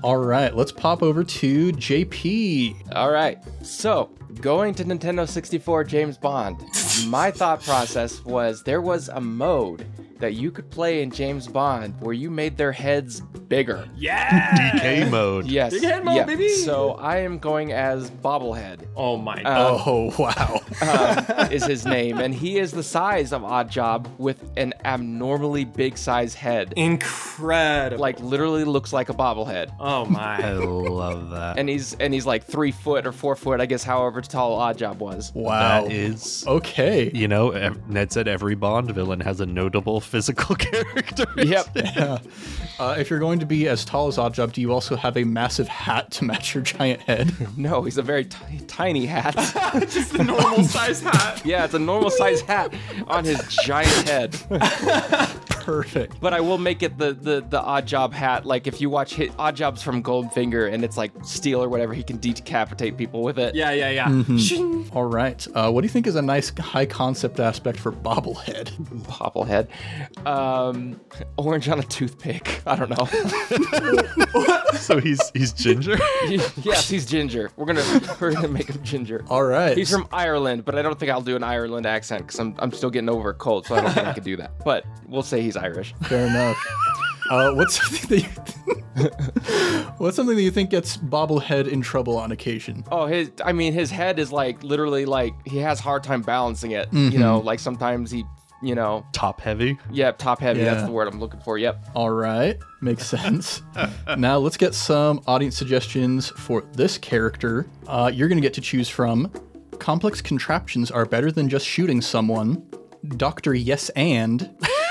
All 0.04 0.18
right, 0.18 0.54
let's 0.54 0.70
pop 0.70 1.02
over 1.02 1.24
to 1.24 1.72
JP. 1.72 2.94
All 2.94 3.10
right. 3.10 3.38
So, 3.62 4.10
going 4.40 4.74
to 4.74 4.84
Nintendo 4.84 5.28
64 5.28 5.84
James 5.84 6.18
Bond, 6.18 6.64
my 7.06 7.30
thought 7.30 7.62
process 7.62 8.24
was 8.24 8.62
there 8.62 8.80
was 8.80 9.08
a 9.08 9.20
mode 9.20 9.86
that 10.18 10.34
you 10.34 10.50
could 10.50 10.70
play 10.70 11.02
in 11.02 11.10
James 11.10 11.46
Bond 11.46 11.94
where 12.00 12.14
you 12.14 12.30
made 12.30 12.56
their 12.56 12.72
heads 12.72 13.20
bigger. 13.20 13.86
Yeah. 13.96 14.72
DK 14.72 15.10
mode. 15.10 15.46
Yes. 15.46 15.72
Big 15.72 15.82
head 15.82 16.04
mode, 16.04 16.16
yeah. 16.16 16.24
baby. 16.24 16.48
So, 16.48 16.92
I 16.92 17.18
am 17.18 17.38
going 17.38 17.72
as 17.72 18.10
Bobblehead. 18.10 18.86
Oh 18.96 19.16
my 19.16 19.42
god. 19.42 19.82
Oh, 19.86 20.14
wow. 20.18 20.60
um, 21.38 21.52
is 21.52 21.64
his 21.64 21.84
name, 21.84 22.18
and 22.18 22.34
he 22.34 22.58
is 22.58 22.72
the 22.72 22.82
size 22.82 23.32
of 23.32 23.42
Oddjob 23.42 24.08
with 24.18 24.50
an 24.56 24.72
abnormally 24.84 25.64
big 25.64 25.98
size 25.98 26.34
head. 26.34 26.72
Incredible. 26.76 28.00
Like 28.00 28.18
literally 28.20 28.64
looks 28.64 28.92
like 28.92 29.08
a 29.08 29.14
bobblehead. 29.14 29.74
oh 29.78 30.06
my. 30.06 30.42
I 30.42 30.52
love 30.52 31.30
that. 31.30 31.58
And 31.58 31.68
he's 31.68 31.94
and 31.94 32.14
he's 32.14 32.26
like 32.26 32.44
three 32.44 32.72
foot 32.72 33.06
or 33.06 33.12
four 33.12 33.36
foot, 33.36 33.60
I 33.60 33.66
guess, 33.66 33.84
however 33.84 34.22
tall 34.28 34.54
Odd 34.54 34.78
Job 34.78 35.00
was. 35.00 35.32
Wow. 35.34 35.82
That 35.84 35.92
is 35.92 36.44
Okay. 36.46 37.10
You 37.14 37.28
know, 37.28 37.50
ev- 37.50 37.88
Ned 37.88 38.12
said 38.12 38.28
every 38.28 38.54
Bond 38.54 38.90
villain 38.92 39.20
has 39.20 39.40
a 39.40 39.46
notable 39.46 40.00
physical 40.00 40.54
character. 40.56 41.26
Yep. 41.36 41.76
Uh, 42.76 42.96
if 42.98 43.08
you're 43.08 43.20
going 43.20 43.38
to 43.38 43.46
be 43.46 43.68
as 43.68 43.84
tall 43.84 44.08
as 44.08 44.16
Oddjob, 44.16 44.50
do 44.52 44.60
you 44.60 44.72
also 44.72 44.96
have 44.96 45.16
a 45.16 45.22
massive 45.22 45.68
hat 45.68 46.10
to 46.10 46.24
match 46.24 46.54
your 46.56 46.62
giant 46.64 47.00
head? 47.02 47.32
No, 47.56 47.82
he's 47.84 47.98
a 47.98 48.02
very 48.02 48.24
ti- 48.24 48.58
tiny 48.66 49.06
hat. 49.06 49.34
Just 49.88 50.14
a 50.14 50.24
normal 50.24 50.64
size 50.64 51.00
hat. 51.00 51.40
yeah, 51.44 51.64
it's 51.64 51.74
a 51.74 51.78
normal 51.78 52.10
size 52.10 52.40
hat 52.40 52.74
on 53.06 53.24
his 53.24 53.40
giant 53.64 54.08
head. 54.08 54.34
Perfect. 55.64 56.20
But 56.20 56.34
I 56.34 56.40
will 56.40 56.58
make 56.58 56.82
it 56.82 56.98
the 56.98 57.14
the 57.14 57.40
the 57.48 57.60
Odd 57.60 57.86
Job 57.86 58.12
hat. 58.12 58.44
Like 58.44 58.66
if 58.66 58.82
you 58.82 58.90
watch 58.90 59.14
hit 59.14 59.32
Odd 59.38 59.56
Jobs 59.56 59.82
from 59.82 60.02
Goldfinger 60.02 60.70
and 60.70 60.84
it's 60.84 60.98
like 60.98 61.12
steel 61.24 61.62
or 61.62 61.70
whatever, 61.70 61.94
he 61.94 62.02
can 62.02 62.18
decapitate 62.18 62.98
people 62.98 63.22
with 63.22 63.38
it. 63.38 63.54
Yeah, 63.54 63.70
yeah, 63.70 63.88
yeah. 63.88 64.06
Mm-hmm. 64.08 64.94
All 64.94 65.06
right. 65.06 65.46
Uh, 65.54 65.70
what 65.70 65.80
do 65.80 65.86
you 65.86 65.90
think 65.90 66.06
is 66.06 66.16
a 66.16 66.22
nice 66.22 66.50
high 66.58 66.84
concept 66.84 67.40
aspect 67.40 67.80
for 67.80 67.92
bobblehead? 67.92 68.72
Bobblehead. 69.06 69.68
Um, 70.26 71.00
orange 71.38 71.68
on 71.70 71.78
a 71.78 71.84
toothpick. 71.84 72.60
I 72.66 72.76
don't 72.76 72.90
know. 72.90 73.06
so 74.74 75.00
he's 75.00 75.30
he's 75.32 75.54
ginger. 75.54 75.96
yes, 76.62 76.90
he's 76.90 77.06
ginger. 77.06 77.50
We're 77.56 77.66
gonna 77.66 78.16
we're 78.20 78.32
gonna 78.32 78.48
make 78.48 78.68
him 78.68 78.82
ginger. 78.82 79.24
All 79.30 79.44
right. 79.44 79.76
He's 79.76 79.90
from 79.90 80.06
Ireland, 80.12 80.66
but 80.66 80.74
I 80.74 80.82
don't 80.82 80.98
think 80.98 81.10
I'll 81.10 81.22
do 81.22 81.36
an 81.36 81.42
Ireland 81.42 81.86
accent 81.86 82.26
because 82.26 82.38
I'm, 82.38 82.54
I'm 82.58 82.72
still 82.72 82.90
getting 82.90 83.08
over 83.08 83.30
a 83.30 83.34
cold, 83.34 83.64
so 83.64 83.74
I 83.76 83.80
don't 83.80 83.92
think 83.94 84.06
I 84.06 84.12
can 84.12 84.24
do 84.24 84.36
that. 84.36 84.62
But 84.62 84.84
we'll 85.08 85.22
say 85.22 85.40
he's 85.40 85.53
Irish. 85.56 85.94
Fair 86.04 86.26
enough. 86.26 86.56
Uh, 87.30 87.52
what's 87.54 87.80
something 87.82 88.08
that 88.20 88.22
you, 88.22 89.90
what's 89.98 90.16
something 90.16 90.36
that 90.36 90.42
you 90.42 90.50
think 90.50 90.70
gets 90.70 90.96
bobblehead 90.96 91.66
in 91.68 91.80
trouble 91.80 92.16
on 92.18 92.32
occasion? 92.32 92.84
Oh, 92.92 93.06
his 93.06 93.30
I 93.44 93.52
mean 93.52 93.72
his 93.72 93.90
head 93.90 94.18
is 94.18 94.30
like 94.30 94.62
literally 94.62 95.04
like 95.06 95.32
he 95.46 95.58
has 95.58 95.80
hard 95.80 96.02
time 96.04 96.22
balancing 96.22 96.72
it. 96.72 96.92
You 96.92 97.18
know, 97.18 97.38
like 97.40 97.60
sometimes 97.60 98.10
he 98.10 98.24
you 98.62 98.74
know 98.74 99.04
Top 99.12 99.40
heavy. 99.40 99.78
Yep, 99.90 100.18
top 100.18 100.40
heavy, 100.40 100.60
Yeah. 100.60 100.74
that's 100.74 100.86
the 100.86 100.92
word 100.92 101.08
I'm 101.08 101.18
looking 101.20 101.40
for. 101.40 101.58
Yep. 101.58 101.84
All 101.94 102.10
right, 102.10 102.56
makes 102.82 103.06
sense. 103.06 103.62
now 104.18 104.38
let's 104.38 104.56
get 104.56 104.74
some 104.74 105.20
audience 105.26 105.56
suggestions 105.56 106.28
for 106.30 106.62
this 106.72 106.98
character. 106.98 107.66
Uh, 107.86 108.10
you're 108.12 108.28
going 108.28 108.38
to 108.38 108.42
get 108.46 108.54
to 108.54 108.60
choose 108.60 108.88
from. 108.88 109.30
Complex 109.78 110.20
contraptions 110.20 110.90
are 110.90 111.04
better 111.04 111.30
than 111.32 111.48
just 111.48 111.66
shooting 111.66 112.00
someone. 112.00 112.66
Doctor 113.16 113.54
Yes 113.54 113.88
and. 113.90 114.54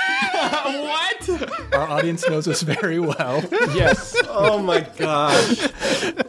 what? 1.28 1.74
Our 1.74 1.88
audience 1.88 2.28
knows 2.28 2.46
us 2.48 2.62
very 2.62 2.98
well. 2.98 3.42
Yes. 3.74 4.16
Oh 4.28 4.58
my 4.58 4.80
gosh. 4.80 5.68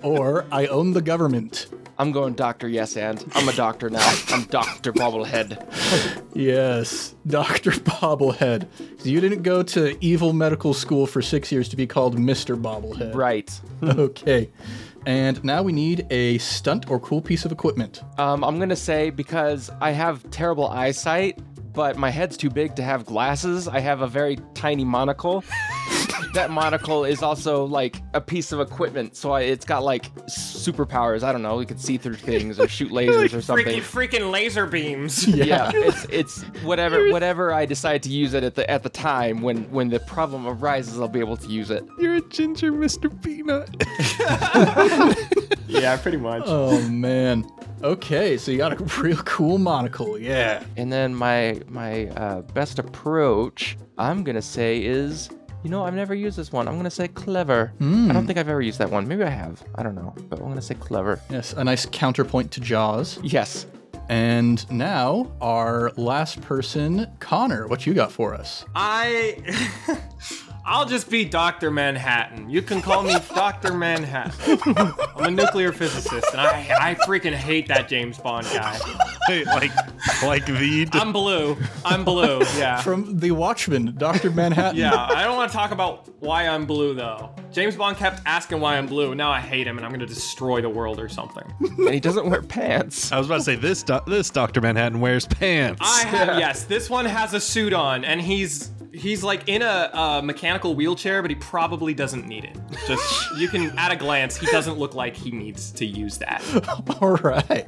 Or 0.03 0.45
I 0.51 0.67
own 0.67 0.93
the 0.93 1.01
government. 1.01 1.67
I'm 1.97 2.11
going 2.11 2.33
Doctor 2.33 2.67
Yes 2.67 2.97
and. 2.97 3.23
I'm 3.35 3.47
a 3.47 3.53
doctor 3.53 3.89
now. 3.89 4.05
I'm 4.29 4.43
Doctor 4.45 4.91
Bobblehead. 4.91 6.23
Yes, 6.33 7.15
Dr. 7.25 7.71
Bobblehead. 7.71 8.67
You 9.05 9.21
didn't 9.21 9.43
go 9.43 9.63
to 9.63 9.97
evil 10.03 10.33
medical 10.33 10.73
school 10.73 11.07
for 11.07 11.21
six 11.21 11.51
years 11.51 11.69
to 11.69 11.77
be 11.77 11.87
called 11.87 12.17
Mr. 12.17 12.61
Bobblehead. 12.61 13.15
Right. 13.15 13.49
Okay. 13.81 14.49
And 15.05 15.41
now 15.43 15.61
we 15.61 15.71
need 15.71 16.05
a 16.09 16.37
stunt 16.39 16.89
or 16.89 16.99
cool 16.99 17.21
piece 17.21 17.45
of 17.45 17.51
equipment. 17.51 18.01
Um, 18.17 18.43
I'm 18.43 18.59
gonna 18.59 18.75
say 18.75 19.09
because 19.11 19.69
I 19.79 19.91
have 19.91 20.29
terrible 20.31 20.67
eyesight, 20.67 21.39
but 21.75 21.97
my 21.97 22.09
head's 22.09 22.37
too 22.37 22.49
big 22.49 22.75
to 22.75 22.83
have 22.83 23.05
glasses. 23.05 23.67
I 23.67 23.79
have 23.79 24.01
a 24.01 24.07
very 24.07 24.37
tiny 24.53 24.85
monocle. 24.85 25.43
that 26.33 26.49
monocle 26.49 27.05
is 27.05 27.21
also 27.21 27.65
like 27.65 28.01
a 28.13 28.21
piece 28.21 28.51
of 28.51 28.59
equipment, 28.59 29.15
so 29.15 29.31
I, 29.31 29.41
it's 29.41 29.65
got 29.65 29.83
like 29.83 30.13
superpowers. 30.25 31.23
I 31.23 31.31
don't 31.31 31.41
know, 31.41 31.57
we 31.57 31.65
could 31.65 31.79
see 31.79 31.97
through 31.97 32.15
things 32.15 32.59
or 32.59 32.67
shoot 32.67 32.91
lasers 32.91 33.33
or 33.33 33.41
something. 33.41 33.65
Freaking, 33.81 34.09
freaking 34.09 34.31
laser 34.31 34.65
beams. 34.65 35.27
yeah, 35.27 35.71
it's 35.73 36.05
it's 36.09 36.41
whatever 36.63 37.09
whatever 37.11 37.53
I 37.53 37.65
decide 37.65 38.03
to 38.03 38.09
use 38.09 38.33
it 38.33 38.43
at 38.43 38.55
the 38.55 38.69
at 38.69 38.83
the 38.83 38.89
time 38.89 39.41
when 39.41 39.69
when 39.71 39.89
the 39.89 39.99
problem 40.01 40.47
arises, 40.47 40.99
I'll 40.99 41.07
be 41.07 41.19
able 41.19 41.37
to 41.37 41.47
use 41.47 41.71
it. 41.71 41.85
You're 41.99 42.15
a 42.15 42.21
ginger 42.21 42.71
Mr. 42.71 43.09
Peanut. 43.23 43.69
yeah, 45.67 45.97
pretty 45.97 46.17
much. 46.17 46.43
Oh, 46.45 46.81
man. 46.89 47.45
Okay, 47.85 48.35
so 48.35 48.49
you 48.51 48.57
got 48.57 48.81
a 48.81 48.83
real 49.01 49.17
cool 49.17 49.59
monocle. 49.59 50.17
Yeah. 50.17 50.63
And 50.75 50.91
then 50.91 51.13
my 51.13 51.61
my 51.69 52.07
uh, 52.07 52.41
best 52.41 52.79
approach, 52.79 53.77
I'm 53.99 54.23
gonna 54.23 54.41
say 54.41 54.83
is, 54.83 55.29
you 55.63 55.69
know, 55.69 55.85
I've 55.85 55.93
never 55.93 56.15
used 56.15 56.35
this 56.35 56.51
one. 56.51 56.67
I'm 56.67 56.77
gonna 56.77 56.89
say 56.89 57.07
clever. 57.07 57.71
I 57.79 57.83
don't 58.11 58.25
think 58.25 58.39
I've 58.39 58.49
ever 58.49 58.63
used 58.63 58.79
that 58.79 58.89
one. 58.89 59.07
Maybe 59.07 59.23
I 59.23 59.29
have. 59.29 59.63
I 59.75 59.83
don't 59.83 59.93
know, 59.93 60.15
but 60.29 60.39
I'm 60.39 60.47
gonna 60.47 60.63
say 60.63 60.73
clever. 60.73 61.21
Yes, 61.29 61.53
a 61.53 61.63
nice 61.63 61.85
counterpoint 61.85 62.51
to 62.53 62.59
Jaws. 62.59 63.19
Yes. 63.21 63.67
And 64.09 64.69
now, 64.71 65.31
our 65.39 65.91
last 65.95 66.41
person, 66.41 67.07
Connor. 67.19 67.67
What 67.67 67.85
you 67.85 67.93
got 67.93 68.11
for 68.11 68.33
us? 68.33 68.65
I. 68.73 69.37
I'll 70.67 70.85
just 70.85 71.11
be 71.11 71.25
Dr. 71.25 71.69
Manhattan. 71.69 72.49
You 72.49 72.63
can 72.63 72.81
call 72.81 73.03
me 73.03 73.15
Dr. 73.35 73.73
Manhattan. 73.73 74.57
I'm 75.15 75.25
a 75.25 75.31
nuclear 75.31 75.71
physicist, 75.71 76.25
and 76.31 76.41
I, 76.41 76.67
I 76.79 76.95
freaking 76.95 77.33
hate 77.33 77.67
that 77.67 77.87
James 77.87 78.17
Bond 78.17 78.47
guy. 78.47 78.79
Hey, 79.27 79.45
like, 79.45 79.71
like 80.23 80.45
the. 80.47 80.89
I'm 80.93 81.13
blue. 81.13 81.55
I'm 81.83 82.03
blue. 82.03 82.39
Yeah. 82.57 82.81
From 82.81 83.19
The 83.19 83.29
Watchmen, 83.31 83.93
Dr. 83.97 84.31
Manhattan. 84.31 84.79
Yeah, 84.79 84.95
I 84.95 85.23
don't 85.23 85.35
want 85.35 85.51
to 85.51 85.55
talk 85.55 85.69
about 85.69 86.09
why 86.19 86.47
I'm 86.47 86.65
blue 86.65 86.95
though. 86.95 87.29
James 87.51 87.75
Bond 87.75 87.97
kept 87.97 88.21
asking 88.25 88.59
why 88.59 88.77
I'm 88.77 88.87
blue. 88.87 89.13
Now 89.13 89.29
I 89.31 89.39
hate 89.39 89.67
him 89.67 89.77
and 89.77 89.85
I'm 89.85 89.91
gonna 89.91 90.05
destroy 90.07 90.61
the 90.61 90.69
world 90.69 90.99
or 90.99 91.07
something. 91.07 91.43
And 91.61 91.93
he 91.93 91.99
doesn't 91.99 92.27
wear 92.29 92.41
pants. 92.41 93.11
I 93.11 93.17
was 93.17 93.27
about 93.27 93.37
to 93.37 93.43
say 93.43 93.55
this. 93.55 93.83
Do- 93.83 94.01
this 94.07 94.29
Doctor 94.31 94.61
Manhattan 94.61 94.99
wears 94.99 95.25
pants. 95.27 95.81
I 95.83 96.05
have 96.07 96.39
yes, 96.39 96.63
this 96.63 96.89
one 96.89 97.05
has 97.05 97.33
a 97.33 97.39
suit 97.39 97.73
on 97.73 98.03
and 98.03 98.19
he's 98.19 98.71
he's 98.95 99.23
like 99.23 99.47
in 99.47 99.61
a 99.61 99.89
uh, 99.93 100.21
mechanical 100.23 100.75
wheelchair, 100.75 101.21
but 101.21 101.31
he 101.31 101.35
probably 101.35 101.93
doesn't 101.93 102.27
need 102.27 102.45
it. 102.45 102.57
Just 102.87 103.31
you 103.37 103.47
can 103.47 103.77
at 103.77 103.91
a 103.91 103.95
glance, 103.95 104.37
he 104.37 104.45
doesn't 104.47 104.77
look 104.77 104.93
like 104.93 105.15
he 105.15 105.31
needs 105.31 105.71
to 105.71 105.85
use 105.85 106.17
that. 106.19 106.43
All 107.01 107.15
right. 107.17 107.67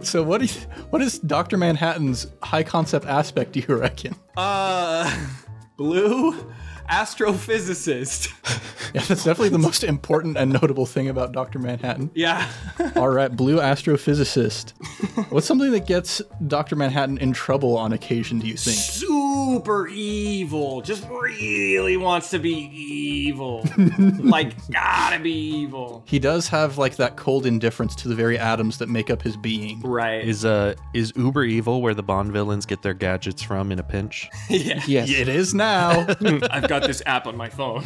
So, 0.00 0.22
what 0.22 0.42
is 0.42 0.64
what 0.90 1.02
is 1.02 1.18
Dr. 1.18 1.56
Manhattan's 1.56 2.26
high 2.42 2.62
concept 2.62 3.06
aspect, 3.06 3.52
do 3.52 3.60
you 3.60 3.76
reckon? 3.76 4.14
Uh, 4.36 5.28
blue 5.76 6.52
astrophysicist. 6.88 8.32
Yeah, 8.94 9.02
that's 9.02 9.24
definitely 9.24 9.50
the 9.50 9.58
most 9.58 9.84
important 9.84 10.38
and 10.38 10.50
notable 10.50 10.86
thing 10.86 11.10
about 11.10 11.32
Dr. 11.32 11.58
Manhattan. 11.58 12.10
Yeah. 12.14 12.50
All 12.96 13.10
right, 13.10 13.30
blue 13.30 13.58
astrophysicist. 13.58 14.72
What's 15.30 15.46
something 15.46 15.72
that 15.72 15.86
gets 15.86 16.22
Dr. 16.46 16.74
Manhattan 16.74 17.18
in 17.18 17.34
trouble 17.34 17.76
on 17.76 17.92
occasion, 17.92 18.38
do 18.38 18.46
you 18.46 18.56
think? 18.56 18.78
super 19.48 19.88
evil. 19.88 20.80
Just 20.80 21.06
really 21.08 21.96
wants 21.96 22.30
to 22.30 22.38
be 22.38 22.70
evil. 22.74 23.64
like, 24.18 24.54
gotta 24.70 25.18
be 25.18 25.32
evil. 25.32 26.02
He 26.06 26.18
does 26.18 26.48
have 26.48 26.78
like 26.78 26.96
that 26.96 27.16
cold 27.16 27.46
indifference 27.46 27.94
to 27.96 28.08
the 28.08 28.14
very 28.14 28.38
atoms 28.38 28.78
that 28.78 28.88
make 28.88 29.10
up 29.10 29.22
his 29.22 29.36
being. 29.36 29.80
Right. 29.80 30.24
is 30.26 30.44
uh 30.44 30.74
is 30.94 31.12
Uber 31.16 31.44
evil 31.44 31.82
where 31.82 31.94
the 31.94 32.02
Bond 32.02 32.32
villains 32.32 32.66
get 32.66 32.82
their 32.82 32.94
gadgets 32.94 33.42
from 33.42 33.72
in 33.72 33.78
a 33.78 33.82
pinch? 33.82 34.28
yeah. 34.48 34.82
Yes. 34.86 35.10
It 35.10 35.28
is 35.28 35.54
now. 35.54 36.06
I've 36.50 36.68
got 36.68 36.77
this 36.82 37.02
app 37.06 37.26
on 37.26 37.36
my 37.36 37.48
phone. 37.48 37.84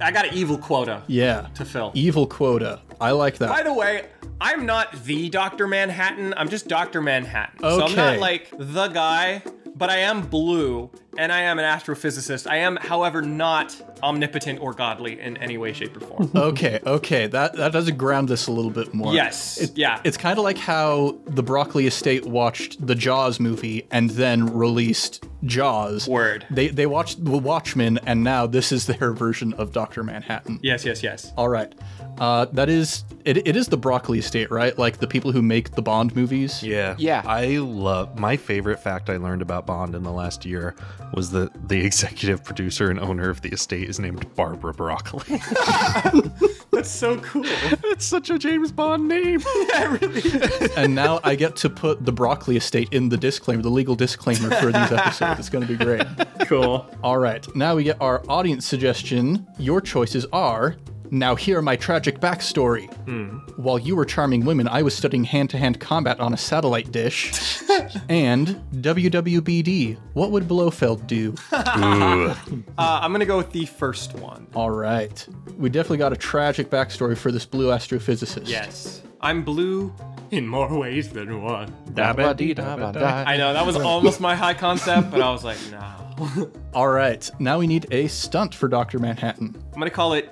I 0.00 0.10
got 0.10 0.26
an 0.26 0.34
evil 0.34 0.58
quota 0.58 1.02
yeah. 1.06 1.48
to 1.54 1.64
fill. 1.64 1.92
Evil 1.94 2.26
quota. 2.26 2.80
I 3.00 3.10
like 3.12 3.38
that. 3.38 3.48
By 3.48 3.62
the 3.62 3.72
way, 3.72 4.06
I'm 4.40 4.66
not 4.66 5.04
the 5.04 5.28
Dr. 5.30 5.66
Manhattan. 5.66 6.34
I'm 6.36 6.48
just 6.48 6.68
Dr. 6.68 7.00
Manhattan. 7.00 7.64
Okay. 7.64 7.76
So 7.76 7.84
I'm 7.84 7.96
not 7.96 8.18
like 8.18 8.52
the 8.56 8.88
guy, 8.88 9.42
but 9.76 9.90
I 9.90 9.98
am 9.98 10.22
blue 10.22 10.90
and 11.16 11.30
I 11.32 11.42
am 11.42 11.58
an 11.58 11.64
astrophysicist. 11.64 12.48
I 12.50 12.56
am, 12.58 12.76
however, 12.76 13.22
not 13.22 13.74
omnipotent 14.02 14.60
or 14.60 14.72
godly 14.74 15.20
in 15.20 15.36
any 15.38 15.56
way, 15.58 15.72
shape, 15.72 15.96
or 15.96 16.00
form. 16.00 16.30
Okay, 16.34 16.80
okay. 16.84 17.26
That 17.28 17.54
that 17.56 17.72
does 17.72 17.90
ground 17.92 18.28
this 18.28 18.46
a 18.46 18.52
little 18.52 18.70
bit 18.70 18.92
more. 18.94 19.14
Yes, 19.14 19.58
It- 19.58 19.76
yeah. 19.76 20.00
It's 20.04 20.16
kind 20.16 20.38
of 20.38 20.44
like 20.44 20.58
how 20.58 21.16
the 21.26 21.42
Broccoli 21.42 21.86
Estate 21.86 22.26
watched 22.26 22.84
the 22.84 22.94
Jaws 22.94 23.38
movie 23.40 23.86
and 23.90 24.10
then 24.10 24.46
released 24.54 25.24
Jaws. 25.44 26.08
Word. 26.08 26.46
They 26.50 26.68
they 26.68 26.86
watched 26.86 27.24
The 27.24 27.38
Watchmen 27.38 27.98
and 28.06 28.24
now 28.24 28.46
this 28.46 28.72
is 28.72 28.86
their 28.86 29.12
version 29.12 29.52
of 29.54 29.72
Dr. 29.72 30.02
Manhattan. 30.02 30.58
yes, 30.62 30.84
yes, 30.84 31.02
yes. 31.02 31.32
All 31.36 31.48
right. 31.48 31.72
Uh, 32.18 32.46
that 32.52 32.68
is 32.68 33.04
it, 33.24 33.46
it 33.48 33.56
is 33.56 33.68
the 33.68 33.76
Broccoli 33.76 34.18
Estate, 34.18 34.50
right? 34.50 34.76
Like 34.78 34.98
the 34.98 35.06
people 35.06 35.32
who 35.32 35.42
make 35.42 35.72
the 35.72 35.82
Bond 35.82 36.14
movies. 36.14 36.62
Yeah. 36.62 36.94
Yeah. 36.98 37.22
I 37.24 37.56
love 37.56 38.18
my 38.18 38.36
favorite 38.36 38.78
fact 38.78 39.08
I 39.10 39.16
learned 39.16 39.42
about 39.42 39.66
Bond 39.66 39.94
in 39.94 40.02
the 40.02 40.12
last 40.12 40.44
year 40.44 40.74
was 41.14 41.30
that 41.30 41.68
the 41.68 41.84
executive 41.84 42.44
producer 42.44 42.90
and 42.90 43.00
owner 43.00 43.30
of 43.30 43.40
the 43.40 43.48
estate 43.50 43.88
is 43.88 43.98
named 43.98 44.32
Barbara 44.34 44.74
Broccoli. 44.74 45.24
That's 46.72 46.90
so 46.90 47.18
cool. 47.20 47.44
it's 47.46 48.04
such 48.04 48.30
a 48.30 48.38
James 48.38 48.72
Bond 48.72 49.08
name. 49.08 49.40
And 50.76 50.94
now 50.94 51.20
I 51.22 51.34
get 51.36 51.56
to 51.56 51.70
put 51.70 52.04
the 52.04 52.12
Broccoli 52.12 52.56
Estate 52.56 52.88
in 52.92 53.08
the 53.08 53.16
disclaimer, 53.16 53.62
the 53.62 53.70
legal 53.70 53.94
disclaimer 53.94 54.50
for 54.56 54.66
these 54.66 54.92
episodes. 54.92 55.40
It's 55.40 55.48
going 55.48 55.66
to 55.66 55.76
be 55.76 55.82
great. 55.82 56.04
cool. 56.46 56.86
All 57.02 57.18
right, 57.18 57.46
now 57.54 57.76
we 57.76 57.84
get 57.84 58.00
our 58.00 58.22
audience 58.28 58.66
suggestion. 58.66 59.46
Your 59.58 59.80
choices 59.80 60.26
are 60.32 60.76
now 61.14 61.34
hear 61.34 61.62
my 61.62 61.76
tragic 61.76 62.18
backstory. 62.20 62.90
While 63.56 63.78
you 63.78 63.96
were 63.96 64.04
charming 64.04 64.44
women, 64.44 64.68
I 64.68 64.82
was 64.82 64.94
studying 64.94 65.24
hand 65.24 65.50
to 65.50 65.58
hand 65.58 65.80
combat 65.80 66.20
on 66.20 66.34
a 66.34 66.36
satellite 66.36 66.90
dish. 66.92 67.32
and 68.08 68.48
WWBD. 68.74 69.98
What 70.14 70.30
would 70.32 70.48
Blofeld 70.48 71.06
do? 71.06 71.34
Uh, 72.76 73.00
I'm 73.02 73.12
gonna 73.12 73.24
go 73.24 73.36
with 73.36 73.52
the 73.52 73.66
first 73.66 74.14
one. 74.14 74.46
All 74.54 74.70
right. 74.70 75.26
We 75.56 75.68
definitely 75.68 75.98
got 75.98 76.12
a 76.12 76.16
tragic 76.16 76.70
backstory 76.70 77.16
for 77.16 77.30
this 77.30 77.46
blue 77.46 77.68
astrophysicist. 77.68 78.48
Yes. 78.48 79.02
I'm 79.20 79.42
blue 79.42 79.94
in 80.30 80.46
more 80.46 80.76
ways 80.76 81.10
than 81.10 81.42
one. 81.42 81.72
Ba-dee-da-ba-da. 81.92 83.24
I 83.26 83.36
know, 83.36 83.52
that 83.52 83.64
was 83.64 83.76
almost 83.76 84.20
my 84.20 84.34
high 84.34 84.54
concept, 84.54 85.10
but 85.10 85.20
I 85.20 85.30
was 85.30 85.44
like, 85.44 85.58
no. 85.70 86.50
All 86.74 86.88
right. 86.88 87.28
Now 87.38 87.58
we 87.58 87.66
need 87.66 87.86
a 87.90 88.08
stunt 88.08 88.54
for 88.54 88.68
Dr. 88.68 88.98
Manhattan. 88.98 89.54
I'm 89.72 89.78
gonna 89.78 89.90
call 89.90 90.14
it 90.14 90.30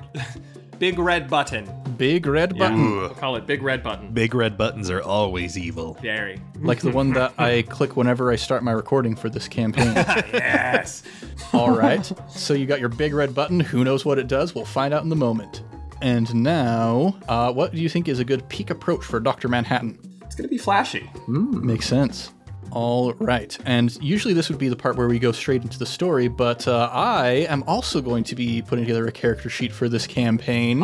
Big 0.83 0.99
Red 0.99 1.31
Button. 1.31 1.71
Big 1.97 2.27
red 2.27 2.59
button. 2.59 2.97
We'll 2.97 3.11
call 3.11 3.37
it 3.37 3.47
Big 3.47 3.63
Red 3.63 3.85
Button. 3.85 4.11
Big 4.11 4.35
red 4.35 4.59
buttons 4.59 4.91
are 4.91 5.01
always 5.01 5.57
evil. 5.57 5.97
Very. 6.03 6.41
Like 6.59 6.81
the 6.81 6.91
one 6.91 7.13
that 7.13 7.35
I 7.39 7.63
click 7.69 7.97
whenever 7.97 8.33
I 8.33 8.35
start 8.35 8.65
my 8.65 8.73
recording 8.73 9.15
for 9.15 9.29
this 9.29 9.47
campaign. 9.47 9.95
Yes. 10.33 11.05
All 11.53 11.71
right. 11.71 12.11
So 12.29 12.53
you 12.53 12.67
got 12.67 12.81
your 12.81 12.89
big 12.89 13.15
red 13.15 13.33
button. 13.33 13.61
Who 13.61 13.85
knows 13.85 14.05
what 14.05 14.19
it 14.19 14.27
does? 14.27 14.57
We'll 14.57 14.65
find 14.65 14.93
out 14.93 15.05
in 15.05 15.09
the 15.09 15.15
moment. 15.15 15.63
And 16.01 16.35
now, 16.35 17.17
uh, 17.29 17.53
what 17.53 17.73
do 17.73 17.81
you 17.81 17.89
think 17.89 18.09
is 18.09 18.19
a 18.19 18.25
good 18.25 18.49
peak 18.49 18.71
approach 18.71 19.05
for 19.05 19.21
Dr. 19.21 19.47
Manhattan? 19.47 20.01
It's 20.23 20.35
gonna 20.35 20.49
be 20.49 20.59
flashy. 20.59 21.09
Makes 21.29 21.87
sense. 21.87 22.33
All 22.73 23.13
right. 23.15 23.57
And 23.67 23.95
usually 24.03 24.33
this 24.33 24.49
would 24.49 24.59
be 24.59 24.69
the 24.69 24.77
part 24.77 24.97
where 24.97 25.07
we 25.07 25.19
go 25.19 25.31
straight 25.31 25.63
into 25.63 25.79
the 25.79 25.87
story, 25.87 26.29
but 26.29 26.67
uh, 26.67 26.89
I 26.91 27.47
am 27.49 27.63
also 27.67 28.01
going 28.01 28.25
to 28.25 28.35
be 28.35 28.63
putting 28.63 28.85
together 28.85 29.07
a 29.07 29.13
character 29.13 29.51
sheet 29.51 29.73
for 29.73 29.89
this 29.89 30.07
campaign. 30.07 30.81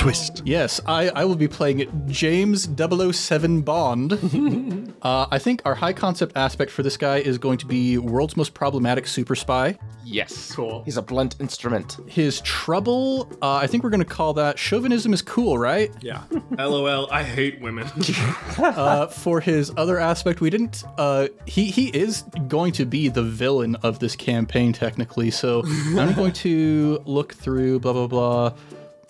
Twist. 0.00 0.42
Yes, 0.46 0.80
I, 0.86 1.10
I 1.10 1.24
will 1.26 1.36
be 1.36 1.48
playing 1.48 2.06
James 2.08 2.68
007 2.76 3.60
Bond. 3.62 4.94
uh, 5.02 5.26
I 5.30 5.38
think 5.38 5.60
our 5.66 5.74
high 5.74 5.92
concept 5.92 6.36
aspect 6.36 6.70
for 6.70 6.82
this 6.82 6.96
guy 6.96 7.18
is 7.18 7.36
going 7.36 7.58
to 7.58 7.66
be 7.66 7.98
world's 7.98 8.36
most 8.36 8.54
problematic 8.54 9.06
super 9.06 9.34
spy. 9.34 9.78
Yes. 10.10 10.52
Cool. 10.52 10.82
He's 10.84 10.96
a 10.96 11.02
blunt 11.02 11.36
instrument. 11.38 11.98
His 12.06 12.40
trouble, 12.40 13.28
uh, 13.42 13.56
I 13.56 13.66
think 13.66 13.84
we're 13.84 13.90
going 13.90 14.00
to 14.00 14.06
call 14.06 14.32
that 14.34 14.58
chauvinism 14.58 15.12
is 15.12 15.20
cool, 15.20 15.58
right? 15.58 15.92
Yeah. 16.00 16.22
LOL, 16.58 17.08
I 17.10 17.22
hate 17.22 17.60
women. 17.60 17.88
Uh, 18.58 19.06
for 19.06 19.40
his 19.40 19.72
other 19.76 19.98
aspect, 19.98 20.40
we 20.40 20.50
didn't. 20.50 20.77
Uh, 20.96 21.28
he 21.46 21.70
he 21.70 21.88
is 21.88 22.22
going 22.48 22.72
to 22.72 22.84
be 22.84 23.08
the 23.08 23.22
villain 23.22 23.76
of 23.76 23.98
this 23.98 24.16
campaign 24.16 24.72
technically. 24.72 25.30
So 25.30 25.62
I'm 25.96 26.14
going 26.14 26.32
to 26.32 27.02
look 27.04 27.34
through 27.34 27.80
blah 27.80 27.92
blah 27.92 28.06
blah. 28.06 28.52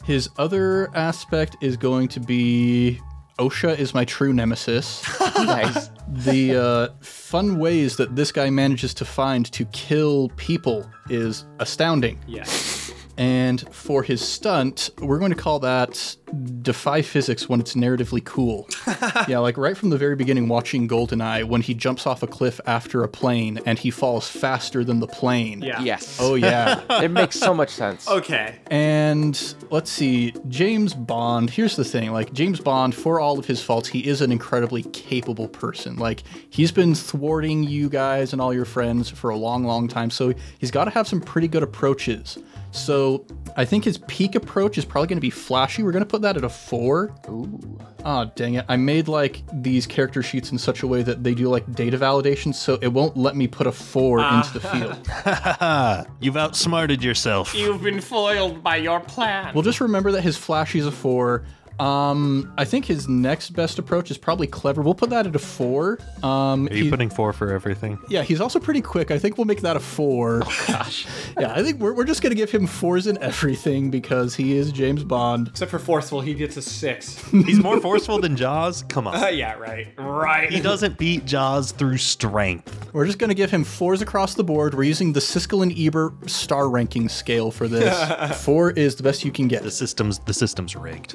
His 0.05 0.31
other 0.39 0.91
aspect 0.95 1.57
is 1.61 1.77
going 1.77 2.09
to 2.09 2.21
be. 2.21 3.01
OSHA 3.39 3.79
is 3.79 3.95
my 3.95 4.05
true 4.05 4.33
nemesis. 4.33 5.05
nice. 5.37 5.91
the 6.09 6.57
uh, 6.57 6.89
fun 7.01 7.59
ways 7.61 7.97
that 7.97 8.17
this 8.17 8.33
guy 8.33 8.51
manages 8.51 8.93
to 8.95 9.05
find 9.05 9.47
to 9.53 9.65
kill 9.67 10.29
people 10.31 10.91
is 11.09 11.45
astounding. 11.61 12.19
Yes. 12.27 12.78
And 13.19 13.61
for 13.75 14.05
his 14.05 14.27
stunt, 14.27 14.91
we're 15.01 15.19
going 15.19 15.33
to 15.33 15.37
call 15.37 15.59
that 15.59 16.17
defy 16.63 17.03
physics 17.03 17.49
when 17.49 17.59
it's 17.59 17.75
narratively 17.75 18.25
cool. 18.25 18.69
yeah, 19.29 19.39
like 19.39 19.57
right 19.59 19.77
from 19.77 19.91
the 19.91 19.99
very 19.99 20.15
beginning, 20.15 20.47
watching 20.47 20.87
Goldeneye, 20.87 21.43
when 21.45 21.61
he 21.61 21.75
jumps 21.75 22.07
off 22.07 22.23
a 22.23 22.29
cliff 22.29 22.61
after 22.65 23.03
a 23.03 23.09
plane 23.09 23.59
and 23.67 23.77
he 23.77 23.91
falls 23.91 24.29
faster 24.29 24.85
than 24.85 25.01
the 25.01 25.09
plane. 25.09 25.63
Yeah. 25.63 25.81
Yes. 25.81 26.19
Oh, 26.21 26.37
yeah. 26.37 26.83
It 27.09 27.11
makes 27.13 27.39
so 27.39 27.55
much 27.55 27.71
sense. 27.71 28.09
Okay. 28.09 28.57
And 28.71 29.55
let's 29.71 29.91
see, 29.91 30.35
James 30.49 30.95
Bond. 30.95 31.49
Here's 31.49 31.77
the 31.77 31.85
thing 31.85 32.13
like, 32.13 32.33
James 32.33 32.61
Bond, 32.61 32.95
for 32.95 33.19
all 33.21 33.39
of 33.39 33.47
his 33.47 33.63
faults, 33.63 33.89
he 33.89 34.07
is 34.07 34.21
an 34.21 34.31
incredibly 34.31 34.83
capable 34.83 35.49
person. 35.49 35.97
Like, 35.97 36.23
he's 36.51 36.71
been 36.73 36.95
thwarting 36.95 37.65
you 37.65 37.89
guys 37.89 38.33
and 38.33 38.43
all 38.43 38.53
your 38.53 38.65
friends 38.65 39.09
for 39.09 39.31
a 39.31 39.37
long, 39.37 39.65
long 39.65 39.89
time. 39.89 40.11
So 40.11 40.35
he's 40.59 40.71
got 40.71 40.85
to 40.85 40.91
have 40.91 41.09
some 41.09 41.21
pretty 41.21 41.49
good 41.49 41.63
approaches. 41.63 42.39
So 42.71 43.25
I 43.57 43.65
think 43.65 43.85
his 43.85 43.99
peak 44.07 44.35
approach 44.35 44.79
is 44.79 44.85
probably 44.85 45.09
going 45.09 45.17
to 45.17 45.23
be 45.23 45.31
flashy. 45.31 45.83
We're 45.83 45.93
going 45.93 46.05
to 46.05 46.09
put 46.09 46.23
that 46.23 46.37
at 46.37 46.45
a 46.45 46.49
four. 46.49 47.15
Ooh. 47.29 47.79
Oh, 48.05 48.31
dang 48.37 48.55
it. 48.55 48.65
I 48.69 48.77
made 48.77 49.09
like 49.09 49.43
these 49.53 49.87
character 49.87 50.23
sheets 50.23 50.53
in 50.53 50.59
such 50.59 50.83
a 50.83 50.87
way 50.87 51.03
that 51.03 51.25
they 51.25 51.35
do 51.35 51.49
like 51.49 51.71
data 51.75 51.99
validation, 51.99 52.55
so 52.55 52.79
it 52.81 52.89
won't 52.89 53.17
let 53.17 53.37
me 53.37 53.49
put 53.49 53.67
a 53.67 53.73
four 53.73 54.21
into 54.21 54.53
the 54.53 54.61
field. 54.61 56.07
You've 56.21 56.37
outsmarted 56.37 57.03
yourself. 57.03 57.55
You've 57.55 57.83
been 57.83 58.01
foiled 58.01 58.63
by 58.63 58.77
your 58.77 59.01
plan. 59.01 59.53
We'll 59.55 59.65
just 59.65 59.81
remember 59.81 60.13
that 60.13 60.23
his 60.23 60.37
flashy 60.37 60.79
is 60.79 60.87
a 60.87 60.93
four. 60.93 61.45
Um, 61.81 62.53
I 62.59 62.65
think 62.65 62.85
his 62.85 63.09
next 63.09 63.51
best 63.51 63.79
approach 63.79 64.11
is 64.11 64.19
probably 64.19 64.47
clever. 64.47 64.83
We'll 64.83 64.95
put 64.95 65.11
that 65.11 65.27
at 65.27 65.37
a 65.37 65.39
four. 65.39 65.99
Um, 66.23 66.67
Are 66.69 66.75
you 66.75 66.85
he- 66.85 66.91
putting 66.91 67.09
four 67.11 67.33
for 67.33 67.53
everything? 67.53 67.99
yeah, 68.09 68.23
he's 68.23 68.41
also 68.41 68.59
pretty 68.59 68.81
quick. 68.83 69.11
I 69.11 69.19
think 69.19 69.39
we'll 69.39 69.45
make 69.45 69.61
that 69.63 69.77
a 69.77 69.81
four. 69.81 70.41
Gosh. 70.67 71.07
yeah, 71.39 71.53
I 71.55 71.63
think 71.63 71.79
we're, 71.81 71.95
we're 71.95 72.05
just 72.05 72.21
gonna 72.23 72.35
give 72.35 72.51
him 72.51 72.67
fours 72.67 73.07
in 73.07 73.17
everything 73.23 73.91
because 73.91 74.35
he 74.35 74.57
is 74.57 74.73
James 74.73 75.05
Bond. 75.05 75.49
Except 75.49 75.71
for 75.71 75.79
forceful, 75.79 76.21
he 76.21 76.35
gets 76.35 76.57
a 76.57 76.63
six. 76.63 77.19
He's 77.31 77.59
more 77.61 77.81
forceful 77.81 78.19
than 78.19 78.37
Jaws? 78.37 78.83
Come 78.89 79.07
Uh, 79.09 79.13
on. 79.13 79.37
yeah, 79.37 79.55
right. 79.55 79.89
Right. 79.99 80.51
He 80.51 80.61
doesn't 80.61 80.99
beat 80.99 81.25
Jaws 81.27 81.73
through 81.73 81.99
strength. 81.99 82.89
We're 82.93 83.07
just 83.07 83.19
gonna 83.19 83.35
give 83.35 83.51
him 83.51 83.63
fours 83.65 84.03
across 84.03 84.35
the 84.35 84.45
board. 84.45 84.75
We're 84.75 84.83
using 84.85 85.13
the 85.13 85.21
Siskel 85.21 85.63
and 85.63 85.73
Ebert 85.79 86.29
star 86.29 86.69
ranking 86.69 87.09
scale 87.09 87.51
for 87.51 87.69
this. 87.69 88.43
Four 88.43 88.73
is 88.73 88.97
the 88.97 89.03
best 89.03 89.25
you 89.25 89.31
can 89.31 89.47
get. 89.49 89.63
The 89.63 89.71
system's 89.71 90.19
the 90.21 90.35
system's 90.35 90.75
rigged. 90.75 91.15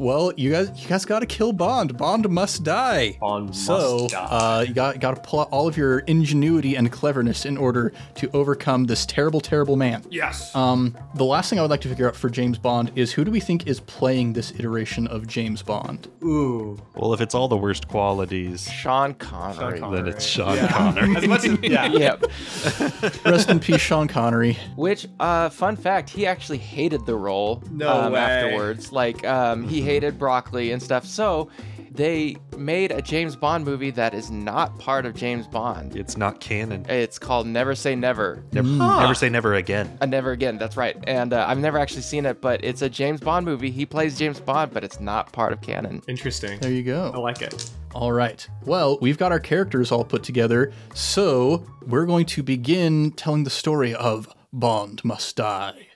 Well, 0.00 0.32
you 0.34 0.50
guys, 0.50 0.70
you 0.82 0.88
guys 0.88 1.04
got 1.04 1.18
to 1.18 1.26
kill 1.26 1.52
Bond. 1.52 1.98
Bond 1.98 2.26
must 2.30 2.64
die. 2.64 3.18
Bond 3.20 3.54
so, 3.54 3.98
must 3.98 4.14
die. 4.14 4.24
uh, 4.30 4.64
you 4.66 4.72
got 4.72 4.98
got 4.98 5.14
to 5.14 5.20
pull 5.20 5.40
out 5.40 5.48
all 5.50 5.68
of 5.68 5.76
your 5.76 5.98
ingenuity 5.98 6.74
and 6.74 6.90
cleverness 6.90 7.44
in 7.44 7.58
order 7.58 7.92
to 8.14 8.30
overcome 8.32 8.84
this 8.84 9.04
terrible, 9.04 9.42
terrible 9.42 9.76
man. 9.76 10.02
Yes. 10.08 10.56
Um, 10.56 10.96
the 11.16 11.26
last 11.26 11.50
thing 11.50 11.58
I 11.58 11.62
would 11.62 11.70
like 11.70 11.82
to 11.82 11.88
figure 11.90 12.08
out 12.08 12.16
for 12.16 12.30
James 12.30 12.56
Bond 12.56 12.92
is 12.96 13.12
who 13.12 13.26
do 13.26 13.30
we 13.30 13.40
think 13.40 13.66
is 13.66 13.80
playing 13.80 14.32
this 14.32 14.52
iteration 14.52 15.06
of 15.06 15.26
James 15.26 15.60
Bond? 15.60 16.08
Ooh. 16.24 16.80
Well, 16.96 17.12
if 17.12 17.20
it's 17.20 17.34
all 17.34 17.48
the 17.48 17.58
worst 17.58 17.86
qualities, 17.86 18.70
Sean 18.72 19.12
Connery. 19.12 19.80
Connery. 19.80 20.02
then 20.02 20.08
it's 20.14 20.24
Sean 20.24 20.66
Connery. 20.68 21.14
As 21.14 21.28
much 21.28 21.44
as 21.44 21.58
yeah. 21.62 21.84
Yep. 21.88 22.24
Rest 23.26 23.50
in 23.50 23.60
peace, 23.60 23.82
Sean 23.82 24.08
Connery. 24.08 24.56
Which, 24.76 25.06
uh, 25.20 25.50
fun 25.50 25.76
fact, 25.76 26.08
he 26.08 26.24
actually 26.26 26.56
hated 26.58 27.04
the 27.04 27.16
role 27.16 27.62
No 27.70 27.90
um, 27.92 28.12
way. 28.14 28.18
afterwards. 28.20 28.92
Like, 28.92 29.26
um, 29.26 29.68
he 29.68 29.89
hated 29.90 30.18
broccoli 30.18 30.70
and 30.70 30.80
stuff. 30.80 31.04
So 31.04 31.50
they 31.90 32.36
made 32.56 32.92
a 32.92 33.02
James 33.02 33.34
Bond 33.34 33.64
movie 33.64 33.90
that 33.90 34.14
is 34.14 34.30
not 34.30 34.78
part 34.78 35.04
of 35.04 35.14
James 35.14 35.48
Bond. 35.48 35.96
It's 35.96 36.16
not 36.16 36.38
canon. 36.38 36.86
It's 36.88 37.18
called 37.18 37.48
Never 37.48 37.74
Say 37.74 37.96
Never. 37.96 38.44
Never, 38.52 38.68
never 38.68 39.14
say 39.14 39.28
never 39.28 39.54
again. 39.54 39.98
Uh, 40.00 40.06
never 40.06 40.30
again. 40.30 40.56
That's 40.58 40.76
right. 40.76 40.96
And 41.08 41.32
uh, 41.32 41.44
I've 41.48 41.58
never 41.58 41.78
actually 41.78 42.02
seen 42.02 42.24
it, 42.26 42.40
but 42.40 42.62
it's 42.62 42.82
a 42.82 42.88
James 42.88 43.20
Bond 43.20 43.44
movie. 43.44 43.72
He 43.72 43.84
plays 43.84 44.16
James 44.16 44.38
Bond, 44.38 44.72
but 44.72 44.84
it's 44.84 45.00
not 45.00 45.32
part 45.32 45.52
of 45.52 45.60
canon. 45.60 46.00
Interesting. 46.06 46.60
There 46.60 46.70
you 46.70 46.84
go. 46.84 47.10
I 47.12 47.18
like 47.18 47.42
it. 47.42 47.68
All 47.92 48.12
right. 48.12 48.46
Well, 48.64 48.96
we've 49.00 49.18
got 49.18 49.32
our 49.32 49.40
characters 49.40 49.90
all 49.90 50.04
put 50.04 50.22
together, 50.22 50.72
so 50.94 51.66
we're 51.84 52.06
going 52.06 52.26
to 52.26 52.44
begin 52.44 53.10
telling 53.10 53.42
the 53.42 53.50
story 53.50 53.92
of 53.96 54.32
Bond 54.52 55.04
Must 55.04 55.34
Die. 55.34 55.89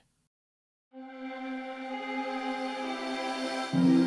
Playing 3.75 4.04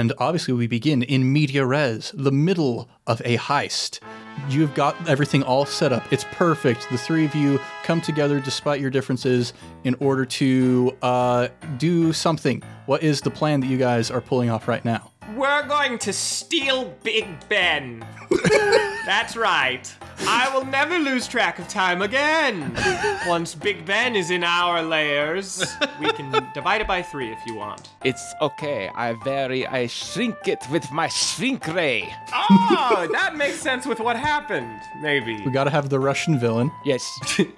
And 0.00 0.14
obviously, 0.16 0.54
we 0.54 0.66
begin 0.66 1.02
in 1.02 1.30
media 1.30 1.66
res, 1.66 2.10
the 2.14 2.32
middle 2.32 2.88
of 3.06 3.20
a 3.22 3.36
heist. 3.36 4.00
You've 4.48 4.72
got 4.72 4.96
everything 5.06 5.42
all 5.42 5.66
set 5.66 5.92
up. 5.92 6.10
It's 6.10 6.24
perfect. 6.32 6.88
The 6.90 6.96
three 6.96 7.26
of 7.26 7.34
you 7.34 7.60
come 7.82 8.00
together 8.00 8.40
despite 8.40 8.80
your 8.80 8.88
differences 8.88 9.52
in 9.84 9.94
order 9.96 10.24
to 10.24 10.96
uh, 11.02 11.48
do 11.76 12.14
something. 12.14 12.62
What 12.86 13.02
is 13.02 13.20
the 13.20 13.30
plan 13.30 13.60
that 13.60 13.66
you 13.66 13.76
guys 13.76 14.10
are 14.10 14.22
pulling 14.22 14.48
off 14.48 14.68
right 14.68 14.82
now? 14.86 15.10
We're 15.36 15.66
going 15.68 15.98
to 15.98 16.14
steal 16.14 16.94
Big 17.02 17.26
Ben. 17.50 18.02
That's 19.04 19.36
right. 19.36 19.94
I 20.26 20.50
will 20.54 20.64
never 20.64 20.98
lose 20.98 21.26
track 21.26 21.58
of 21.58 21.68
time 21.68 22.02
again. 22.02 22.76
Once 23.26 23.54
Big 23.54 23.84
Ben 23.84 24.14
is 24.14 24.30
in 24.30 24.44
our 24.44 24.82
layers, 24.82 25.64
we 25.98 26.12
can 26.12 26.30
divide 26.54 26.80
it 26.80 26.86
by 26.86 27.02
three 27.02 27.30
if 27.30 27.38
you 27.46 27.54
want. 27.54 27.88
It's 28.04 28.34
okay. 28.40 28.90
I 28.94 29.14
vary. 29.24 29.66
I 29.66 29.86
shrink 29.86 30.46
it 30.46 30.64
with 30.70 30.90
my 30.90 31.08
shrink 31.08 31.66
ray. 31.68 32.12
Oh, 32.32 33.08
that 33.12 33.36
makes 33.36 33.60
sense 33.60 33.86
with 33.86 34.00
what 34.00 34.16
happened. 34.16 34.80
Maybe. 35.00 35.42
We 35.44 35.50
got 35.50 35.64
to 35.64 35.70
have 35.70 35.88
the 35.88 35.98
Russian 35.98 36.38
villain. 36.38 36.70
Yes. 36.84 37.04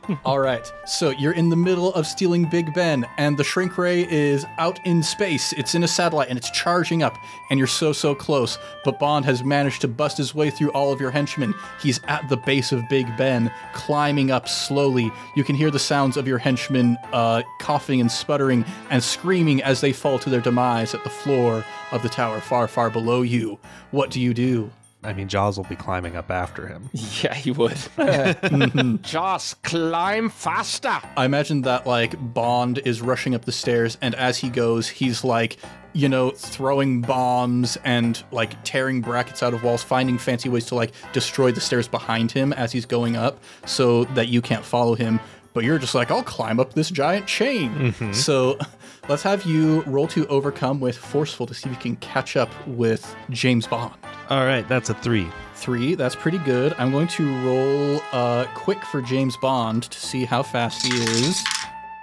All 0.25 0.39
right. 0.39 0.71
So 0.87 1.11
you're 1.11 1.33
in 1.33 1.49
the 1.49 1.57
middle 1.57 1.93
of 1.95 2.07
stealing 2.07 2.45
Big 2.49 2.73
Ben, 2.75 3.07
and 3.19 3.37
the 3.37 3.45
shrink 3.45 3.77
ray 3.79 4.11
is 4.11 4.45
out 4.59 4.79
in 4.87 5.03
space. 5.03 5.53
It's 5.55 5.75
in 5.75 5.85
a 5.85 5.89
satellite 5.89 6.29
and 6.29 6.39
it's 6.39 6.51
charging 6.51 7.03
up, 7.03 7.17
and 7.51 7.59
you're 7.59 7.67
so, 7.67 7.93
so 7.93 8.15
close. 8.15 8.59
But 8.85 8.99
Bond 8.99 9.25
has 9.25 9.43
managed 9.45 9.81
to 9.83 9.89
bust 9.89 10.17
his 10.19 10.35
way 10.35 10.51
through 10.51 10.71
all 10.73 10.93
of 10.93 11.01
your 11.01 11.11
henchmen. 11.11 11.55
He's 11.81 12.01
at 12.09 12.29
the 12.29 12.37
base 12.37 12.52
base 12.53 12.71
of 12.71 12.87
Big 12.87 13.07
Ben, 13.17 13.51
climbing 13.73 14.31
up 14.31 14.47
slowly. 14.47 15.11
You 15.35 15.43
can 15.43 15.57
hear 15.57 15.71
the 15.71 15.79
sounds 15.79 16.19
of 16.19 16.29
your 16.29 16.37
henchmen 16.37 16.99
uh, 17.11 17.43
coughing 17.61 17.99
and 17.99 18.13
sputtering 18.13 18.63
and 18.91 19.03
screaming 19.03 19.63
as 19.63 19.81
they 19.81 19.91
fall 19.95 20.19
to 20.19 20.29
their 20.29 20.43
demise 20.43 20.93
at 20.93 21.03
the 21.03 21.09
floor 21.09 21.65
of 21.93 22.03
the 22.03 22.11
tower 22.11 22.43
far, 22.43 22.69
far 22.69 22.91
below 22.91 23.23
you. 23.23 23.59
What 23.91 24.11
do 24.11 24.21
you 24.21 24.35
do? 24.35 24.71
I 25.03 25.15
mean, 25.15 25.29
Jaws 25.29 25.57
will 25.57 25.65
be 25.65 25.77
climbing 25.77 26.15
up 26.15 26.31
after 26.31 26.67
him. 26.67 26.91
Yeah, 27.23 27.33
he 27.33 27.53
would. 27.53 27.79
Just 29.03 29.63
climb 29.63 30.29
faster. 30.29 30.99
I 31.17 31.25
imagine 31.25 31.63
that 31.63 31.87
like 31.87 32.35
Bond 32.35 32.83
is 32.85 33.01
rushing 33.01 33.35
up 33.35 33.47
the 33.47 33.53
stairs, 33.53 33.97
and 34.03 34.15
as 34.15 34.37
he 34.39 34.51
goes, 34.51 34.89
he's 34.91 35.25
like, 35.25 35.57
you 35.93 36.09
know, 36.09 36.31
throwing 36.31 37.01
bombs 37.01 37.77
and 37.85 38.23
like 38.33 38.53
tearing 38.65 39.01
brackets 39.01 39.43
out 39.43 39.55
of 39.55 39.63
walls, 39.63 39.83
finding 39.83 40.19
fancy 40.19 40.49
ways 40.49 40.67
to 40.67 40.75
like 40.75 40.93
destroy 41.13 41.53
the 41.53 41.61
stairs 41.61 41.89
behind 41.89 42.33
him 42.33 42.53
as 42.53 42.73
he's 42.73 42.87
going 42.87 43.17
up 43.17 43.39
so 43.67 44.05
that 44.07 44.29
you 44.29 44.41
can't 44.43 44.65
follow 44.65 44.95
him. 44.95 45.21
But 45.55 45.65
you're 45.65 45.79
just 45.79 45.95
like, 45.95 46.11
I'll 46.11 46.23
climb 46.23 46.59
up 46.59 46.73
this 46.73 46.91
giant 46.91 47.27
chain. 47.27 47.93
So 48.15 48.59
let's 49.09 49.23
have 49.23 49.45
you 49.45 49.83
roll 49.83 50.07
to 50.09 50.27
overcome 50.29 50.81
with 50.81 50.97
forceful 50.97 51.47
to 51.47 51.53
see 51.53 51.69
if 51.69 51.75
you 51.77 51.81
can 51.81 51.97
catch 51.97 52.37
up 52.37 52.51
with 52.67 53.15
James 53.29 53.67
Bond. 53.67 53.93
All 54.31 54.47
right, 54.47 54.67
that's 54.67 54.89
a 54.89 54.95
three. 54.95 55.29
Three, 55.55 55.95
that's 55.95 56.17
pretty 56.17 56.39
good. 56.39 56.75
I'm 56.79 56.91
going 56.91 57.07
to 57.09 57.29
roll 57.45 58.01
uh, 58.13 58.47
quick 58.55 58.83
for 58.85 59.03
James 59.03 59.37
Bond 59.37 59.85
to 59.85 60.01
see 60.01 60.25
how 60.25 60.43
fast 60.43 60.87
he 60.87 60.95
is. 60.95 61.45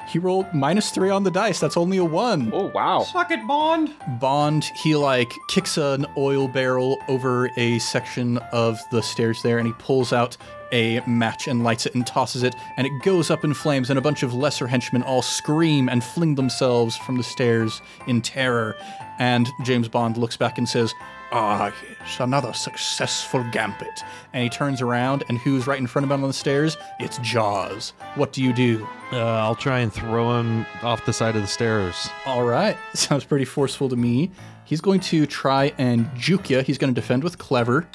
He 0.10 0.18
rolled 0.18 0.52
minus 0.54 0.90
three 0.90 1.12
on 1.12 1.24
the 1.24 1.30
dice. 1.30 1.60
That's 1.60 1.78
only 1.78 1.98
a 1.98 2.04
one. 2.04 2.50
Oh, 2.52 2.72
wow. 2.74 3.04
Suck 3.04 3.30
it, 3.30 3.46
Bond. 3.48 3.94
Bond, 4.20 4.64
he 4.76 4.96
like 4.96 5.32
kicks 5.50 5.78
an 5.78 6.08
oil 6.18 6.48
barrel 6.48 6.98
over 7.08 7.52
a 7.58 7.78
section 7.78 8.40
of 8.52 8.80
the 8.92 9.04
stairs 9.04 9.44
there 9.44 9.60
and 9.60 9.68
he 9.68 9.74
pulls 9.74 10.12
out 10.12 10.36
a 10.72 11.00
match 11.08 11.48
and 11.48 11.64
lights 11.64 11.86
it 11.86 11.94
and 11.96 12.06
tosses 12.06 12.44
it 12.44 12.56
and 12.78 12.86
it 12.88 12.94
goes 13.04 13.30
up 13.30 13.44
in 13.44 13.54
flames 13.54 13.90
and 13.90 14.00
a 14.00 14.02
bunch 14.02 14.24
of 14.24 14.34
lesser 14.34 14.68
henchmen 14.68 15.04
all 15.04 15.22
scream 15.22 15.90
and 15.90 16.04
fling 16.04 16.36
themselves 16.36 16.98
from 16.98 17.18
the 17.18 17.24
stairs 17.24 17.82
in 18.08 18.22
terror. 18.22 18.76
And 19.20 19.48
James 19.64 19.88
Bond 19.88 20.18
looks 20.18 20.38
back 20.38 20.58
and 20.58 20.68
says, 20.68 20.94
Ah, 21.32 21.72
yes, 21.88 22.20
another 22.20 22.54
successful 22.54 23.46
gambit. 23.52 24.04
And 24.34 24.44
he 24.44 24.50
turns 24.50 24.82
around, 24.82 25.24
and 25.30 25.38
who's 25.38 25.68
right 25.68 25.80
in 25.80 25.86
front 25.86 26.04
of 26.06 26.12
him 26.12 26.24
on 26.24 26.30
the 26.30 26.34
stairs? 26.34 26.76
It's 27.00 27.20
Jaws. 27.20 27.94
What 28.16 28.34
do 28.34 28.44
you 28.44 28.52
do? 28.52 28.88
Uh, 29.12 29.18
I'll 29.18 29.56
try 29.56 29.80
and 29.80 29.94
throw 29.94 30.40
him 30.40 30.66
off 30.82 31.06
the 31.06 31.14
side 31.14 31.36
of 31.36 31.42
the 31.44 31.48
stairs. 31.48 32.10
All 32.26 32.44
right, 32.44 32.76
sounds 32.94 33.26
pretty 33.26 33.46
forceful 33.46 33.90
to 33.90 33.96
me. 33.96 34.32
He's 34.66 34.82
going 34.82 35.02
to 35.02 35.26
try 35.28 35.72
and 35.78 36.10
juke 36.16 36.50
you. 36.50 36.62
He's 36.62 36.78
going 36.78 36.94
to 36.94 37.00
defend 37.00 37.24
with 37.24 37.38
clever. 37.38 37.88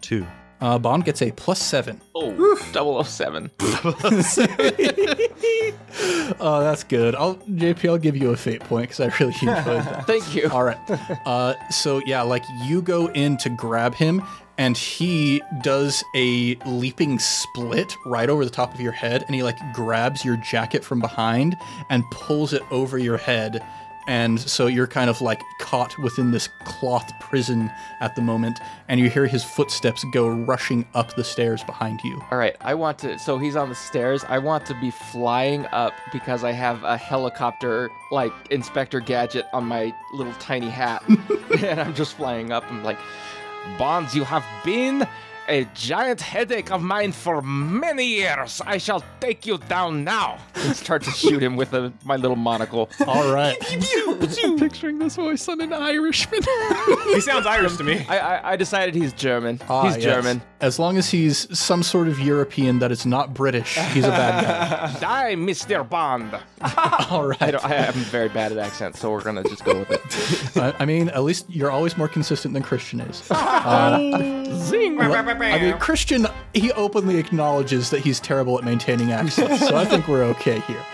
Two. 0.00 0.26
Uh, 0.62 0.78
Bond 0.78 1.04
gets 1.04 1.20
a 1.22 1.32
plus 1.32 1.60
seven. 1.60 2.00
Oh, 2.14 3.02
007. 3.02 3.50
Oh, 6.40 6.60
that's 6.60 6.84
good. 6.84 7.14
I'll 7.14 7.36
JP. 7.36 7.88
I'll 7.88 7.98
give 7.98 8.16
you 8.16 8.30
a 8.30 8.36
fate 8.36 8.60
point 8.60 8.88
because 8.88 9.00
I 9.00 9.14
really 9.20 9.34
enjoyed 9.42 9.84
that. 9.84 10.06
Thank 10.08 10.34
you. 10.34 10.48
All 10.50 10.64
right. 10.64 10.78
Uh, 11.26 11.54
so 11.70 12.00
yeah, 12.06 12.22
like 12.22 12.42
you 12.64 12.82
go 12.82 13.08
in 13.08 13.36
to 13.38 13.50
grab 13.50 13.94
him, 13.94 14.22
and 14.58 14.76
he 14.76 15.42
does 15.62 16.02
a 16.16 16.56
leaping 16.66 17.18
split 17.18 17.94
right 18.06 18.28
over 18.30 18.44
the 18.44 18.50
top 18.50 18.74
of 18.74 18.80
your 18.80 18.92
head, 18.92 19.24
and 19.26 19.34
he 19.34 19.42
like 19.42 19.58
grabs 19.74 20.24
your 20.24 20.36
jacket 20.38 20.84
from 20.84 21.00
behind 21.00 21.56
and 21.90 22.04
pulls 22.10 22.52
it 22.52 22.62
over 22.70 22.98
your 22.98 23.18
head. 23.18 23.62
And 24.06 24.40
so 24.40 24.66
you're 24.66 24.86
kind 24.86 25.08
of 25.08 25.20
like 25.20 25.40
caught 25.60 25.96
within 25.98 26.32
this 26.32 26.48
cloth 26.64 27.12
prison 27.20 27.70
at 28.00 28.16
the 28.16 28.22
moment, 28.22 28.58
and 28.88 28.98
you 28.98 29.08
hear 29.08 29.26
his 29.26 29.44
footsteps 29.44 30.04
go 30.12 30.28
rushing 30.28 30.86
up 30.94 31.14
the 31.14 31.24
stairs 31.24 31.62
behind 31.62 32.00
you. 32.02 32.20
All 32.30 32.38
right, 32.38 32.56
I 32.60 32.74
want 32.74 32.98
to. 33.00 33.18
So 33.18 33.38
he's 33.38 33.56
on 33.56 33.68
the 33.68 33.74
stairs. 33.74 34.24
I 34.28 34.38
want 34.38 34.66
to 34.66 34.74
be 34.80 34.90
flying 34.90 35.66
up 35.66 35.94
because 36.12 36.42
I 36.42 36.52
have 36.52 36.82
a 36.84 36.96
helicopter, 36.96 37.90
like 38.10 38.32
Inspector 38.50 38.98
Gadget, 39.00 39.46
on 39.52 39.64
my 39.66 39.94
little 40.12 40.34
tiny 40.34 40.68
hat, 40.68 41.02
and 41.62 41.80
I'm 41.80 41.94
just 41.94 42.14
flying 42.14 42.50
up. 42.50 42.64
I'm 42.70 42.82
like, 42.82 42.98
Bonds, 43.78 44.14
you 44.14 44.24
have 44.24 44.44
been 44.64 45.06
a 45.48 45.64
giant 45.74 46.20
headache 46.20 46.70
of 46.70 46.82
mine 46.82 47.12
for 47.12 47.42
many 47.42 48.04
years. 48.04 48.60
I 48.64 48.78
shall 48.78 49.04
take 49.20 49.46
you 49.46 49.58
down 49.58 50.04
now. 50.04 50.38
And 50.62 50.76
start 50.76 51.02
to 51.02 51.10
shoot 51.10 51.42
him 51.42 51.56
with 51.56 51.74
a, 51.74 51.92
my 52.04 52.14
little 52.14 52.36
monocle. 52.36 52.88
All 53.04 53.32
right. 53.32 53.56
I'm 54.44 54.56
picturing 54.56 55.00
this 55.00 55.16
voice 55.16 55.48
on 55.48 55.60
an 55.60 55.72
Irishman. 55.72 56.40
He 57.12 57.20
sounds 57.20 57.46
Irish 57.46 57.76
to 57.78 57.84
me. 57.84 58.06
I, 58.08 58.18
I, 58.18 58.52
I 58.52 58.56
decided 58.56 58.94
he's 58.94 59.12
German. 59.12 59.60
Ah, 59.68 59.82
he's 59.86 59.96
yes. 59.96 60.04
German. 60.04 60.40
As 60.60 60.78
long 60.78 60.96
as 60.96 61.10
he's 61.10 61.58
some 61.58 61.82
sort 61.82 62.06
of 62.06 62.20
European 62.20 62.78
that 62.78 62.92
is 62.92 63.04
not 63.04 63.34
British, 63.34 63.76
he's 63.76 64.04
a 64.04 64.08
bad 64.08 64.44
guy. 64.44 65.00
Die, 65.00 65.34
Mr. 65.34 65.86
Bond. 65.88 66.32
All 67.10 67.26
right. 67.26 67.42
I, 67.42 67.50
don't, 67.50 67.64
I 67.64 67.74
am 67.74 67.92
very 67.94 68.28
bad 68.28 68.52
at 68.52 68.58
accents, 68.58 69.00
so 69.00 69.10
we're 69.10 69.22
gonna 69.22 69.42
just 69.42 69.64
go 69.64 69.80
with 69.80 69.90
it. 69.90 70.56
I, 70.56 70.74
I 70.78 70.84
mean, 70.84 71.08
at 71.08 71.24
least 71.24 71.50
you're 71.50 71.70
always 71.72 71.98
more 71.98 72.08
consistent 72.08 72.54
than 72.54 72.62
Christian 72.62 73.00
is. 73.00 73.16
Zing. 74.66 74.96
I 75.40 75.58
mean, 75.60 75.78
Christian, 75.78 76.26
he 76.54 76.72
openly 76.72 77.16
acknowledges 77.18 77.90
that 77.90 78.00
he's 78.00 78.20
terrible 78.20 78.58
at 78.58 78.64
maintaining 78.64 79.12
accents, 79.12 79.66
so 79.66 79.76
I 79.76 79.84
think 79.84 80.08
we're 80.08 80.24
okay 80.24 80.60
here. 80.60 80.84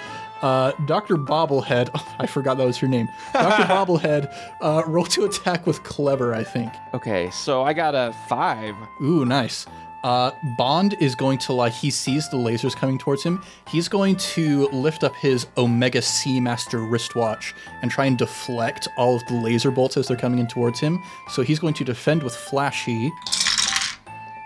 Uh, 0.42 0.72
Dr. 0.86 1.16
Bobblehead, 1.16 1.90
I 2.18 2.26
forgot 2.26 2.58
that 2.58 2.66
was 2.66 2.80
your 2.80 2.90
name. 2.90 3.08
Dr. 3.32 3.62
Bobblehead, 3.64 4.32
uh, 4.60 4.82
roll 4.86 5.04
to 5.06 5.24
attack 5.24 5.66
with 5.66 5.82
clever, 5.82 6.34
I 6.34 6.44
think. 6.44 6.72
Okay, 6.94 7.30
so 7.30 7.62
I 7.62 7.72
got 7.72 7.94
a 7.94 8.14
five. 8.28 8.74
Ooh, 9.02 9.24
nice. 9.24 9.66
Uh, 10.04 10.30
Bond 10.56 10.94
is 11.00 11.16
going 11.16 11.38
to 11.38 11.52
like 11.52 11.72
he 11.72 11.90
sees 11.90 12.28
the 12.28 12.36
lasers 12.36 12.74
coming 12.76 12.98
towards 12.98 13.24
him. 13.24 13.42
He's 13.66 13.88
going 13.88 14.14
to 14.16 14.68
lift 14.68 15.02
up 15.02 15.14
his 15.16 15.48
Omega 15.56 15.98
Seamaster 15.98 16.88
wristwatch 16.88 17.52
and 17.82 17.90
try 17.90 18.06
and 18.06 18.16
deflect 18.16 18.86
all 18.96 19.16
of 19.16 19.26
the 19.26 19.34
laser 19.34 19.72
bolts 19.72 19.96
as 19.96 20.06
they're 20.06 20.16
coming 20.16 20.38
in 20.38 20.46
towards 20.46 20.78
him. 20.78 21.02
So 21.30 21.42
he's 21.42 21.58
going 21.58 21.74
to 21.74 21.84
defend 21.84 22.22
with 22.22 22.34
flashy. 22.34 23.10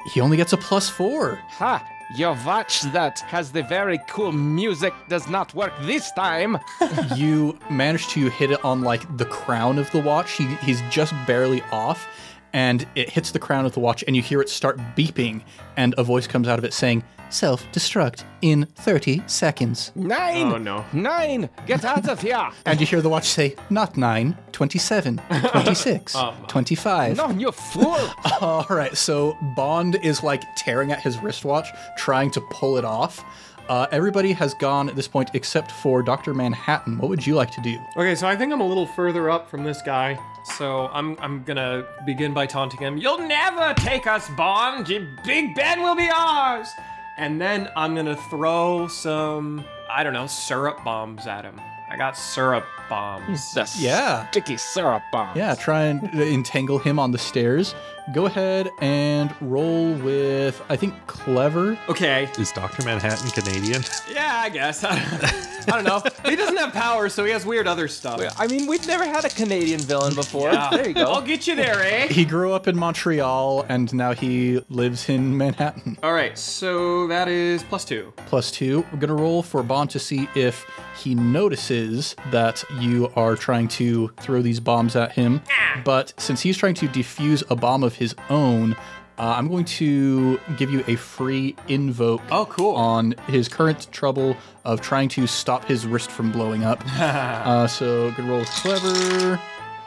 He 0.06 0.20
only 0.20 0.36
gets 0.36 0.52
a 0.52 0.56
plus 0.56 0.88
four. 0.88 1.40
Ha! 1.50 1.86
Your 2.14 2.36
watch 2.44 2.82
that 2.92 3.20
has 3.20 3.52
the 3.52 3.62
very 3.62 3.98
cool 4.06 4.32
music 4.32 4.92
does 5.08 5.28
not 5.28 5.54
work 5.54 5.72
this 5.82 6.12
time. 6.12 6.58
you 7.16 7.58
manage 7.70 8.08
to 8.08 8.28
hit 8.28 8.50
it 8.50 8.62
on 8.64 8.82
like 8.82 9.16
the 9.16 9.24
crown 9.24 9.78
of 9.78 9.90
the 9.92 10.00
watch. 10.00 10.32
He, 10.32 10.46
he's 10.56 10.82
just 10.90 11.14
barely 11.26 11.62
off, 11.72 12.06
and 12.52 12.86
it 12.94 13.08
hits 13.08 13.30
the 13.30 13.38
crown 13.38 13.64
of 13.64 13.72
the 13.72 13.80
watch, 13.80 14.04
and 14.06 14.14
you 14.14 14.20
hear 14.20 14.42
it 14.42 14.50
start 14.50 14.76
beeping, 14.94 15.42
and 15.76 15.94
a 15.96 16.04
voice 16.04 16.26
comes 16.26 16.48
out 16.48 16.58
of 16.58 16.66
it 16.66 16.74
saying, 16.74 17.02
Self 17.32 17.64
destruct 17.72 18.24
in 18.42 18.66
30 18.76 19.22
seconds. 19.26 19.90
Nine! 19.94 20.52
Oh, 20.52 20.58
no. 20.58 20.84
Nine! 20.92 21.48
Get 21.66 21.82
out 21.82 22.06
of 22.08 22.20
here! 22.20 22.50
And 22.66 22.78
you 22.78 22.84
hear 22.86 23.00
the 23.00 23.08
watch 23.08 23.26
say, 23.26 23.56
Not 23.70 23.96
9, 23.96 24.36
27, 24.52 25.18
26, 25.50 26.16
25. 26.48 27.16
No, 27.16 27.30
you 27.30 27.50
fool! 27.50 27.96
All 28.42 28.66
right, 28.68 28.94
so 28.94 29.34
Bond 29.56 29.96
is 30.04 30.22
like 30.22 30.42
tearing 30.56 30.92
at 30.92 31.00
his 31.00 31.18
wristwatch, 31.20 31.68
trying 31.96 32.30
to 32.32 32.40
pull 32.50 32.76
it 32.76 32.84
off. 32.84 33.24
Uh, 33.68 33.86
everybody 33.92 34.32
has 34.32 34.52
gone 34.54 34.90
at 34.90 34.96
this 34.96 35.08
point 35.08 35.30
except 35.32 35.70
for 35.70 36.02
Dr. 36.02 36.34
Manhattan. 36.34 36.98
What 36.98 37.08
would 37.08 37.26
you 37.26 37.34
like 37.34 37.50
to 37.52 37.62
do? 37.62 37.78
Okay, 37.96 38.14
so 38.14 38.28
I 38.28 38.36
think 38.36 38.52
I'm 38.52 38.60
a 38.60 38.66
little 38.66 38.86
further 38.86 39.30
up 39.30 39.48
from 39.48 39.64
this 39.64 39.80
guy. 39.80 40.18
So 40.58 40.88
I'm 40.92 41.16
I'm 41.20 41.44
gonna 41.44 41.86
begin 42.04 42.34
by 42.34 42.44
taunting 42.46 42.80
him. 42.80 42.98
You'll 42.98 43.20
never 43.26 43.72
take 43.74 44.06
us, 44.06 44.28
Bond. 44.36 44.86
Big 45.24 45.54
Ben 45.54 45.82
will 45.82 45.94
be 45.94 46.10
ours. 46.14 46.68
And 47.18 47.40
then 47.40 47.68
I'm 47.76 47.94
gonna 47.94 48.16
throw 48.16 48.88
some 48.88 49.64
I 49.90 50.02
don't 50.02 50.12
know 50.14 50.26
syrup 50.26 50.82
bombs 50.84 51.26
at 51.26 51.44
him. 51.44 51.60
I 51.90 51.96
got 51.98 52.16
syrup 52.16 52.64
bombs. 52.88 53.52
The 53.52 53.70
Yeah. 53.78 54.26
sticky 54.30 54.56
syrup 54.56 55.02
bombs. 55.12 55.36
Yeah, 55.36 55.54
try 55.54 55.82
and 55.82 56.02
entangle 56.14 56.78
him 56.78 56.98
on 56.98 57.10
the 57.10 57.18
stairs. 57.18 57.74
Go 58.10 58.26
ahead 58.26 58.68
and 58.80 59.32
roll 59.40 59.92
with, 59.94 60.60
I 60.68 60.74
think, 60.74 60.94
clever. 61.06 61.78
Okay. 61.88 62.28
Is 62.36 62.50
Dr. 62.50 62.84
Manhattan 62.84 63.30
Canadian? 63.30 63.84
Yeah, 64.12 64.40
I 64.44 64.48
guess. 64.48 64.82
I 64.84 65.62
don't 65.66 65.84
know. 65.84 66.02
He 66.28 66.34
doesn't 66.34 66.56
have 66.56 66.72
powers, 66.72 67.14
so 67.14 67.24
he 67.24 67.30
has 67.30 67.46
weird 67.46 67.68
other 67.68 67.86
stuff. 67.86 68.20
I 68.38 68.48
mean, 68.48 68.66
we've 68.66 68.84
never 68.88 69.04
had 69.04 69.24
a 69.24 69.28
Canadian 69.28 69.78
villain 69.78 70.14
before. 70.16 70.50
Yeah. 70.52 70.70
There 70.72 70.88
you 70.88 70.94
go. 70.94 71.12
I'll 71.12 71.22
get 71.22 71.46
you 71.46 71.54
there, 71.54 71.80
eh? 71.80 72.08
He 72.08 72.24
grew 72.24 72.52
up 72.52 72.66
in 72.66 72.76
Montreal 72.76 73.64
and 73.68 73.92
now 73.94 74.12
he 74.14 74.60
lives 74.68 75.08
in 75.08 75.36
Manhattan. 75.36 75.96
All 76.02 76.12
right, 76.12 76.36
so 76.36 77.06
that 77.06 77.28
is 77.28 77.62
plus 77.62 77.84
two. 77.84 78.12
Plus 78.16 78.50
two. 78.50 78.84
We're 78.92 78.98
going 78.98 79.16
to 79.16 79.22
roll 79.22 79.42
for 79.44 79.62
Bond 79.62 79.90
to 79.90 80.00
see 80.00 80.28
if 80.34 80.66
he 80.98 81.14
notices 81.14 82.16
that 82.30 82.64
you 82.78 83.10
are 83.14 83.36
trying 83.36 83.68
to 83.68 84.08
throw 84.20 84.42
these 84.42 84.58
bombs 84.60 84.96
at 84.96 85.12
him. 85.12 85.40
But 85.84 86.12
since 86.16 86.40
he's 86.40 86.56
trying 86.56 86.74
to 86.74 86.88
defuse 86.88 87.42
a 87.50 87.56
bomb 87.56 87.82
of 87.84 87.91
his 87.94 88.14
own, 88.30 88.74
uh, 89.18 89.34
I'm 89.36 89.48
going 89.48 89.64
to 89.66 90.38
give 90.56 90.70
you 90.70 90.82
a 90.86 90.96
free 90.96 91.54
invoke 91.68 92.22
Oh, 92.30 92.46
cool. 92.46 92.74
on 92.74 93.12
his 93.28 93.48
current 93.48 93.88
trouble 93.92 94.36
of 94.64 94.80
trying 94.80 95.08
to 95.10 95.26
stop 95.26 95.64
his 95.66 95.86
wrist 95.86 96.10
from 96.10 96.32
blowing 96.32 96.64
up. 96.64 96.82
uh, 96.98 97.66
so 97.66 98.10
good 98.12 98.24
roll 98.24 98.44
clever. 98.46 99.40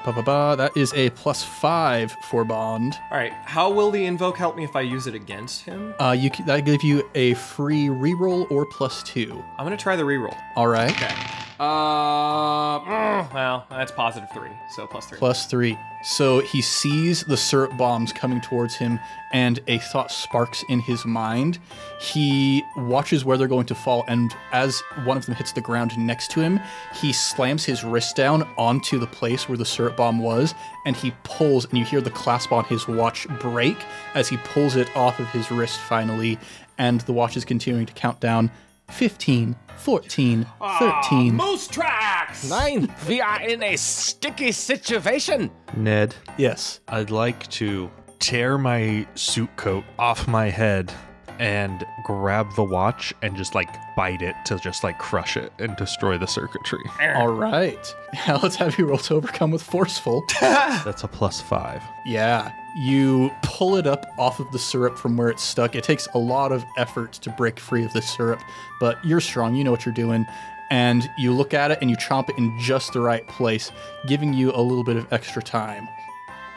Ba 0.06 0.14
ba 0.14 0.22
ba. 0.22 0.54
That 0.56 0.78
is 0.78 0.94
a 0.94 1.10
plus 1.10 1.44
five 1.44 2.14
for 2.30 2.46
Bond. 2.46 2.94
All 3.10 3.18
right. 3.18 3.34
How 3.44 3.72
will 3.72 3.90
the 3.90 4.06
invoke 4.06 4.38
help 4.38 4.56
me 4.56 4.64
if 4.64 4.76
I 4.76 4.82
use 4.82 5.08
it 5.08 5.16
against 5.16 5.64
him? 5.64 5.96
Uh, 6.00 6.12
you 6.18 6.30
that 6.46 6.64
give 6.64 6.84
you 6.84 7.10
a 7.16 7.34
free 7.34 7.88
reroll 7.88 8.50
or 8.52 8.68
plus 8.68 9.02
two. 9.02 9.44
I'm 9.58 9.66
gonna 9.66 9.76
try 9.78 9.96
the 9.96 10.04
reroll. 10.04 10.38
All 10.56 10.68
right. 10.68 10.92
Okay. 10.92 11.16
Uh, 11.58 12.80
mm, 12.80 13.34
well, 13.34 13.66
that's 13.70 13.92
positive 13.92 14.30
three, 14.32 14.50
so 14.76 14.86
plus 14.88 15.06
three. 15.06 15.18
Plus 15.18 15.46
three. 15.46 15.78
So 16.04 16.40
he 16.40 16.62
sees 16.62 17.24
the 17.24 17.38
syrup 17.38 17.78
bombs 17.78 18.12
coming 18.12 18.42
towards 18.42 18.76
him, 18.76 19.00
and 19.32 19.60
a 19.68 19.80
thought 19.80 20.12
sparks 20.12 20.64
in 20.68 20.80
his 20.82 21.06
mind. 21.06 21.60
He 22.00 22.62
watches 22.76 23.24
where 23.24 23.38
they're 23.38 23.48
going 23.48 23.66
to 23.68 23.76
fall, 23.76 24.04
and 24.08 24.36
as 24.52 24.82
one 25.06 25.16
of 25.16 25.26
them 25.26 25.36
hits 25.36 25.54
the 25.54 25.62
ground 25.62 25.98
next 25.98 26.30
to 26.32 26.42
him, 26.42 26.60
he 26.94 27.14
slams 27.14 27.64
his 27.64 27.84
wrist 27.84 28.18
down 28.18 28.48
onto 28.58 29.00
the 29.00 29.08
place 29.08 29.48
where 29.48 29.58
the 29.58 29.66
syrup 29.66 29.96
bomb 29.96 30.20
was, 30.20 30.54
and 30.86 30.96
he 30.96 31.14
pulls, 31.24 31.66
and 31.66 31.78
you 31.78 31.86
hear 31.86 32.02
the 32.02 32.12
clasp 32.12 32.52
on 32.52 32.66
his 32.66 32.88
watch 32.88 33.28
break 33.40 33.78
as 34.14 34.28
he 34.28 34.38
pulls 34.38 34.76
it 34.76 34.96
off 34.96 35.20
of 35.20 35.28
his 35.30 35.50
wrist 35.50 35.80
finally, 35.80 36.38
and 36.78 37.00
the 37.02 37.14
watch 37.14 37.38
is 37.38 37.46
continuing 37.46 37.86
to 37.86 37.94
count 37.94 38.20
down 38.20 38.52
15, 38.90 39.56
14, 39.78 40.46
ah, 40.62 41.02
13. 41.04 41.36
Moose 41.36 41.68
tracks. 41.68 42.50
Nine. 42.50 42.94
We 43.08 43.22
are 43.22 43.42
in 43.42 43.62
a 43.64 43.76
sticky 43.76 44.52
situation. 44.52 45.52
Ned, 45.76 46.16
Yes. 46.38 46.80
I'd 46.88 47.12
like 47.12 47.48
to 47.52 47.90
tear 48.20 48.58
my 48.58 49.06
suit 49.16 49.56
coat 49.58 49.84
off 50.00 50.28
my 50.28 50.50
head 50.50 50.94
and 51.38 51.86
grab 52.06 52.48
the 52.56 52.64
watch 52.64 53.14
and 53.22 53.36
just 53.36 53.54
like 53.56 53.68
bite 53.98 54.22
it 54.22 54.36
to 54.46 54.58
just 54.58 54.86
like 54.86 54.98
crush 55.00 55.36
it 55.36 55.52
and 55.60 55.76
destroy 55.76 56.18
the 56.18 56.26
circuitry. 56.28 56.80
All 57.16 57.28
right. 57.28 57.94
Now 58.28 58.40
let's 58.42 58.56
have 58.56 58.78
you 58.80 58.86
roll 58.86 58.98
to 59.00 59.16
overcome 59.16 59.52
with 59.52 59.62
forceful. 59.62 60.24
That's 60.40 61.04
a 61.04 61.08
plus 61.10 61.42
five. 61.42 61.84
Yeah, 62.06 62.50
you 62.76 63.32
pull 63.42 63.78
it 63.78 63.88
up 63.88 64.06
off 64.18 64.40
of 64.40 64.52
the 64.52 64.60
syrup 64.60 64.98
from 64.98 65.16
where 65.16 65.30
it's 65.30 65.44
stuck. 65.44 65.76
It 65.76 65.84
takes 65.84 66.08
a 66.14 66.18
lot 66.18 66.52
of 66.52 66.66
effort 66.78 67.14
to 67.14 67.30
break 67.30 67.60
free 67.60 67.86
of 67.86 67.94
the 67.94 68.02
syrup, 68.02 68.42
but 68.80 69.04
you're 69.06 69.22
strong. 69.22 69.56
You 69.56 69.64
know 69.64 69.72
what 69.72 69.86
you're 69.86 69.96
doing. 69.96 70.26
And 70.72 71.10
you 71.18 71.32
look 71.32 71.54
at 71.54 71.72
it 71.72 71.78
and 71.82 71.90
you 71.90 71.96
chomp 71.96 72.30
it 72.30 72.38
in 72.38 72.58
just 72.60 72.94
the 72.94 73.00
right 73.00 73.26
place, 73.28 73.72
giving 74.08 74.34
you 74.34 74.52
a 74.52 74.62
little 74.62 74.84
bit 74.84 74.98
of 74.98 75.12
extra 75.14 75.42
time. 75.42 75.88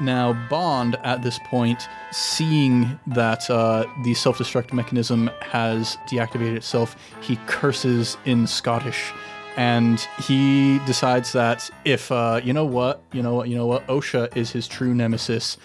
Now, 0.01 0.33
Bond, 0.49 0.97
at 1.05 1.23
this 1.23 1.39
point, 1.41 1.89
seeing 2.13 2.99
that 3.09 3.49
uh, 3.51 3.85
the 4.05 4.15
self 4.15 4.39
destruct 4.39 4.73
mechanism 4.73 5.29
has 5.41 5.99
deactivated 6.07 6.57
itself, 6.57 6.97
he 7.21 7.37
curses 7.47 8.17
in 8.25 8.47
Scottish. 8.47 9.13
And 9.57 9.99
he 10.21 10.79
decides 10.87 11.33
that 11.33 11.69
if, 11.85 12.13
uh, 12.13 12.41
you 12.45 12.53
know 12.53 12.65
what, 12.65 13.03
you 13.13 13.23
know 13.23 13.35
what, 13.35 13.49
you 13.49 13.57
know 13.57 13.67
what, 13.67 13.85
OSHA 13.89 14.37
is 14.37 14.53
his 14.53 14.69
true 14.69 14.95
nemesis, 14.95 15.59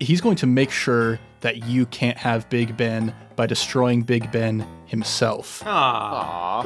he's 0.00 0.20
going 0.20 0.36
to 0.36 0.46
make 0.46 0.70
sure 0.70 1.18
that 1.40 1.64
you 1.64 1.86
can't 1.86 2.18
have 2.18 2.48
Big 2.48 2.76
Ben 2.76 3.14
by 3.36 3.46
destroying 3.46 4.02
Big 4.02 4.30
Ben 4.32 4.66
himself. 4.86 5.62
Ah. 5.64 6.62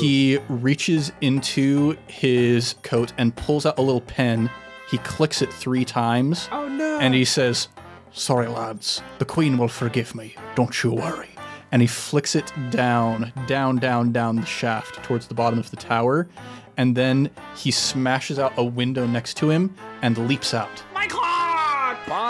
He 0.00 0.38
reaches 0.48 1.12
into 1.20 1.96
his 2.06 2.76
coat 2.82 3.12
and 3.18 3.34
pulls 3.34 3.66
out 3.66 3.78
a 3.78 3.82
little 3.82 4.00
pen. 4.00 4.50
He 4.90 4.98
clicks 4.98 5.42
it 5.42 5.52
three 5.52 5.84
times. 5.84 6.48
Oh 6.52 6.68
no. 6.68 6.98
And 7.00 7.14
he 7.14 7.24
says, 7.24 7.68
Sorry, 8.12 8.46
lads. 8.46 9.02
The 9.18 9.24
Queen 9.24 9.58
will 9.58 9.68
forgive 9.68 10.14
me. 10.14 10.36
Don't 10.54 10.84
you 10.84 10.92
worry. 10.92 11.30
And 11.72 11.82
he 11.82 11.88
flicks 11.88 12.36
it 12.36 12.52
down, 12.70 13.32
down, 13.48 13.78
down, 13.78 14.12
down 14.12 14.36
the 14.36 14.46
shaft 14.46 15.02
towards 15.02 15.26
the 15.26 15.34
bottom 15.34 15.58
of 15.58 15.70
the 15.70 15.76
tower. 15.76 16.28
And 16.76 16.96
then 16.96 17.30
he 17.56 17.72
smashes 17.72 18.38
out 18.38 18.52
a 18.56 18.62
window 18.64 19.04
next 19.06 19.36
to 19.38 19.50
him 19.50 19.74
and 20.02 20.16
leaps 20.28 20.54
out. 20.54 20.84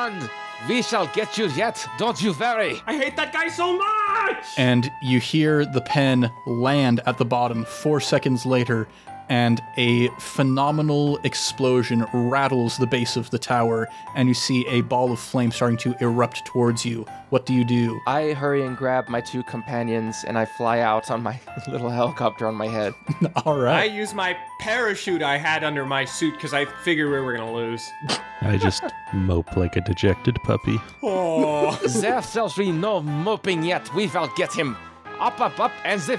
My 0.05 0.29
we 0.69 0.83
shall 0.83 1.07
get 1.09 1.39
you 1.39 1.47
yet. 1.49 1.87
Don't 1.97 2.21
you 2.21 2.35
worry. 2.35 2.83
I 2.87 2.95
hate 2.95 3.17
that 3.17 3.33
guy 3.33 3.49
so 3.49 3.75
much! 3.77 4.45
and 4.59 4.91
you 5.01 5.19
hear 5.19 5.65
the 5.65 5.81
pen 5.81 6.31
land 6.47 7.01
at 7.07 7.17
the 7.17 7.25
bottom 7.25 7.65
four 7.65 8.01
seconds 8.01 8.45
later, 8.45 8.87
and 9.29 9.61
a 9.77 10.09
phenomenal 10.19 11.19
explosion 11.25 12.07
rattles 12.13 12.77
the 12.77 12.87
base 12.87 13.17
of 13.17 13.31
the 13.31 13.39
tower, 13.39 13.89
and 14.15 14.29
you 14.29 14.35
see 14.35 14.67
a 14.69 14.83
ball 14.83 15.13
of 15.13 15.19
flame 15.19 15.51
starting 15.51 15.79
to 15.79 15.95
erupt 16.01 16.45
towards 16.45 16.85
you. 16.85 17.07
What 17.31 17.47
do 17.47 17.53
you 17.53 17.65
do? 17.65 18.01
I 18.07 18.33
hurry 18.33 18.65
and 18.65 18.77
grab 18.77 19.09
my 19.09 19.21
two 19.21 19.43
companions 19.43 20.25
and 20.27 20.39
I 20.39 20.45
fly 20.45 20.81
out 20.81 21.11
on 21.11 21.23
my 21.23 21.41
little 21.69 21.91
helicopter 21.91 22.47
on 22.47 22.55
my 22.55 22.69
head. 22.69 22.95
All 23.45 23.59
right. 23.59 23.81
I 23.81 23.85
use 23.85 24.15
my 24.15 24.37
parachute 24.61 25.23
I 25.23 25.37
had 25.37 25.65
under 25.65 25.85
my 25.85 26.05
suit 26.05 26.35
because 26.35 26.55
I 26.55 26.65
figured 26.85 27.11
we 27.11 27.19
were 27.19 27.37
gonna 27.37 27.53
lose. 27.53 27.91
I 28.43 28.57
just 28.57 28.85
mope 29.13 29.57
like 29.57 29.77
a 29.77 29.81
dejected 29.81 30.37
puppy. 30.45 30.79
Oh. 31.03 31.75
there 32.01 32.23
shall 32.23 32.53
be 32.57 32.71
no 32.71 33.03
moping 33.03 33.63
yet. 33.63 33.93
We 33.95 34.07
will 34.07 34.31
get 34.37 34.53
him. 34.53 34.77
Up, 35.21 35.41
up, 35.41 35.59
up, 35.61 35.73
and 35.85 36.01
the 36.01 36.19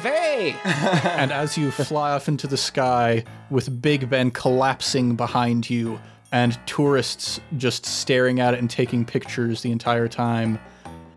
and 0.66 1.32
as 1.32 1.58
you 1.58 1.72
fly 1.72 2.12
off 2.12 2.28
into 2.28 2.48
the 2.48 2.58
sky 2.58 3.24
with 3.50 3.82
Big 3.82 4.10
Ben 4.10 4.32
collapsing 4.32 5.16
behind 5.16 5.70
you, 5.70 6.00
and 6.32 6.58
tourists 6.66 7.40
just 7.58 7.86
staring 7.86 8.40
at 8.40 8.54
it 8.54 8.60
and 8.60 8.70
taking 8.70 9.06
pictures 9.06 9.62
the 9.62 9.72
entire 9.72 10.08
time, 10.08 10.60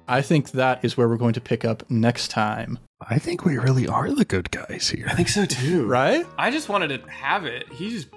I 0.06 0.22
think 0.22 0.52
that 0.52 0.84
is 0.84 0.96
where 0.96 1.08
we're 1.08 1.16
going 1.16 1.34
to 1.34 1.40
pick 1.40 1.64
up 1.64 1.88
next 1.90 2.28
time. 2.28 2.78
I 3.00 3.18
think 3.18 3.44
we 3.44 3.58
really 3.58 3.86
are 3.86 4.10
the 4.10 4.24
good 4.24 4.50
guys 4.50 4.88
here. 4.88 5.06
I 5.08 5.14
think 5.14 5.28
so 5.28 5.44
too. 5.44 5.86
Right? 5.86 6.26
I 6.36 6.50
just 6.50 6.68
wanted 6.68 6.88
to 6.88 7.10
have 7.10 7.46
it. 7.46 7.72
He 7.72 7.90
just 7.90 8.08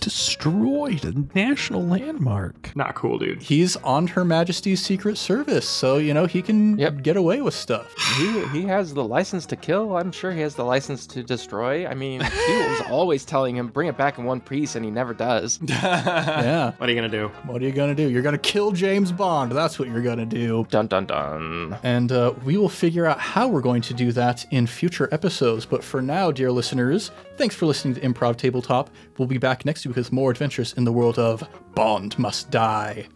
Destroyed 0.00 1.04
a 1.04 1.12
national 1.36 1.84
landmark. 1.84 2.74
not 2.74 2.94
cool, 2.94 3.18
dude. 3.18 3.42
He's 3.42 3.76
on 3.76 4.06
Her 4.06 4.24
Majesty's 4.24 4.80
Secret 4.82 5.18
Service, 5.18 5.68
so 5.68 5.98
you 5.98 6.14
know 6.14 6.24
he 6.24 6.40
can 6.40 6.78
Yep. 6.78 7.02
get 7.02 7.16
away 7.16 7.42
with 7.42 7.52
stuff. 7.54 7.94
He, 8.18 8.44
he 8.48 8.62
has 8.62 8.94
the 8.94 9.04
license 9.04 9.46
to 9.46 9.54
kill. 9.56 9.96
I'm 9.96 10.10
sure 10.10 10.32
he 10.32 10.40
has 10.40 10.54
the 10.56 10.64
license 10.64 11.06
to 11.08 11.22
destroy. 11.22 11.86
I 11.86 11.94
mean, 11.94 12.20
he 12.20 12.52
was 12.68 12.82
always 12.90 13.24
telling 13.24 13.54
him, 13.56 13.68
bring 13.68 13.86
it 13.86 13.96
back 13.96 14.18
in 14.18 14.24
one 14.24 14.40
piece, 14.40 14.74
and 14.74 14.84
he 14.84 14.90
never 14.90 15.14
does. 15.14 15.60
yeah. 15.68 16.72
What 16.78 16.88
are 16.88 16.92
you 16.92 16.96
gonna 16.98 17.08
do? 17.08 17.28
What 17.44 17.62
are 17.62 17.64
you 17.64 17.70
gonna 17.72 17.94
do? 17.94 18.08
You're 18.10 18.22
gonna 18.22 18.38
kill 18.38 18.72
James 18.72 19.12
Bond. 19.12 19.52
That's 19.52 19.78
what 19.78 19.88
you're 19.88 20.02
gonna 20.02 20.26
do. 20.26 20.66
Dun 20.70 20.86
dun 20.88 21.06
dun. 21.06 21.78
And 21.84 22.10
uh, 22.10 22.34
we 22.44 22.56
will 22.56 22.68
figure 22.68 23.06
out 23.06 23.20
how 23.20 23.46
we're 23.46 23.60
going 23.60 23.82
to 23.82 23.94
do 23.94 24.10
that 24.12 24.44
in 24.50 24.66
future 24.66 25.08
episodes. 25.12 25.64
But 25.66 25.84
for 25.84 26.00
now, 26.02 26.32
dear 26.32 26.50
listeners, 26.50 27.10
thanks 27.38 27.54
for 27.54 27.66
listening 27.66 27.94
to 27.94 28.00
Improv 28.00 28.36
Tabletop. 28.36 28.90
We'll 29.16 29.28
be 29.28 29.38
back 29.38 29.64
next 29.64 29.86
week 29.86 29.94
with 29.94 30.10
more 30.10 30.28
adventures 30.32 30.72
in 30.72 30.82
the 30.82 30.90
world 30.90 31.20
of 31.20 31.48
Bond 31.76 32.18
Must 32.18 32.50
Die. 32.50 33.06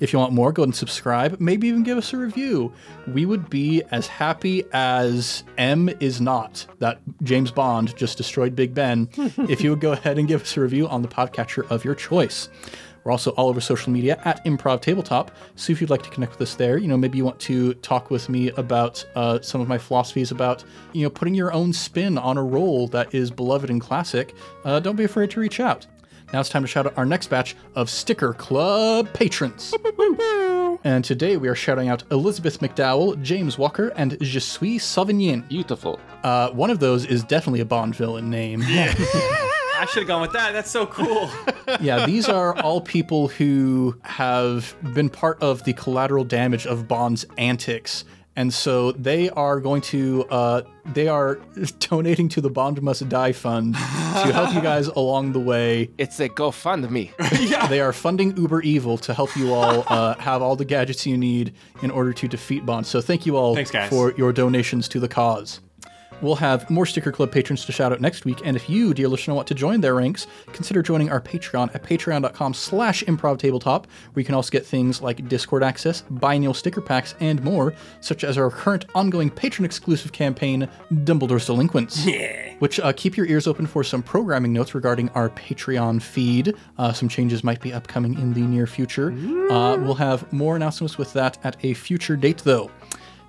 If 0.00 0.12
you 0.12 0.18
want 0.18 0.34
more, 0.34 0.52
go 0.52 0.62
ahead 0.62 0.68
and 0.68 0.76
subscribe. 0.76 1.40
Maybe 1.40 1.68
even 1.68 1.82
give 1.82 1.96
us 1.96 2.12
a 2.12 2.18
review. 2.18 2.74
We 3.08 3.24
would 3.24 3.48
be 3.48 3.82
as 3.90 4.06
happy 4.06 4.64
as 4.74 5.44
M 5.56 5.88
is 5.98 6.20
not 6.20 6.66
that 6.78 7.00
James 7.22 7.50
Bond 7.50 7.96
just 7.96 8.18
destroyed 8.18 8.54
Big 8.54 8.74
Ben. 8.74 9.08
if 9.48 9.62
you 9.62 9.70
would 9.70 9.80
go 9.80 9.92
ahead 9.92 10.18
and 10.18 10.28
give 10.28 10.42
us 10.42 10.56
a 10.58 10.60
review 10.60 10.86
on 10.86 11.00
the 11.00 11.08
podcatcher 11.08 11.66
of 11.70 11.82
your 11.82 11.94
choice. 11.94 12.50
We're 13.04 13.12
also 13.12 13.30
all 13.32 13.48
over 13.48 13.60
social 13.60 13.92
media 13.92 14.20
at 14.24 14.44
Improv 14.44 14.80
Tabletop. 14.80 15.30
So 15.56 15.72
if 15.72 15.80
you'd 15.80 15.90
like 15.90 16.02
to 16.02 16.10
connect 16.10 16.32
with 16.32 16.42
us 16.42 16.54
there, 16.54 16.78
you 16.78 16.88
know, 16.88 16.96
maybe 16.96 17.18
you 17.18 17.24
want 17.24 17.40
to 17.40 17.74
talk 17.74 18.10
with 18.10 18.28
me 18.28 18.50
about 18.50 19.04
uh, 19.14 19.40
some 19.40 19.60
of 19.60 19.68
my 19.68 19.78
philosophies 19.78 20.30
about, 20.30 20.64
you 20.92 21.02
know, 21.02 21.10
putting 21.10 21.34
your 21.34 21.52
own 21.52 21.72
spin 21.72 22.18
on 22.18 22.36
a 22.36 22.42
role 22.42 22.88
that 22.88 23.14
is 23.14 23.30
beloved 23.30 23.70
and 23.70 23.80
classic, 23.80 24.34
uh, 24.64 24.80
don't 24.80 24.96
be 24.96 25.04
afraid 25.04 25.30
to 25.30 25.40
reach 25.40 25.60
out. 25.60 25.86
Now 26.32 26.38
it's 26.40 26.48
time 26.48 26.62
to 26.62 26.68
shout 26.68 26.86
out 26.86 26.96
our 26.96 27.04
next 27.04 27.28
batch 27.28 27.56
of 27.74 27.90
Sticker 27.90 28.34
Club 28.34 29.12
patrons. 29.12 29.74
and 30.84 31.04
today 31.04 31.36
we 31.36 31.48
are 31.48 31.56
shouting 31.56 31.88
out 31.88 32.04
Elizabeth 32.12 32.60
McDowell, 32.60 33.20
James 33.20 33.58
Walker, 33.58 33.88
and 33.96 34.16
Je 34.20 34.38
suis 34.38 34.78
Sauvignon. 34.78 35.48
Beautiful. 35.48 35.98
Uh, 36.22 36.50
one 36.50 36.70
of 36.70 36.78
those 36.78 37.04
is 37.04 37.24
definitely 37.24 37.60
a 37.60 37.64
Bond 37.64 37.96
villain 37.96 38.30
name. 38.30 38.62
I 39.80 39.86
should 39.86 40.00
have 40.00 40.08
gone 40.08 40.20
with 40.20 40.32
that. 40.32 40.52
That's 40.52 40.70
so 40.70 40.86
cool. 40.86 41.30
yeah, 41.80 42.04
these 42.04 42.28
are 42.28 42.54
all 42.60 42.82
people 42.82 43.28
who 43.28 43.98
have 44.02 44.76
been 44.92 45.08
part 45.08 45.42
of 45.42 45.64
the 45.64 45.72
collateral 45.72 46.22
damage 46.22 46.66
of 46.66 46.86
Bond's 46.86 47.24
antics. 47.38 48.04
And 48.36 48.52
so 48.52 48.92
they 48.92 49.30
are 49.30 49.58
going 49.58 49.80
to, 49.82 50.24
uh, 50.30 50.62
they 50.92 51.08
are 51.08 51.36
donating 51.80 52.28
to 52.30 52.42
the 52.42 52.50
Bond 52.50 52.80
Must 52.82 53.08
Die 53.08 53.32
Fund 53.32 53.74
to 53.74 54.32
help 54.32 54.54
you 54.54 54.60
guys 54.60 54.86
along 54.96 55.32
the 55.32 55.40
way. 55.40 55.88
It's 55.96 56.20
a 56.20 56.28
GoFundMe. 56.28 57.12
Yeah. 57.50 57.66
They 57.66 57.80
are 57.80 57.92
funding 57.92 58.36
Uber 58.36 58.60
Evil 58.60 58.98
to 58.98 59.14
help 59.14 59.34
you 59.34 59.54
all 59.54 59.84
uh, 59.88 60.14
have 60.16 60.42
all 60.42 60.56
the 60.56 60.64
gadgets 60.66 61.06
you 61.06 61.16
need 61.16 61.54
in 61.82 61.90
order 61.90 62.12
to 62.12 62.28
defeat 62.28 62.66
Bond. 62.66 62.86
So 62.86 63.00
thank 63.00 63.24
you 63.24 63.36
all 63.36 63.54
Thanks, 63.54 63.88
for 63.88 64.12
your 64.12 64.32
donations 64.32 64.88
to 64.88 65.00
the 65.00 65.08
cause. 65.08 65.60
We'll 66.22 66.34
have 66.36 66.68
more 66.70 66.86
Sticker 66.86 67.12
Club 67.12 67.32
patrons 67.32 67.64
to 67.64 67.72
shout 67.72 67.92
out 67.92 68.00
next 68.00 68.24
week, 68.24 68.40
and 68.44 68.56
if 68.56 68.68
you, 68.68 68.92
dear 68.94 69.08
listener, 69.08 69.34
want 69.34 69.48
to 69.48 69.54
join 69.54 69.80
their 69.80 69.94
ranks, 69.94 70.26
consider 70.52 70.82
joining 70.82 71.10
our 71.10 71.20
Patreon 71.20 71.74
at 71.74 71.82
patreon.com 71.82 72.54
slash 72.54 73.02
improv 73.04 73.38
tabletop, 73.38 73.86
where 74.12 74.20
you 74.20 74.26
can 74.26 74.34
also 74.34 74.50
get 74.50 74.66
things 74.66 75.00
like 75.00 75.28
Discord 75.28 75.62
access, 75.62 76.02
biennial 76.10 76.54
sticker 76.54 76.80
packs, 76.80 77.14
and 77.20 77.42
more, 77.42 77.74
such 78.00 78.24
as 78.24 78.36
our 78.36 78.50
current 78.50 78.84
ongoing 78.94 79.30
patron-exclusive 79.30 80.12
campaign, 80.12 80.68
Dumbledore's 80.92 81.46
Delinquents. 81.46 82.04
Yeah. 82.04 82.54
Which 82.58 82.78
uh, 82.80 82.92
keep 82.92 83.16
your 83.16 83.26
ears 83.26 83.46
open 83.46 83.66
for 83.66 83.82
some 83.82 84.02
programming 84.02 84.52
notes 84.52 84.74
regarding 84.74 85.08
our 85.10 85.30
Patreon 85.30 86.02
feed. 86.02 86.54
Uh, 86.76 86.92
some 86.92 87.08
changes 87.08 87.42
might 87.42 87.60
be 87.60 87.72
upcoming 87.72 88.14
in 88.18 88.34
the 88.34 88.42
near 88.42 88.66
future. 88.66 89.12
Uh, 89.50 89.76
we'll 89.78 89.94
have 89.94 90.30
more 90.32 90.56
announcements 90.56 90.98
with 90.98 91.12
that 91.14 91.38
at 91.44 91.56
a 91.64 91.72
future 91.72 92.16
date, 92.16 92.38
though. 92.38 92.70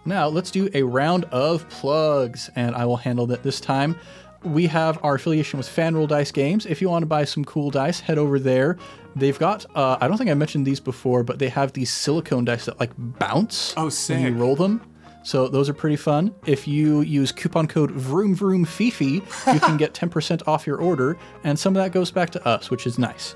Now, 0.05 0.27
let's 0.27 0.49
do 0.51 0.69
a 0.73 0.81
round 0.83 1.25
of 1.25 1.67
plugs, 1.69 2.49
and 2.55 2.75
I 2.75 2.85
will 2.85 2.97
handle 2.97 3.27
that 3.27 3.43
this 3.43 3.59
time. 3.59 3.95
We 4.43 4.65
have 4.67 4.97
our 5.03 5.15
affiliation 5.15 5.57
with 5.59 5.67
FanRoll 5.67 6.07
Dice 6.07 6.31
Games. 6.31 6.65
If 6.65 6.81
you 6.81 6.89
want 6.89 7.03
to 7.03 7.07
buy 7.07 7.25
some 7.25 7.45
cool 7.45 7.69
dice, 7.69 7.99
head 7.99 8.17
over 8.17 8.39
there. 8.39 8.77
They've 9.15 9.37
got, 9.37 9.65
uh, 9.75 9.97
I 10.01 10.07
don't 10.07 10.17
think 10.17 10.31
I 10.31 10.33
mentioned 10.33 10.65
these 10.65 10.79
before, 10.79 11.23
but 11.23 11.37
they 11.37 11.49
have 11.49 11.73
these 11.73 11.91
silicone 11.91 12.45
dice 12.45 12.65
that 12.65 12.79
like 12.79 12.91
bounce 12.97 13.75
Oh, 13.77 13.91
when 14.07 14.21
you 14.21 14.33
roll 14.33 14.55
them. 14.55 14.81
So 15.23 15.47
those 15.47 15.69
are 15.69 15.73
pretty 15.75 15.97
fun. 15.97 16.33
If 16.47 16.67
you 16.67 17.01
use 17.01 17.31
coupon 17.31 17.67
code 17.67 17.91
Vroom 17.91 18.33
Vroom 18.33 18.65
Fifi, 18.65 19.21
you 19.53 19.59
can 19.59 19.77
get 19.77 19.93
10% 19.93 20.47
off 20.47 20.65
your 20.65 20.77
order, 20.77 21.15
and 21.43 21.59
some 21.59 21.75
of 21.75 21.83
that 21.83 21.91
goes 21.91 22.09
back 22.09 22.31
to 22.31 22.47
us, 22.47 22.71
which 22.71 22.87
is 22.87 22.97
nice. 22.97 23.35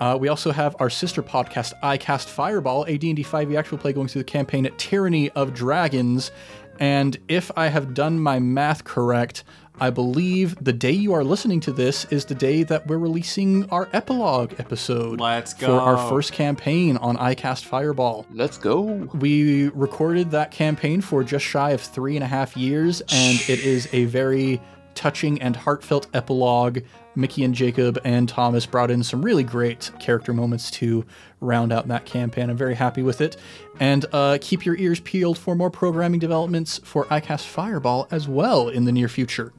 Uh, 0.00 0.16
we 0.18 0.28
also 0.28 0.50
have 0.50 0.74
our 0.80 0.90
sister 0.90 1.22
podcast, 1.22 1.78
iCast 1.82 2.26
Fireball, 2.26 2.84
a 2.88 2.96
D&D 2.96 3.22
5e 3.22 3.56
actual 3.56 3.78
play 3.78 3.92
going 3.92 4.08
through 4.08 4.22
the 4.22 4.30
campaign 4.30 4.68
Tyranny 4.78 5.30
of 5.30 5.52
Dragons. 5.52 6.30
And 6.78 7.18
if 7.28 7.50
I 7.56 7.68
have 7.68 7.92
done 7.92 8.18
my 8.18 8.38
math 8.38 8.84
correct, 8.84 9.44
I 9.82 9.90
believe 9.90 10.62
the 10.62 10.72
day 10.72 10.92
you 10.92 11.14
are 11.14 11.24
listening 11.24 11.60
to 11.60 11.72
this 11.72 12.04
is 12.06 12.26
the 12.26 12.34
day 12.34 12.62
that 12.64 12.86
we're 12.86 12.98
releasing 12.98 13.68
our 13.70 13.88
epilogue 13.92 14.54
episode. 14.58 15.20
Let's 15.20 15.54
For 15.54 15.72
our 15.72 16.08
first 16.08 16.32
campaign 16.32 16.96
on 16.98 17.16
iCast 17.16 17.64
Fireball. 17.64 18.26
Let's 18.30 18.58
go. 18.58 18.82
We 18.82 19.68
recorded 19.68 20.30
that 20.32 20.50
campaign 20.50 21.00
for 21.00 21.24
just 21.24 21.44
shy 21.44 21.70
of 21.70 21.80
three 21.80 22.14
and 22.16 22.24
a 22.24 22.26
half 22.26 22.56
years, 22.56 23.00
and 23.00 23.40
it 23.48 23.60
is 23.60 23.88
a 23.92 24.04
very 24.04 24.60
touching 24.94 25.40
and 25.40 25.56
heartfelt 25.56 26.06
epilogue. 26.14 26.80
Mickey 27.16 27.44
and 27.44 27.54
Jacob 27.54 27.98
and 28.04 28.28
Thomas 28.28 28.66
brought 28.66 28.90
in 28.90 29.02
some 29.02 29.22
really 29.22 29.42
great 29.42 29.90
character 29.98 30.32
moments 30.32 30.70
to 30.72 31.04
round 31.40 31.72
out 31.72 31.88
that 31.88 32.06
campaign. 32.06 32.50
I'm 32.50 32.56
very 32.56 32.74
happy 32.74 33.02
with 33.02 33.20
it. 33.20 33.36
And 33.80 34.06
uh, 34.12 34.38
keep 34.40 34.64
your 34.64 34.76
ears 34.76 35.00
peeled 35.00 35.38
for 35.38 35.54
more 35.54 35.70
programming 35.70 36.20
developments 36.20 36.78
for 36.84 37.06
iCast 37.06 37.46
Fireball 37.46 38.06
as 38.10 38.28
well 38.28 38.68
in 38.68 38.84
the 38.84 38.92
near 38.92 39.08
future. 39.08 39.52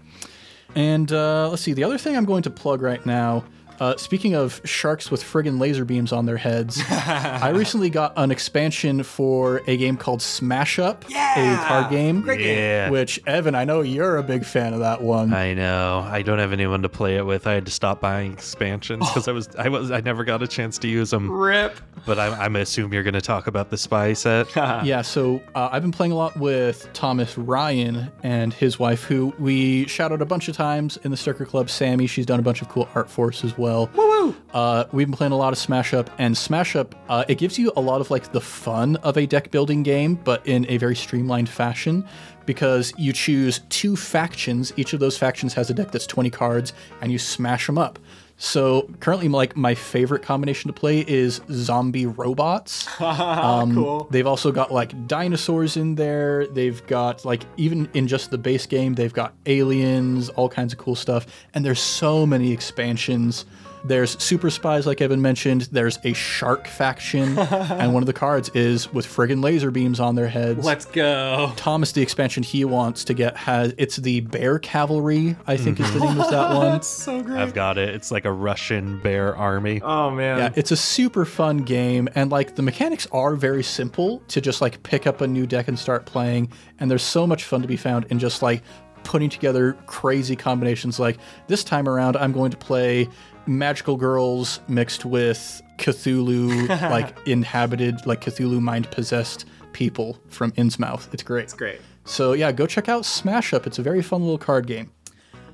And 0.75 1.11
uh, 1.11 1.49
let's 1.49 1.61
see, 1.61 1.73
the 1.73 1.83
other 1.83 1.97
thing 1.97 2.15
I'm 2.15 2.25
going 2.25 2.43
to 2.43 2.49
plug 2.49 2.81
right 2.81 3.05
now. 3.05 3.43
Uh, 3.81 3.97
speaking 3.97 4.35
of 4.35 4.61
sharks 4.63 5.09
with 5.09 5.23
friggin' 5.23 5.59
laser 5.59 5.83
beams 5.83 6.11
on 6.11 6.27
their 6.27 6.37
heads, 6.37 6.79
I 6.91 7.49
recently 7.49 7.89
got 7.89 8.13
an 8.15 8.29
expansion 8.29 9.01
for 9.01 9.63
a 9.65 9.75
game 9.75 9.97
called 9.97 10.21
Smash 10.21 10.77
Up, 10.77 11.03
yeah! 11.09 11.63
a 11.63 11.67
card 11.67 11.89
game. 11.89 12.21
Great 12.21 12.41
Yeah. 12.41 12.91
Which 12.91 13.19
Evan, 13.25 13.55
I 13.55 13.63
know 13.63 13.81
you're 13.81 14.17
a 14.17 14.23
big 14.23 14.45
fan 14.45 14.75
of 14.75 14.81
that 14.81 15.01
one. 15.01 15.33
I 15.33 15.55
know. 15.55 16.07
I 16.07 16.21
don't 16.21 16.37
have 16.37 16.53
anyone 16.53 16.83
to 16.83 16.89
play 16.89 17.15
it 17.15 17.25
with. 17.25 17.47
I 17.47 17.53
had 17.53 17.65
to 17.65 17.71
stop 17.71 18.01
buying 18.01 18.33
expansions 18.33 19.09
because 19.09 19.27
I 19.27 19.31
was 19.31 19.49
I 19.57 19.67
was 19.67 19.89
I 19.89 20.01
never 20.01 20.23
got 20.23 20.43
a 20.43 20.47
chance 20.47 20.77
to 20.77 20.87
use 20.87 21.09
them. 21.09 21.31
Rip. 21.31 21.75
But 22.05 22.19
I'm, 22.19 22.33
I'm 22.39 22.55
assume 22.57 22.93
you're 22.93 23.01
going 23.01 23.15
to 23.15 23.21
talk 23.21 23.47
about 23.47 23.71
the 23.71 23.77
spy 23.77 24.13
set. 24.13 24.55
yeah, 24.55 25.01
so 25.01 25.41
uh, 25.55 25.69
I've 25.71 25.81
been 25.81 25.91
playing 25.91 26.11
a 26.11 26.15
lot 26.15 26.37
with 26.37 26.87
Thomas 26.93 27.35
Ryan 27.35 28.11
and 28.21 28.53
his 28.53 28.77
wife, 28.77 29.03
who 29.03 29.33
we 29.39 29.87
shout 29.87 30.11
out 30.11 30.21
a 30.21 30.25
bunch 30.25 30.49
of 30.49 30.55
times 30.55 30.97
in 30.97 31.09
the 31.09 31.17
Sticker 31.17 31.45
Club. 31.45 31.67
Sammy, 31.71 32.05
she's 32.05 32.27
done 32.27 32.39
a 32.39 32.43
bunch 32.43 32.61
of 32.61 32.69
cool 32.69 32.87
art 32.93 33.09
for 33.09 33.29
us 33.29 33.43
as 33.43 33.57
well. 33.57 33.70
Woo 33.95 34.35
Uh, 34.53 34.85
we've 34.91 35.07
been 35.07 35.15
playing 35.15 35.33
a 35.33 35.37
lot 35.37 35.53
of 35.53 35.59
Smash 35.59 35.93
Up, 35.93 36.09
and 36.17 36.37
Smash 36.37 36.75
Up, 36.75 36.93
uh, 37.09 37.23
it 37.27 37.37
gives 37.37 37.57
you 37.57 37.71
a 37.75 37.81
lot 37.81 38.01
of 38.01 38.11
like 38.11 38.31
the 38.31 38.41
fun 38.41 38.97
of 38.97 39.17
a 39.17 39.25
deck 39.25 39.49
building 39.51 39.81
game, 39.83 40.15
but 40.15 40.45
in 40.45 40.65
a 40.69 40.77
very 40.77 40.95
streamlined 40.95 41.49
fashion. 41.49 42.05
Because 42.45 42.91
you 42.97 43.13
choose 43.13 43.61
two 43.69 43.95
factions, 43.95 44.73
each 44.75 44.93
of 44.93 44.99
those 44.99 45.17
factions 45.17 45.53
has 45.53 45.69
a 45.69 45.73
deck 45.73 45.91
that's 45.91 46.07
20 46.07 46.29
cards, 46.29 46.73
and 47.01 47.11
you 47.11 47.19
smash 47.19 47.65
them 47.67 47.77
up. 47.77 47.99
So 48.43 48.89
currently, 49.01 49.27
like 49.27 49.55
my 49.55 49.75
favorite 49.75 50.23
combination 50.23 50.67
to 50.69 50.73
play 50.73 51.05
is 51.07 51.41
zombie 51.51 52.07
robots. 52.07 52.87
Um, 53.01 53.75
cool. 53.75 54.07
They've 54.09 54.25
also 54.25 54.51
got 54.51 54.71
like 54.71 55.07
dinosaurs 55.07 55.77
in 55.77 55.95
there. 55.95 56.47
They've 56.47 56.85
got 56.87 57.23
like 57.23 57.43
even 57.57 57.87
in 57.93 58.07
just 58.07 58.31
the 58.31 58.37
base 58.37 58.65
game, 58.65 58.95
they've 58.95 59.13
got 59.13 59.33
aliens, 59.45 60.29
all 60.29 60.49
kinds 60.49 60.73
of 60.73 60.79
cool 60.79 60.95
stuff. 60.95 61.27
And 61.53 61.63
there's 61.63 61.79
so 61.79 62.25
many 62.25 62.51
expansions. 62.51 63.45
There's 63.83 64.21
super 64.21 64.49
spies, 64.49 64.85
like 64.85 65.01
Evan 65.01 65.21
mentioned. 65.21 65.63
There's 65.71 65.97
a 66.03 66.13
shark 66.13 66.67
faction, 66.67 67.37
and 67.39 67.93
one 67.93 68.03
of 68.03 68.07
the 68.07 68.13
cards 68.13 68.49
is 68.49 68.91
with 68.93 69.05
friggin' 69.07 69.43
laser 69.43 69.71
beams 69.71 69.99
on 69.99 70.15
their 70.15 70.27
heads. 70.27 70.63
Let's 70.63 70.85
go. 70.85 71.51
Thomas, 71.55 71.91
the 71.91 72.01
expansion 72.01 72.43
he 72.43 72.63
wants 72.65 73.03
to 73.05 73.13
get 73.13 73.35
has 73.37 73.73
it's 73.77 73.95
the 73.97 74.21
Bear 74.21 74.59
Cavalry, 74.59 75.35
I 75.47 75.57
think 75.57 75.79
is 75.79 75.91
the 75.93 75.99
name 75.99 76.19
of 76.19 76.29
that 76.29 76.53
one. 76.55 76.71
That's 76.73 76.87
so 76.87 77.21
great. 77.21 77.39
I've 77.39 77.53
got 77.53 77.77
it. 77.77 77.89
It's 77.89 78.11
like 78.11 78.25
a 78.25 78.31
Russian 78.31 78.99
bear 78.99 79.35
army. 79.35 79.81
oh 79.81 80.11
man. 80.11 80.37
Yeah, 80.37 80.49
it's 80.55 80.71
a 80.71 80.77
super 80.77 81.25
fun 81.25 81.57
game, 81.59 82.07
and 82.15 82.31
like 82.31 82.55
the 82.55 82.61
mechanics 82.61 83.07
are 83.11 83.35
very 83.35 83.63
simple 83.63 84.19
to 84.27 84.41
just 84.41 84.61
like 84.61 84.81
pick 84.83 85.07
up 85.07 85.21
a 85.21 85.27
new 85.27 85.47
deck 85.47 85.67
and 85.67 85.77
start 85.77 86.05
playing. 86.05 86.51
And 86.79 86.89
there's 86.89 87.03
so 87.03 87.25
much 87.25 87.43
fun 87.43 87.61
to 87.61 87.67
be 87.67 87.77
found 87.77 88.05
in 88.09 88.19
just 88.19 88.41
like 88.41 88.61
putting 89.03 89.29
together 89.29 89.73
crazy 89.87 90.35
combinations. 90.35 90.99
Like 90.99 91.17
this 91.47 91.63
time 91.63 91.89
around, 91.89 92.15
I'm 92.17 92.31
going 92.31 92.51
to 92.51 92.57
play 92.57 93.09
magical 93.47 93.95
girls 93.95 94.59
mixed 94.67 95.05
with 95.05 95.61
Cthulhu, 95.77 96.67
like 96.89 97.15
inhabited, 97.27 98.05
like 98.05 98.21
Cthulhu 98.21 98.61
mind 98.61 98.89
possessed 98.91 99.45
people 99.73 100.19
from 100.27 100.51
Innsmouth. 100.53 101.13
It's 101.13 101.23
great. 101.23 101.43
It's 101.43 101.53
great. 101.53 101.81
So 102.05 102.33
yeah, 102.33 102.51
go 102.51 102.65
check 102.67 102.89
out 102.89 103.05
Smash 103.05 103.53
Up. 103.53 103.67
It's 103.67 103.79
a 103.79 103.83
very 103.83 104.01
fun 104.01 104.21
little 104.21 104.37
card 104.37 104.67
game. 104.67 104.91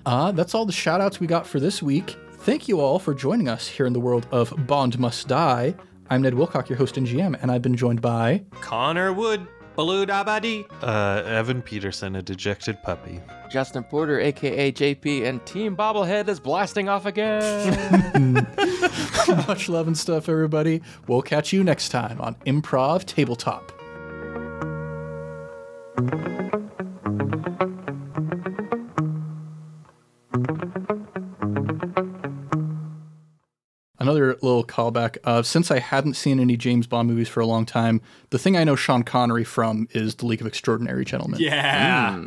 Uh, 0.06 0.32
that's 0.32 0.56
all 0.56 0.66
the 0.66 0.72
shout 0.72 1.02
outs 1.02 1.20
we 1.20 1.28
got 1.28 1.46
for 1.46 1.60
this 1.60 1.84
week. 1.84 2.18
Thank 2.40 2.68
you 2.68 2.80
all 2.80 2.98
for 2.98 3.14
joining 3.14 3.50
us 3.50 3.68
here 3.68 3.86
in 3.86 3.94
the 3.94 4.00
world 4.00 4.26
of 4.32 4.54
Bond 4.68 4.98
Must 5.00 5.28
Die. 5.28 5.76
I'm 6.10 6.22
Ned 6.22 6.34
Wilcock, 6.34 6.70
your 6.70 6.78
host 6.78 6.96
and 6.96 7.06
GM, 7.06 7.38
and 7.42 7.52
I've 7.52 7.62
been 7.62 7.76
joined 7.76 8.02
by. 8.02 8.46
Connor 8.62 9.12
Wood. 9.12 9.46
Baloo 9.78 10.08
Dabadi. 10.08 10.66
Uh, 10.82 11.22
Evan 11.24 11.62
Peterson, 11.62 12.16
a 12.16 12.24
dejected 12.24 12.82
puppy. 12.82 13.22
Justin 13.52 13.84
Porter, 13.84 14.20
aka 14.20 14.72
JP, 14.72 15.24
and 15.24 15.46
Team 15.46 15.78
Bobblehead 15.78 16.28
is 16.28 16.40
blasting 16.40 16.90
off 16.90 17.06
again. 17.06 18.34
Much 19.48 19.70
love 19.70 19.86
and 19.86 19.96
stuff, 19.96 20.28
everybody. 20.28 20.82
We'll 21.08 21.22
catch 21.22 21.54
you 21.54 21.64
next 21.64 21.90
time 21.90 22.20
on 22.20 22.34
Improv 22.48 23.06
Tabletop. 23.06 23.72
Another 34.08 34.38
little 34.42 34.64
callback. 34.64 35.18
Uh, 35.26 35.44
since 35.44 35.70
I 35.70 35.80
hadn't 35.80 36.14
seen 36.14 36.40
any 36.40 36.56
James 36.56 36.88
Bond 36.88 37.10
movies 37.10 37.28
for 37.28 37.42
a 37.42 37.46
long 37.46 37.66
time, 37.66 38.00
the 38.30 38.40
thing 38.40 38.56
I 38.56 38.64
know 38.64 38.78
Sean 38.78 39.04
Connery 39.04 39.44
from 39.44 39.90
is 39.92 40.16
The 40.16 40.26
League 40.26 40.40
of 40.40 40.48
Extraordinary 40.48 41.04
Gentlemen. 41.04 41.42
Yeah. 41.42 42.26